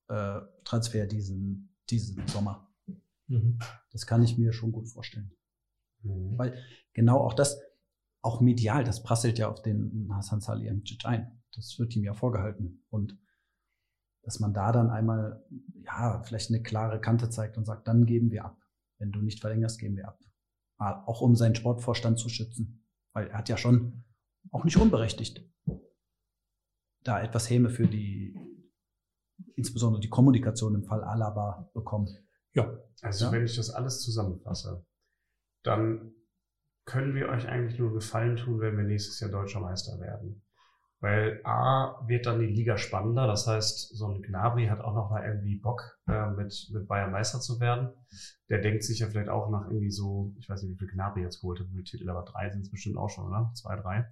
[0.08, 2.72] äh, Transfer diesen, diesen Sommer.
[3.26, 3.58] Mhm.
[3.90, 5.32] Das kann ich mir schon gut vorstellen.
[6.02, 6.38] Mhm.
[6.38, 6.58] Weil
[6.94, 7.60] genau auch das,
[8.22, 11.42] auch medial, das prasselt ja auf den Hassan Salihamidzic ein.
[11.52, 12.86] Das wird ihm ja vorgehalten.
[12.88, 13.18] Und
[14.22, 15.44] dass man da dann einmal,
[15.84, 18.56] ja, vielleicht eine klare Kante zeigt und sagt, dann geben wir ab.
[18.98, 20.18] Wenn du nicht verlängerst, geben wir ab
[20.80, 22.86] auch um seinen Sportvorstand zu schützen.
[23.12, 24.04] Weil er hat ja schon
[24.50, 25.46] auch nicht unberechtigt
[27.02, 28.36] da etwas Häme für die,
[29.56, 32.08] insbesondere die Kommunikation im Fall Alaba bekommen.
[32.52, 33.32] Ja, also ja?
[33.32, 34.84] wenn ich das alles zusammenfasse,
[35.62, 36.12] dann
[36.84, 40.42] können wir euch eigentlich nur Gefallen tun, wenn wir nächstes Jahr deutscher Meister werden.
[41.00, 43.26] Weil A wird dann die Liga spannender.
[43.26, 47.10] Das heißt, so ein Gnabry hat auch noch mal irgendwie Bock, äh, mit, mit Bayern
[47.10, 47.88] Meister zu werden.
[48.50, 51.22] Der denkt sich ja vielleicht auch nach irgendwie so, ich weiß nicht, wie viel Gnabry
[51.22, 53.50] jetzt geholt hat, wie viele Titel, aber drei sind es bestimmt auch schon, oder?
[53.54, 54.10] Zwei, drei.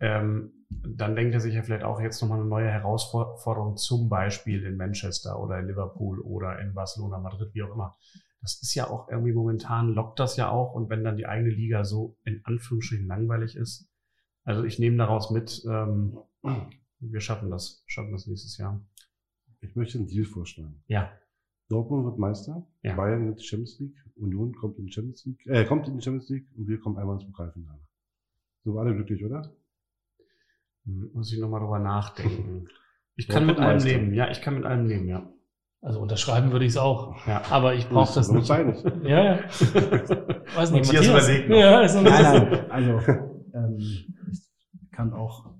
[0.00, 4.64] Ähm, dann denkt er sich ja vielleicht auch jetzt nochmal eine neue Herausforderung, zum Beispiel
[4.64, 7.96] in Manchester oder in Liverpool oder in Barcelona, Madrid, wie auch immer.
[8.40, 10.72] Das ist ja auch irgendwie momentan, lockt das ja auch.
[10.72, 13.89] Und wenn dann die eigene Liga so in Anführungsstrichen langweilig ist,
[14.50, 16.18] also ich nehme daraus mit, ähm,
[16.98, 18.84] wir schaffen das, schaffen das nächstes Jahr.
[19.60, 20.82] Ich möchte einen Deal vorschlagen.
[20.88, 21.12] Ja.
[21.68, 22.96] Dortmund wird Meister, ja.
[22.96, 26.28] Bayern die Champions League, Union kommt in die Champions League, äh, kommt in die Champions
[26.28, 27.78] League und wir kommen einmal ins Pokalfinale.
[28.64, 29.54] So war alle glücklich, oder?
[30.84, 32.66] Muss ich nochmal drüber nachdenken.
[33.14, 35.32] Ich kann mit allem leben, ja, ich kann mit allem leben, ja.
[35.80, 37.24] Also unterschreiben würde ich es auch.
[37.26, 37.42] Ja.
[37.50, 38.50] Aber ich brauche das nicht.
[38.50, 38.84] Nicht.
[39.04, 39.38] Ja, ja.
[40.56, 41.56] Weiß nicht, Matthias, Matthias überlegt noch.
[41.56, 42.70] Ja, ist nein, nein.
[42.70, 45.52] Also Ähm, ich kann auch,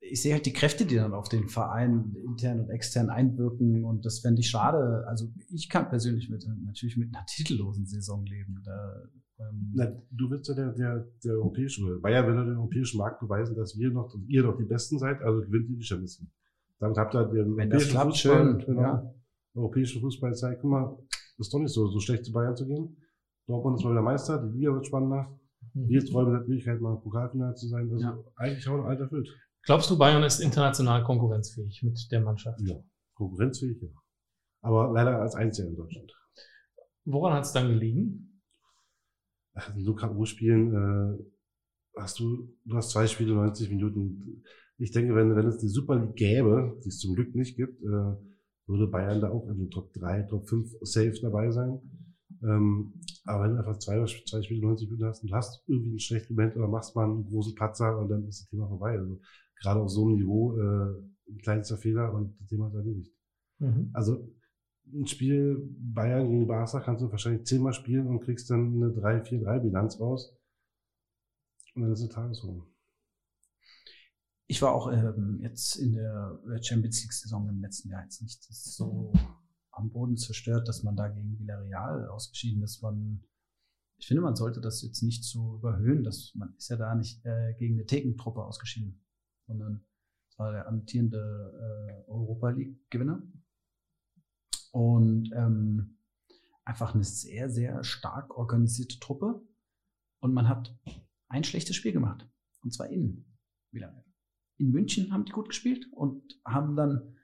[0.00, 4.04] ich sehe halt die Kräfte, die dann auf den Verein intern und extern einwirken und
[4.04, 5.04] das fände ich schade.
[5.08, 8.62] Also ich kann persönlich mit, natürlich mit einer titellosen Saison leben.
[8.64, 9.02] Da,
[9.38, 13.20] ähm, Na, du willst ja der, der, der europäische, Bayern will ja den europäischen Markt
[13.20, 16.32] beweisen, dass wir noch, ihr noch die Besten seid, also gewinnt ihr die Champions League.
[16.78, 19.14] Damit habt ihr den Wenn europäischen klappt, Fußball, schön, genau, ja.
[19.54, 20.98] europäischen Fußball zeigt, guck mal,
[21.38, 22.96] ist doch nicht so, so schlecht zu Bayern zu gehen.
[23.46, 25.38] Dortmund ist mal wieder Meister, die Liga wird spannender.
[25.76, 27.90] Wir träumen der Möglichkeit, mal im Pokalfinale zu sein.
[27.90, 28.18] Also Ja.
[28.36, 29.28] eigentlich auch alt erfüllt.
[29.64, 32.60] Glaubst du, Bayern ist international konkurrenzfähig mit der Mannschaft?
[32.62, 32.76] Ja.
[33.14, 33.88] Konkurrenzfähig, ja.
[34.62, 36.12] Aber leider als Einziger in Deutschland.
[37.04, 38.42] Woran hat es dann gelegen?
[39.74, 41.24] In so K.O.-Spielen äh,
[41.96, 44.42] hast du, du hast zwei Spiele, 90 Minuten.
[44.78, 47.80] Ich denke, wenn, wenn es die Super League gäbe, die es zum Glück nicht gibt,
[47.82, 48.16] äh,
[48.66, 51.80] würde Bayern da auch in den Top 3, Top 5 safe dabei sein.
[52.42, 55.98] Ähm, aber wenn du einfach zwei, zwei Spiele 90 Minuten hast und hast irgendwie einen
[55.98, 58.98] schlechten Moment oder machst mal einen großen Patzer und dann ist das Thema vorbei.
[58.98, 59.20] Also
[59.60, 63.12] gerade auf so einem Niveau äh, ein kleinster Fehler und das Thema ist erledigt.
[63.58, 63.90] Mhm.
[63.92, 64.32] Also
[64.92, 69.98] ein Spiel Bayern gegen Barca kannst du wahrscheinlich zehnmal spielen und kriegst dann eine 3-4-3-Bilanz
[69.98, 70.32] raus.
[71.74, 72.64] Und dann ist eine Tagesform.
[74.46, 79.12] Ich war auch ähm, jetzt in der Champions League-Saison im letzten Jahr jetzt nicht so
[79.76, 82.82] am Boden zerstört, dass man da gegen Villarreal ausgeschieden ist.
[82.82, 83.24] Man,
[83.98, 87.24] ich finde, man sollte das jetzt nicht so überhöhen, dass man ist ja da nicht
[87.24, 89.04] äh, gegen eine Thekentruppe ausgeschieden,
[89.46, 89.84] sondern
[90.30, 93.22] es war der amtierende äh, Europa League-Gewinner.
[94.72, 95.98] Und ähm,
[96.64, 99.46] einfach eine sehr, sehr stark organisierte Truppe.
[100.20, 100.76] Und man hat
[101.28, 102.28] ein schlechtes Spiel gemacht.
[102.62, 103.24] Und zwar in
[103.70, 104.06] Villarreal
[104.58, 107.16] in München haben die gut gespielt und haben dann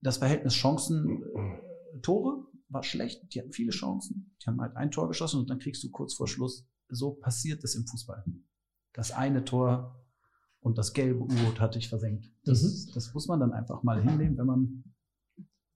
[0.00, 3.34] das Verhältnis Chancen, äh, Tore war schlecht.
[3.34, 4.34] Die hatten viele Chancen.
[4.40, 7.62] Die haben halt ein Tor geschossen und dann kriegst du kurz vor Schluss, so passiert
[7.64, 8.24] es im Fußball.
[8.92, 9.96] Das eine Tor
[10.60, 12.30] und das gelbe U-Boot hatte ich versenkt.
[12.44, 12.92] Das, Mhm.
[12.94, 14.84] das muss man dann einfach mal hinnehmen, wenn man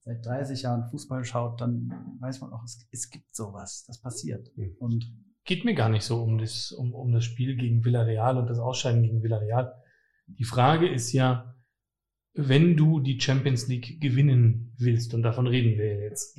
[0.00, 4.50] seit 30 Jahren Fußball schaut, dann weiß man auch, es, es gibt sowas, das passiert.
[4.56, 4.76] Mhm.
[4.78, 5.12] Und
[5.46, 8.58] Geht mir gar nicht so um das, um, um das Spiel gegen Villarreal und das
[8.58, 9.74] Ausscheiden gegen Villarreal.
[10.26, 11.53] Die Frage ist ja,
[12.34, 16.38] wenn du die Champions League gewinnen willst, und davon reden wir jetzt,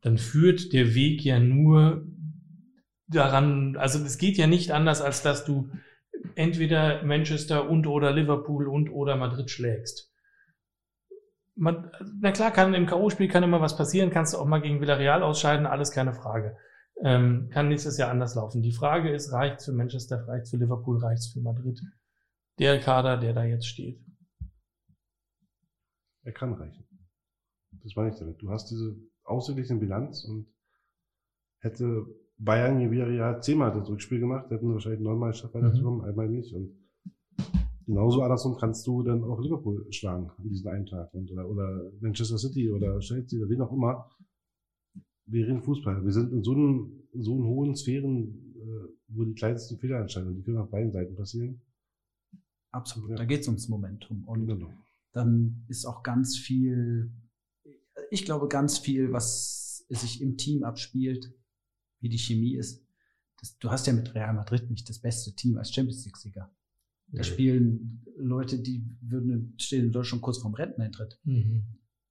[0.00, 2.06] dann führt der Weg ja nur
[3.06, 5.68] daran, also es geht ja nicht anders, als dass du
[6.34, 10.10] entweder Manchester und oder Liverpool und oder Madrid schlägst.
[11.54, 11.90] Man,
[12.20, 15.22] na klar, kann im K.O.-Spiel kann immer was passieren, kannst du auch mal gegen Villarreal
[15.22, 16.56] ausscheiden, alles keine Frage.
[17.04, 18.62] Ähm, kann nächstes Jahr anders laufen.
[18.62, 21.80] Die Frage ist, reicht's für Manchester, reicht's für Liverpool, reicht's für Madrid?
[22.58, 24.00] Der Kader, der da jetzt steht.
[26.24, 26.84] Er kann reichen.
[27.82, 28.40] Das meine ich damit.
[28.40, 30.46] Du hast diese ausgeglichene Bilanz und
[31.60, 32.06] hätte
[32.38, 36.52] Bayern gegen Villarreal zehnmal das Rückspiel gemacht, hätten wir wahrscheinlich neunmal geschafft, weiterzukommen, einmal nicht.
[36.54, 36.76] Und
[37.86, 41.12] genauso andersrum kannst du dann auch Liverpool schlagen an diesem einen Tag.
[41.14, 44.10] Und, oder, oder Manchester City oder Chelsea oder wen auch immer.
[45.26, 46.04] Wir reden Fußball.
[46.04, 50.34] Wir sind in so, einen, so einen hohen Sphären, äh, wo die kleinsten Fehler entscheiden.
[50.34, 51.62] Die können auf beiden Seiten passieren.
[52.72, 53.16] absolut, Ja.
[53.16, 54.24] da geht es ums Momentum.
[54.26, 54.70] Und Genau.
[55.12, 57.12] Dann ist auch ganz viel,
[58.10, 61.32] ich glaube, ganz viel, was sich im Team abspielt,
[62.00, 62.84] wie die Chemie ist.
[63.40, 66.50] Das, du hast ja mit Real Madrid nicht das beste Team als Champions League-Sieger.
[67.08, 67.24] Da Nee.
[67.24, 71.18] spielen Leute, die würden stehen in Deutschland kurz vorm Renteneintritt.
[71.24, 71.64] Mhm.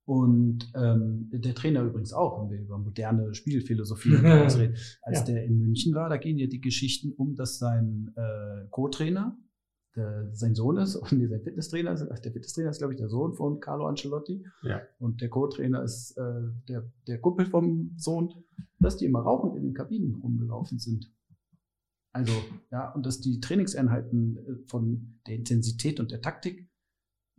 [0.05, 4.75] Und ähm, der Trainer übrigens auch, wenn wir über moderne Spielphilosophie reden.
[5.01, 5.23] Als Ja.
[5.23, 9.37] der in München war, da gehen ja die Geschichten um, dass sein äh, Co-Trainer
[9.95, 12.99] der, sein Sohn ist, und nee, sein Fitnesstrainer ist, ach, der Fitnesstrainer ist, glaube ich,
[12.99, 14.45] der Sohn von Carlo Ancelotti.
[14.63, 14.81] Ja.
[14.99, 18.33] Und der Co-Trainer ist äh, der, der Kumpel vom Sohn,
[18.79, 21.11] dass die immer rauchend in den Kabinen rumgelaufen sind.
[22.13, 22.33] Also,
[22.71, 26.67] ja, und dass die Trainingseinheiten äh, von der Intensität und der Taktik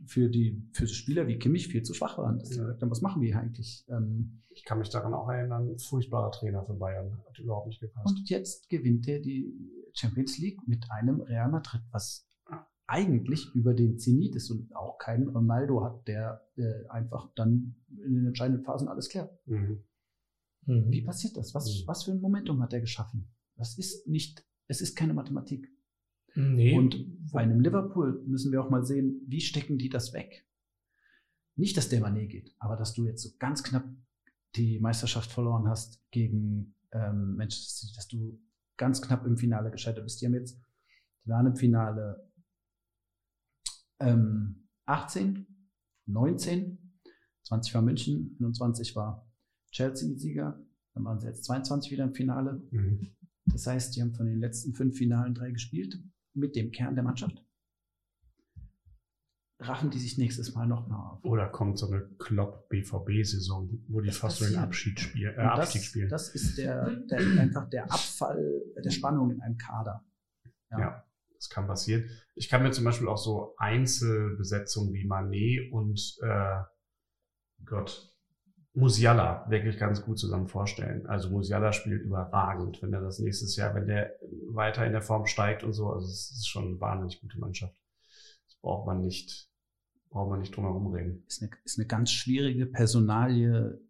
[0.04, 2.38] für die für die Spieler wie Kimmich viel zu schwach waren.
[2.38, 2.62] Dass die Ja.
[2.62, 3.84] gesagt haben, was machen wir hier eigentlich?
[3.88, 7.18] Ähm, Ich kann mich daran auch erinnern, furchtbarer Trainer für Bayern.
[7.26, 8.08] Hat überhaupt nicht gepasst.
[8.18, 9.52] Und jetzt gewinnt er die
[9.94, 12.26] Champions League mit einem Real Madrid, was
[12.92, 18.12] eigentlich über den Zenit ist und auch keinen Ronaldo hat, der äh, einfach dann in
[18.14, 19.30] den entscheidenden Phasen alles klärt.
[19.46, 19.82] Mhm.
[20.66, 20.90] Mhm.
[20.90, 21.54] Wie passiert das?
[21.54, 21.86] Was, Mhm.
[21.86, 23.30] was für ein Momentum hat er geschaffen?
[23.56, 25.70] Das ist nicht, es ist keine Mathematik.
[26.34, 26.76] Nee.
[26.76, 30.46] Und bei einem Liverpool müssen wir auch mal sehen, wie stecken die das weg?
[31.56, 33.84] Nicht, dass der Mané geht, aber dass du jetzt so ganz knapp
[34.54, 38.38] die Meisterschaft verloren hast gegen ähm, Manchester City, dass du
[38.76, 40.20] ganz knapp im Finale gescheitert bist.
[40.20, 40.60] Die haben jetzt,
[41.24, 42.30] die waren im Finale
[44.02, 45.46] ähm, 18,
[46.06, 46.78] 19,
[47.44, 49.30] 20 war München, 21 war
[49.70, 50.60] Chelsea-Sieger,
[50.94, 52.62] dann waren sie jetzt 22 wieder im Finale.
[52.70, 53.14] Mhm.
[53.46, 55.98] Das heißt, die haben von den letzten fünf Finalen drei gespielt
[56.34, 57.44] mit dem Kern der Mannschaft.
[59.58, 61.24] Raffen die sich nächstes Mal noch mal auf.
[61.24, 64.56] Oder kommt so eine Klopp-BVB-Saison, wo die Das fast so den.
[64.56, 66.08] Abschied spielen, äh, Abstieg das, spielen.
[66.08, 70.04] das ist der, der, einfach der Abfall der Spannung in einem Kader.
[70.70, 71.04] Ja.
[71.42, 72.08] Das kann passieren.
[72.36, 76.60] Ich kann mir zum Beispiel auch so Einzelbesetzungen wie Manet und äh,
[77.64, 78.14] Gott,
[78.74, 81.04] Musiala wirklich ganz gut zusammen vorstellen.
[81.08, 84.14] Also Musiala spielt überragend, wenn er das nächstes Jahr, wenn der
[84.50, 85.90] weiter in der Form steigt und so.
[85.90, 87.74] Also es ist schon eine wahnsinnig gute Mannschaft.
[88.46, 89.50] Das braucht man nicht,
[90.10, 91.24] braucht man nicht drum herum reden.
[91.26, 93.80] Ist eine, ist eine ganz schwierige Personalie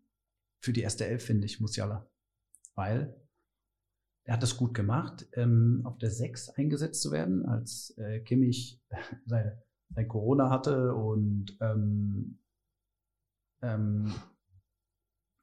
[0.59, 2.09] für die erste Elf, finde ich, Musiala.
[2.77, 3.22] Weil
[4.25, 8.81] er hat das gut gemacht, ähm, auf der 6 eingesetzt zu werden, als äh, Kimmich
[9.27, 12.39] seine, sein Corona hatte und ähm,
[13.63, 14.13] ähm,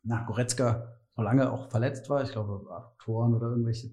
[0.03, 2.23] na, Goretzka noch lange auch verletzt war.
[2.23, 3.91] Ich glaube, acht Toren oder irgendwelche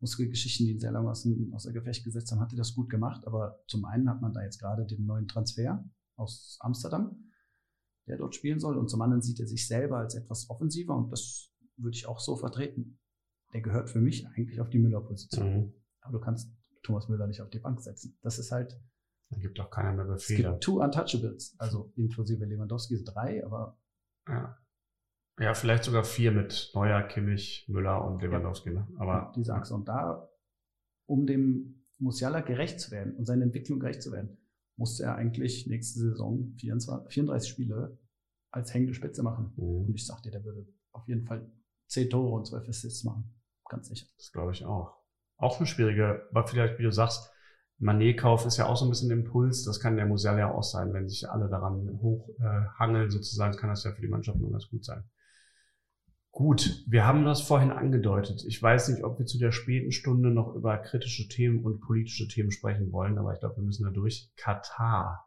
[0.00, 2.90] Muskelgeschichten, die ihn sehr lange aus dem, außer Gefecht gesetzt haben, hat er das gut
[2.90, 3.26] gemacht.
[3.26, 5.84] Aber zum einen hat man da jetzt gerade den neuen Transfer
[6.16, 7.30] aus Amsterdam,
[8.08, 8.76] der dort spielen soll.
[8.76, 12.18] Und zum anderen sieht er sich selber als etwas offensiver und das würde ich auch
[12.18, 12.98] so vertreten.
[13.52, 15.54] Der gehört für mich eigentlich auf die Müller-Position.
[15.56, 15.72] Mhm.
[16.00, 16.52] Aber du kannst
[16.82, 18.18] Thomas Müller nicht auf die Bank setzen.
[18.22, 18.80] Das ist halt,
[19.30, 20.50] Da gibt auch keiner mehr es Befehle.
[20.50, 23.78] gibt two Untouchables, also inklusive Lewandowski sind drei, aber
[24.28, 24.58] Ja.
[25.38, 28.70] ja, vielleicht sogar vier mit Neuer, Kimmich, Müller und Lewandowski.
[28.70, 28.86] Ne?
[28.98, 29.74] Aber diese Achse.
[29.74, 30.28] Und da,
[31.06, 34.38] um dem Musiala gerecht zu werden und seiner Entwicklung gerecht zu werden,
[34.76, 37.98] musste er eigentlich nächste Saison 24, 34 Spiele
[38.50, 39.52] als hängende Spitze machen.
[39.56, 39.94] Und Mhm.
[39.94, 41.50] ich sagte, der würde auf jeden Fall
[41.88, 43.32] 10 Tore und 12 Assists machen.
[43.72, 44.06] Ganz sicher.
[44.18, 44.98] Das glaube ich auch.
[45.38, 47.32] Auch eine schwierige, aber vielleicht, wie du sagst,
[47.78, 49.64] Manet-Kauf ist ja auch so ein bisschen Impuls.
[49.64, 50.92] Das kann der Musiala ja auch sein.
[50.92, 54.68] Wenn sich alle daran hochhangeln, äh, sozusagen, kann das ja für die Mannschaft nur ganz
[54.68, 55.02] gut sein.
[56.30, 58.44] Gut, wir haben das vorhin angedeutet.
[58.46, 62.28] Ich weiß nicht, ob wir zu der späten Stunde noch über kritische Themen und politische
[62.28, 64.30] Themen sprechen wollen, aber ich glaube, wir müssen da durch.
[64.36, 65.26] Katar.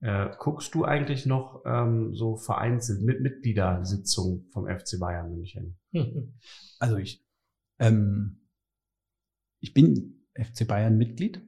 [0.00, 5.78] Äh, guckst du eigentlich noch ähm, so vereinzelt mit Mitgliedersitzungen vom FC Bayern München?
[6.80, 7.24] Also ich,
[7.78, 8.40] ähm,
[9.60, 11.42] ich bin FC Bayern Mitglied.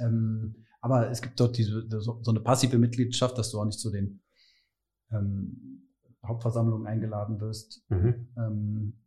[0.00, 3.80] Ähm, aber es gibt dort diese, so, so eine passive Mitgliedschaft, dass du auch nicht
[3.80, 4.20] zu den
[5.10, 5.88] ähm,
[6.24, 7.82] Hauptversammlungen eingeladen wirst.
[7.88, 8.28] Mhm.
[8.36, 9.00] Ähm,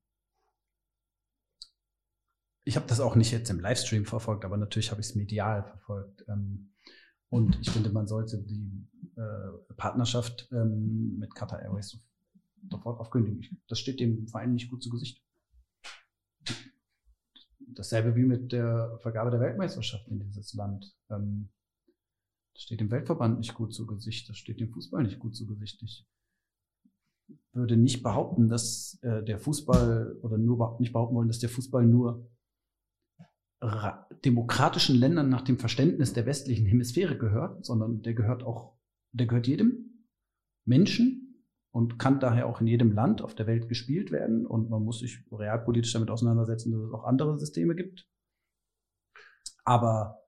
[2.63, 5.63] ich habe das auch nicht jetzt im Livestream verfolgt, aber natürlich habe ich es medial
[5.63, 6.25] verfolgt.
[6.27, 6.73] Ähm,
[7.29, 11.99] und ich finde, man sollte die äh, Partnerschaft ähm, mit Qatar Airways so-
[12.69, 13.61] sofort aufkündigen.
[13.67, 15.23] Das steht dem Verein nicht gut zu Gesicht.
[17.75, 20.95] Dasselbe wie mit der Vergabe der Weltmeisterschaft in dieses Land.
[21.09, 21.49] Ähm,
[22.53, 25.45] das steht dem Weltverband nicht gut zu Gesicht, das steht dem Fußball nicht gut zu
[25.47, 25.81] Gesicht.
[25.83, 26.05] Ich
[27.53, 31.85] würde nicht behaupten, dass äh, der Fußball oder nur nicht behaupten wollen, dass der Fußball
[31.85, 32.29] nur
[33.61, 38.77] ra- demokratischen Ländern nach dem Verständnis der westlichen Hemisphäre gehört, sondern der gehört auch,
[39.13, 40.07] der gehört jedem
[40.65, 41.20] Menschen
[41.71, 44.45] und kann daher auch in jedem Land auf der Welt gespielt werden.
[44.45, 48.07] Und man muss sich realpolitisch damit auseinandersetzen, dass es auch andere Systeme gibt.
[49.63, 50.19] Aber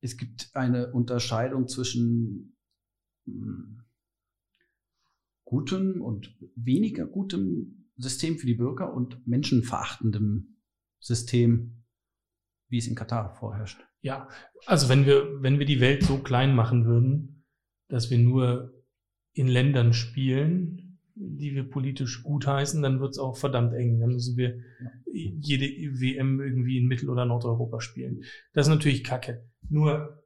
[0.00, 2.56] es gibt eine Unterscheidung zwischen
[3.24, 3.84] mh,
[5.44, 10.56] gutem und weniger gutem System für die Bürger und menschenverachtendem
[10.98, 11.84] System,
[12.68, 13.80] wie es in Katar vorherrscht.
[14.00, 14.28] Ja,
[14.66, 17.44] also wenn wir, wenn wir die Welt so klein machen würden,
[17.88, 18.81] dass wir nur
[19.34, 24.00] in Ländern spielen, die wir politisch gutheißen, dann wird es auch verdammt eng.
[24.00, 24.58] Dann müssen wir
[25.12, 28.22] jede WM irgendwie in Mittel- oder Nordeuropa spielen.
[28.54, 29.44] Das ist natürlich Kacke.
[29.68, 30.22] Nur,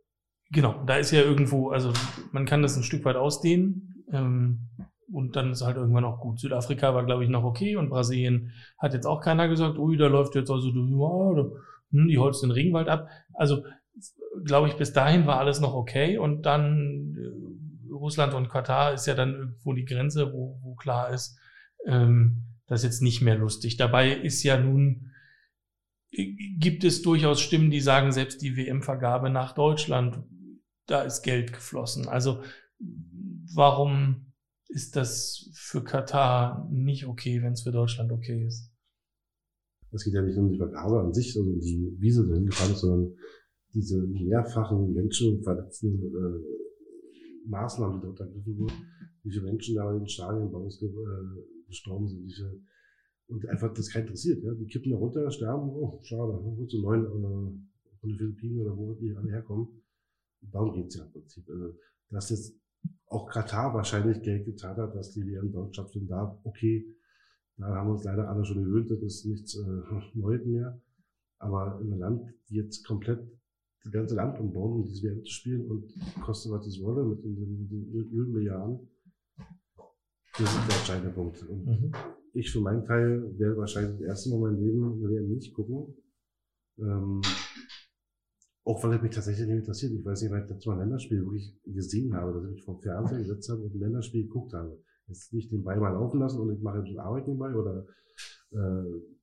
[0.50, 1.92] genau, da ist ja irgendwo, also
[2.32, 4.04] man kann das ein Stück weit ausdehnen.
[4.12, 4.68] Ähm,
[5.12, 6.40] und dann ist halt irgendwann auch gut.
[6.40, 10.08] Südafrika war, glaube ich, noch okay und Brasilien hat jetzt auch keiner gesagt, ui, da
[10.08, 11.50] läuft jetzt also, da-
[11.92, 13.08] hm, die holst den Regenwald ab.
[13.32, 13.62] Also,
[14.44, 17.45] glaube ich, bis dahin war alles noch okay und dann äh,
[17.96, 21.38] Russland und Katar ist ja dann irgendwo die Grenze, wo, wo klar ist,
[21.86, 23.76] ähm, das ist jetzt nicht mehr lustig.
[23.76, 25.12] Dabei ist ja nun,
[26.10, 30.22] äh, gibt es durchaus Stimmen, die sagen, selbst die WM-Vergabe nach Deutschland,
[30.86, 32.08] da ist Geld geflossen.
[32.08, 32.42] Also,
[33.54, 34.32] warum
[34.68, 38.70] ist das für Katar nicht okay, wenn es für Deutschland okay ist?
[39.92, 42.74] Es geht ja nicht um die Vergabe an sich, also um die Wiese dahin gefahren
[42.74, 43.16] sondern
[43.72, 46.65] diese mehrfachen menschenverletzenden äh,
[47.46, 48.76] Maßnahmen, die dort ergriffen wurden,
[49.22, 50.88] wie viele Menschen da in den Stadien bei uns äh,
[51.66, 52.44] gestorben sind, viele,
[53.28, 54.42] und einfach das keinen interessiert.
[54.42, 54.54] Ja?
[54.54, 56.66] Die kippen da runter, sterben, oh, schade, ne?
[56.66, 57.10] zu neun äh,
[58.00, 59.68] von den Philippinen oder wo die alle herkommen.
[60.40, 61.48] Darum geht's ja im Prinzip.
[61.48, 61.74] Also,
[62.10, 62.56] dass jetzt
[63.06, 66.86] auch Katar wahrscheinlich Geld gezahlt hat, dass die WM dort stattfinden darf, okay,
[67.58, 69.64] Da haben wir uns leider alle schon gewöhnt, das ist nichts äh,
[70.14, 70.80] Neues mehr.
[71.38, 73.20] Aber in einem Land, die jetzt komplett
[73.86, 75.84] das ganze Land umbauen, um diese WM zu spielen und
[76.20, 78.88] kostet was es wolle mit den, den, den Ölmilliarden,
[80.38, 81.42] das ist der entscheidende Punkt.
[81.48, 81.92] Und Mhm.
[82.34, 85.54] ich für meinen Teil werde wahrscheinlich das erste Mal in meinem Leben eine WM nicht
[85.54, 85.94] gucken.
[86.78, 87.22] Ähm,
[88.64, 89.92] auch weil es mich tatsächlich nicht interessiert.
[89.92, 92.64] Ich weiß nicht, weil ich letztes Mal ein Länderspiel wirklich gesehen habe, dass ich mich
[92.64, 94.76] vom Fernseher gesetzt habe und ein Länderspiel geguckt habe.
[95.06, 97.86] Jetzt nicht den Ball mal laufen lassen und ich mache jetzt Arbeit nebenbei oder
[98.50, 99.15] äh,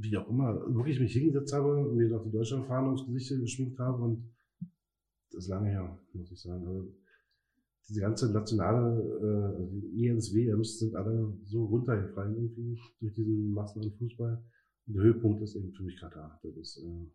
[0.00, 3.78] wie auch immer, wirklich mich hingesetzt habe und mir noch die Deutschlandfahne aufs Gesicht geschminkt
[3.78, 4.30] habe und
[5.30, 6.66] das ist lange her, muss ich sagen.
[6.66, 6.92] Also,
[7.88, 13.82] diese ganze nationale äh, die ENS, WMs sind alle so runtergefallen irgendwie durch diesen Massen
[13.82, 14.42] an Fußball.
[14.86, 16.38] Und der Höhepunkt ist eben für mich Katar.
[16.42, 17.06] Das ist, äh,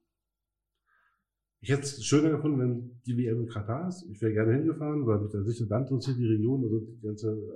[1.62, 4.04] ich hätte es schöner gefunden, wenn die WM in Katar ist.
[4.10, 7.32] Ich wäre gerne hingefahren, weil mich da sicher Land interessiert, die Region, also die ganze,
[7.32, 7.56] äh,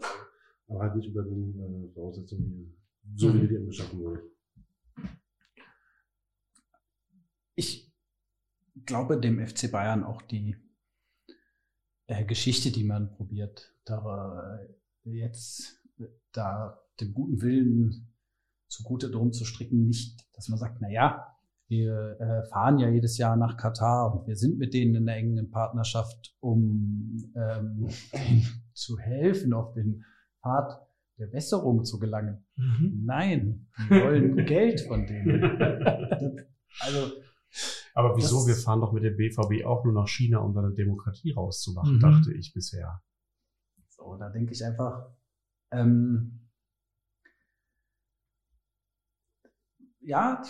[0.68, 4.24] aber halt nicht unter den äh, Voraussetzungen, wie, so wie die WM geschaffen wurde.
[7.56, 7.92] Ich
[8.88, 10.56] glaube dem FC Bayern auch die
[12.08, 14.58] äh, Geschichte, die man probiert, da
[15.06, 15.80] äh, jetzt
[16.32, 18.14] da dem guten Willen
[18.68, 21.34] zugute drum zu stricken, nicht, dass man sagt, na ja,
[21.70, 25.18] wir äh, fahren ja jedes Jahr nach Katar und wir sind mit denen in einer
[25.18, 27.90] engen Partnerschaft, um ähm,
[28.74, 30.04] zu helfen, auf den
[30.42, 30.82] Pfad
[31.18, 32.46] der Besserung zu gelangen.
[32.56, 33.02] Mhm.
[33.06, 35.42] Nein, wir wollen Geld von denen.
[35.60, 36.24] Das-
[36.80, 37.12] Also
[37.98, 38.38] Aber wieso?
[38.38, 41.32] Das- Wir fahren doch mit dem BVB auch nur nach China, um da eine Demokratie
[41.32, 42.00] rauszumachen, Mhm.
[42.00, 43.02] dachte ich bisher.
[43.90, 45.10] So, da denke ich einfach,
[45.72, 46.40] ähm,
[50.02, 50.42] ja,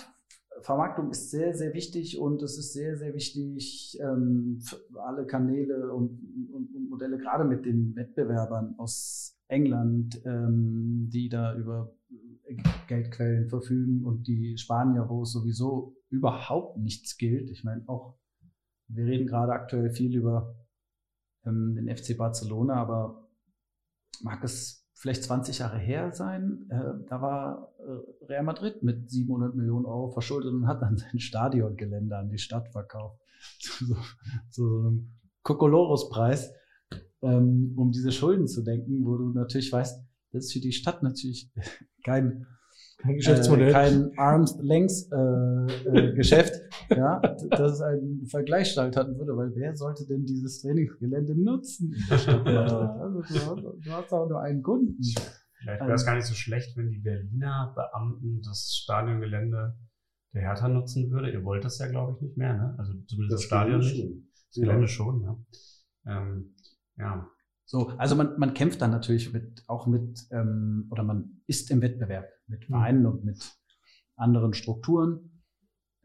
[0.61, 5.94] Vermarktung ist sehr, sehr wichtig und es ist sehr, sehr wichtig ähm, für alle Kanäle
[5.94, 6.19] und,
[6.52, 11.94] und, und Modelle, gerade mit den Wettbewerbern aus England, ähm, die da über
[12.88, 17.49] Geldquellen verfügen und die Spanier, wo es sowieso überhaupt nichts gilt.
[17.49, 18.17] Ich meine, auch,
[18.88, 20.55] wir reden gerade aktuell viel über
[21.45, 23.27] ähm, den FC Barcelona, aber
[24.21, 29.55] mag es vielleicht 20 Jahre her sein, äh, da war äh, Real Madrid mit 700
[29.55, 33.21] Millionen Euro verschuldet und hat dann sein Stadiongelände an die Stadt verkauft.
[33.59, 33.95] zu, so,
[34.49, 35.11] zu so einem
[35.43, 36.51] Kokolores-Preis,
[37.21, 41.03] ähm, um diese Schulden zu denken, wo du natürlich weißt, das ist für die Stadt
[41.03, 41.51] natürlich
[42.03, 42.47] kein
[42.98, 43.69] Kein Geschäftsmodell.
[43.69, 46.53] äh, kein Arms-Lengths-Geschäft,
[46.90, 51.94] ja, dass es einen Vergleich statthalten würde, weil wer sollte denn dieses Trainingsgelände nutzen?
[52.10, 52.72] Also, du, hast,
[53.86, 54.98] du hast auch nur einen Kunden.
[55.60, 59.76] Vielleicht wäre es gar nicht so schlecht, wenn die Berliner Beamten das Stadiongelände
[60.34, 61.32] der Hertha nutzen würde.
[61.32, 62.76] Ihr wollt das ja, glaube ich, nicht mehr, ne?
[62.78, 64.11] Also zumindest das, Stadion Gelände nicht.
[64.11, 64.30] schon.
[64.34, 65.38] Das Gelände schon, ja.
[66.06, 66.56] Ähm,
[66.98, 67.28] ja.
[67.69, 71.81] So, also man, man kämpft dann natürlich mit, auch mit, ähm, oder man ist im
[71.81, 73.57] Wettbewerb mit Vereinen und mit
[74.15, 75.44] anderen Strukturen,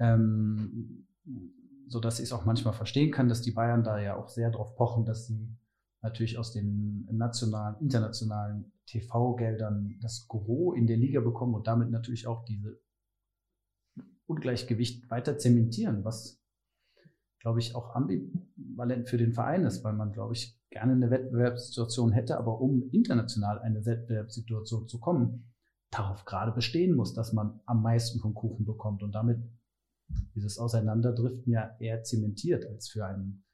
[0.01, 1.06] ähm,
[1.86, 4.51] so dass ich es auch manchmal verstehen kann, dass die Bayern da ja auch sehr
[4.51, 5.56] drauf pochen, dass sie
[6.02, 12.26] natürlich aus den nationalen, internationalen TV-Geldern das Gros in der Liga bekommen und damit natürlich
[12.26, 12.80] auch diese
[14.26, 16.41] Ungleichgewicht weiter zementieren, was
[17.43, 22.12] glaube ich, auch ambivalent für den Verein ist, weil man, glaube ich, gerne eine Wettbewerbssituation
[22.12, 25.52] hätte, aber um international eine Wettbewerbssituation zu kommen,
[25.90, 29.39] darauf gerade bestehen muss, dass man am meisten vom Kuchen bekommt und damit
[30.35, 33.44] dieses Auseinanderdriften ja eher zementiert, als für einen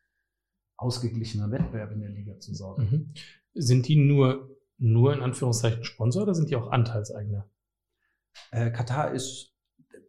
[0.76, 2.82] ausgeglichenen Wettbewerb in der Liga zu sorgen.
[2.82, 3.12] Mhm.
[3.54, 7.48] Sind die nur, nur in Anführungszeichen Sponsor oder sind die auch Anteilseigner?
[8.50, 9.54] Äh, Katar ist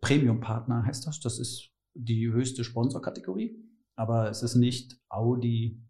[0.02, 1.22] Premium-Partner, heißt das.
[1.22, 3.69] Das ist die höchste Sponsorkategorie,
[4.00, 5.82] aber es ist nicht Audi,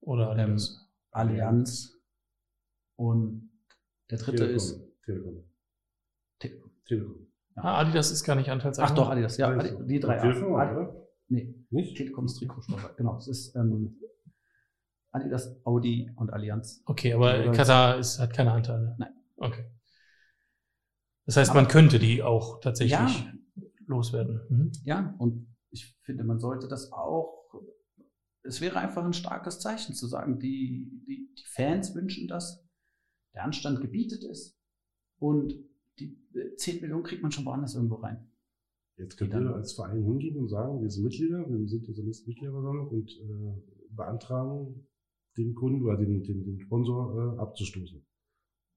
[0.00, 0.88] Oder ähm, Adidas?
[1.10, 1.92] Allianz
[2.98, 3.50] und
[4.10, 4.56] der dritte Telekom.
[4.56, 5.44] ist Telekom.
[6.38, 6.70] Telekom.
[6.86, 7.26] Telekom.
[7.56, 8.90] ah, Adidas ist gar nicht Anteilseigner.
[8.90, 10.18] Ach doch, Adidas, ja, Adi, die drei.
[10.18, 11.06] Telekom, Adi- oder?
[11.28, 11.96] Nee, Nicht?
[11.96, 12.94] Telekom ist Trikotsponsor.
[12.96, 13.98] Genau, es ist ähm,
[15.12, 16.82] Adidas, Audi und Allianz.
[16.86, 18.94] Okay, aber Oder- Katar ist, hat keine Anteile.
[18.98, 19.12] Nein.
[19.36, 19.70] Okay.
[21.24, 23.32] Das heißt, Aber- man könnte die auch tatsächlich Ja.
[23.86, 24.40] loswerden.
[24.48, 24.72] Mhm.
[24.84, 27.52] Ja, und ich finde, man sollte das auch.
[28.42, 32.64] Es wäre einfach ein starkes Zeichen zu sagen, die, die, die Fans wünschen das,
[33.34, 34.58] der Anstand gebietet es
[35.18, 35.54] und
[35.98, 38.30] die äh, 10 Millionen kriegt man schon woanders irgendwo rein.
[38.96, 42.06] Jetzt könnt Die ihr als Verein hingehen und sagen, wir sind Mitglieder, wir sind unsere
[42.06, 44.86] nächste Mitgliederversammlung und äh, beantragen,
[45.36, 48.06] den Kunden oder den, den, den Sponsor äh, abzustoßen.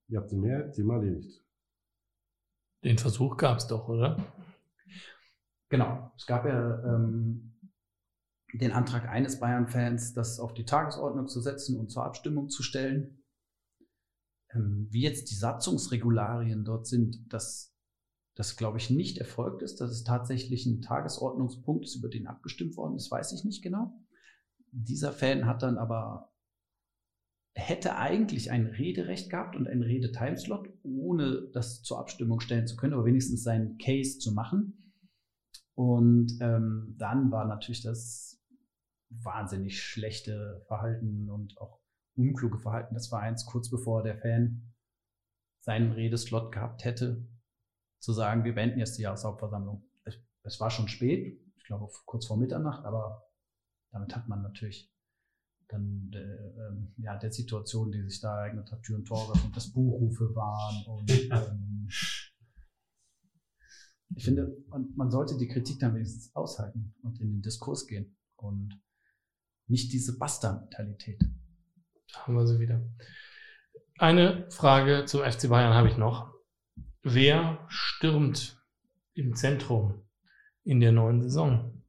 [0.09, 1.41] Ihr habt den Mehrheit, Thema erledigt.
[2.83, 4.17] Den Versuch gab es doch, oder?
[5.69, 6.11] Genau.
[6.17, 7.55] Es gab ja ähm,
[8.53, 13.23] den Antrag eines Bayern-Fans, das auf die Tagesordnung zu setzen und zur Abstimmung zu stellen.
[14.51, 17.75] Ähm, wie jetzt die Satzungsregularien dort sind, dass
[18.35, 22.77] das, glaube ich, nicht erfolgt ist, dass es tatsächlich ein Tagesordnungspunkt ist, über den abgestimmt
[22.77, 23.93] worden ist, weiß ich nicht genau.
[24.71, 26.31] Dieser Fan hat dann aber,
[27.53, 32.93] hätte eigentlich ein Rederecht gehabt und einen Redetimeslot, ohne das zur Abstimmung stellen zu können,
[32.93, 34.88] aber wenigstens seinen Case zu machen.
[35.79, 38.37] Und ähm, dann war natürlich das
[39.07, 41.79] wahnsinnig schlechte Verhalten und auch
[42.17, 44.73] unkluge Verhalten des Vereins, kurz bevor der Fan
[45.61, 47.25] seinen Redeslot gehabt hätte,
[47.99, 49.89] zu sagen, wir beenden jetzt die Jahreshauptversammlung.
[50.03, 53.31] Es, es war schon spät, ich glaube kurz vor Mitternacht, aber
[53.93, 54.93] damit hat man natürlich
[55.69, 59.55] dann äh, ähm, ja, der Situation, die sich da ereignet hat, Tür und Tor und
[59.55, 60.85] das Buchrufe waren.
[60.87, 61.87] Und ähm,
[64.15, 68.17] ich finde, man, man sollte die Kritik dann wenigstens aushalten und in den Diskurs gehen
[68.35, 68.79] und
[69.67, 71.21] nicht diese Basta-Mentalität.
[72.13, 72.81] Da haben wir sie wieder.
[73.97, 76.33] Eine Frage zum FC Bayern habe ich noch.
[77.03, 78.59] Wer stürmt
[79.13, 80.01] im Zentrum
[80.63, 81.83] in der neuen Saison?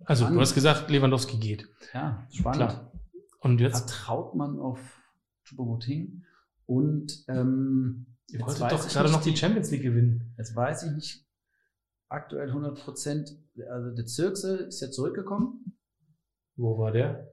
[0.00, 0.36] Also, spannend.
[0.36, 1.68] du hast gesagt, Lewandowski geht.
[1.92, 2.70] Ja, spannend.
[2.70, 2.92] Klar.
[3.40, 3.90] Und jetzt?
[3.90, 4.78] Vertraut man auf
[5.44, 6.24] Choupo-Moting
[6.66, 10.34] und ähm, Ihr wolltet doch gerade noch die Champions League gewinnen.
[10.36, 11.26] Jetzt weiß ich nicht
[12.08, 13.36] aktuell 100 Prozent.
[13.70, 15.78] Also der Zirkse ist ja zurückgekommen.
[16.56, 17.32] Wo war der?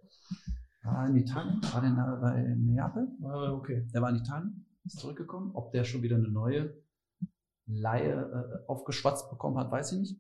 [0.84, 1.62] War in Italien?
[1.72, 3.08] War der bei Neapel?
[3.24, 3.88] Ah, okay.
[3.94, 5.52] Der war in Italien ist zurückgekommen.
[5.54, 6.76] Ob der schon wieder eine neue
[7.66, 10.20] Laie äh, aufgeschwatzt bekommen hat, weiß ich nicht.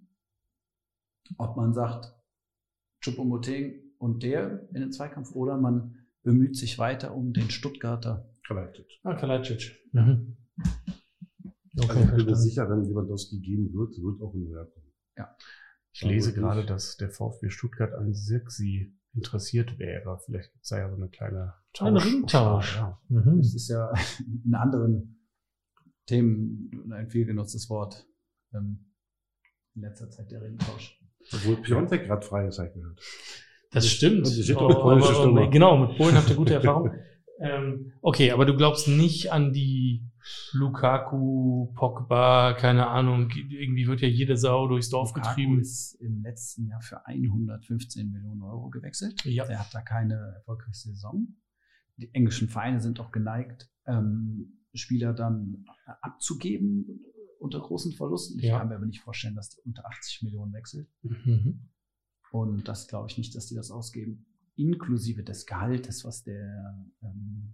[1.37, 2.13] Ob man sagt,
[3.01, 8.87] Choupo-Moting und der in den Zweikampf oder man bemüht sich weiter um den Stuttgarter Kalajdzic.
[9.03, 9.77] Ah, Kalajdzic.
[9.91, 10.37] Mhm.
[11.75, 14.91] Okay, also ich bin mir sicher, wenn Lewandowski gehen wird, wird auch ein neuer kommen.
[15.17, 15.35] Ja.
[15.91, 20.19] Ich lese gerade, dass der VfB Stuttgart an Sirksi interessiert wäre.
[20.25, 21.87] Vielleicht gibt es da ja so eine kleine Tausch.
[21.87, 22.75] Ein Ringtausch.
[22.77, 22.99] Ja.
[23.09, 23.37] Mhm.
[23.37, 23.91] Das ist ja
[24.45, 25.19] in anderen
[26.07, 28.07] Themen ein viel genutztes Wort.
[28.53, 28.91] Ähm,
[29.75, 30.99] in letzter Zeit der Ringtausch.
[31.33, 32.99] Obwohl Piontek gerade frei ist, habe ich gehört.
[33.71, 34.27] Das stimmt.
[34.55, 36.91] Oh, aber, aber, genau, mit Polen habt ihr gute Erfahrung.
[37.43, 40.03] ähm, okay, aber du glaubst nicht an die
[40.53, 45.59] Lukaku, Pogba, keine Ahnung, irgendwie wird ja jede Sau durchs Dorf Lukaku getrieben.
[45.59, 49.23] ist im letzten Jahr für 115 Millionen Euro gewechselt.
[49.25, 49.45] Ja.
[49.45, 51.35] Der hat da keine erfolgreiche Saison.
[51.97, 55.65] Die englischen Vereine sind auch geneigt, ähm, Spieler dann
[56.01, 57.01] abzugeben
[57.39, 58.39] unter großen Verlusten.
[58.39, 58.59] Ich Ja.
[58.59, 60.87] kann mir aber nicht vorstellen, dass der unter 80 Millionen wechselt.
[61.03, 61.69] Mhm.
[62.31, 64.25] Und das glaube ich nicht, dass die das ausgeben.
[64.55, 67.53] Inklusive des Gehaltes, was der ähm,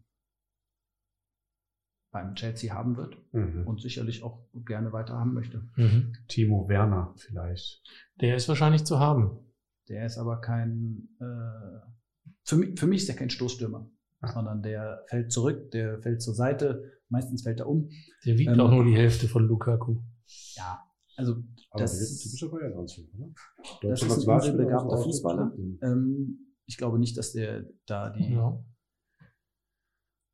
[2.11, 3.67] beim Chelsea haben wird Mhm.
[3.67, 5.63] und sicherlich auch gerne weiter haben möchte.
[5.75, 6.13] Mhm.
[6.27, 7.83] Timo Werner vielleicht.
[8.19, 9.37] Der ist wahrscheinlich zu haben.
[9.89, 11.79] Der ist aber kein, äh,
[12.43, 13.89] für, mich, für mich ist der kein Stoßstürmer,
[14.21, 14.27] Ah.
[14.33, 17.89] sondern der fällt zurück, der fällt zur Seite, meistens fällt er um.
[18.25, 20.01] Der wiegt Ähm, auch nur die Hälfte von Lukaku.
[20.55, 20.83] Ja,
[21.15, 21.33] also
[21.71, 23.29] Aber das, der ist ein typischer Bayern-Anzug, oder?
[23.83, 25.53] das ist ein Nationalspieler, begabter aber auch Fußballer.
[25.83, 26.39] Ähm,
[26.69, 28.63] ich glaube nicht, dass der da die Ja.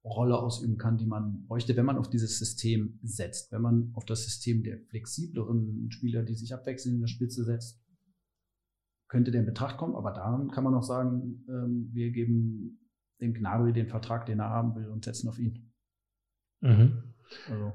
[0.03, 3.51] Rolle ausüben kann, die man bräuchte, wenn man auf dieses System setzt.
[3.51, 7.81] Wenn man auf das System der flexibleren Spieler, die sich abwechseln in der Spitze setzt,
[9.07, 9.95] könnte der in Betracht kommen.
[9.95, 12.91] Aber daran kann man auch sagen, ähm, wir geben
[13.21, 15.73] dem Gnabry den Vertrag, den er haben will und setzen auf ihn.
[16.61, 17.15] Mhm.
[17.49, 17.73] Also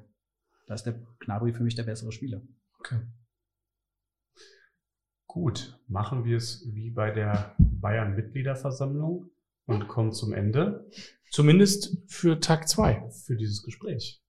[0.66, 2.42] da ist der Gnabry für mich der bessere Spieler.
[2.78, 3.00] Okay.
[5.26, 9.30] Gut, machen wir es wie bei der Bayern-Mitgliederversammlung
[9.66, 10.88] und kommen zum Ende
[11.30, 13.08] Zumindest für Tag zwei.
[13.10, 14.20] für dieses Gespräch.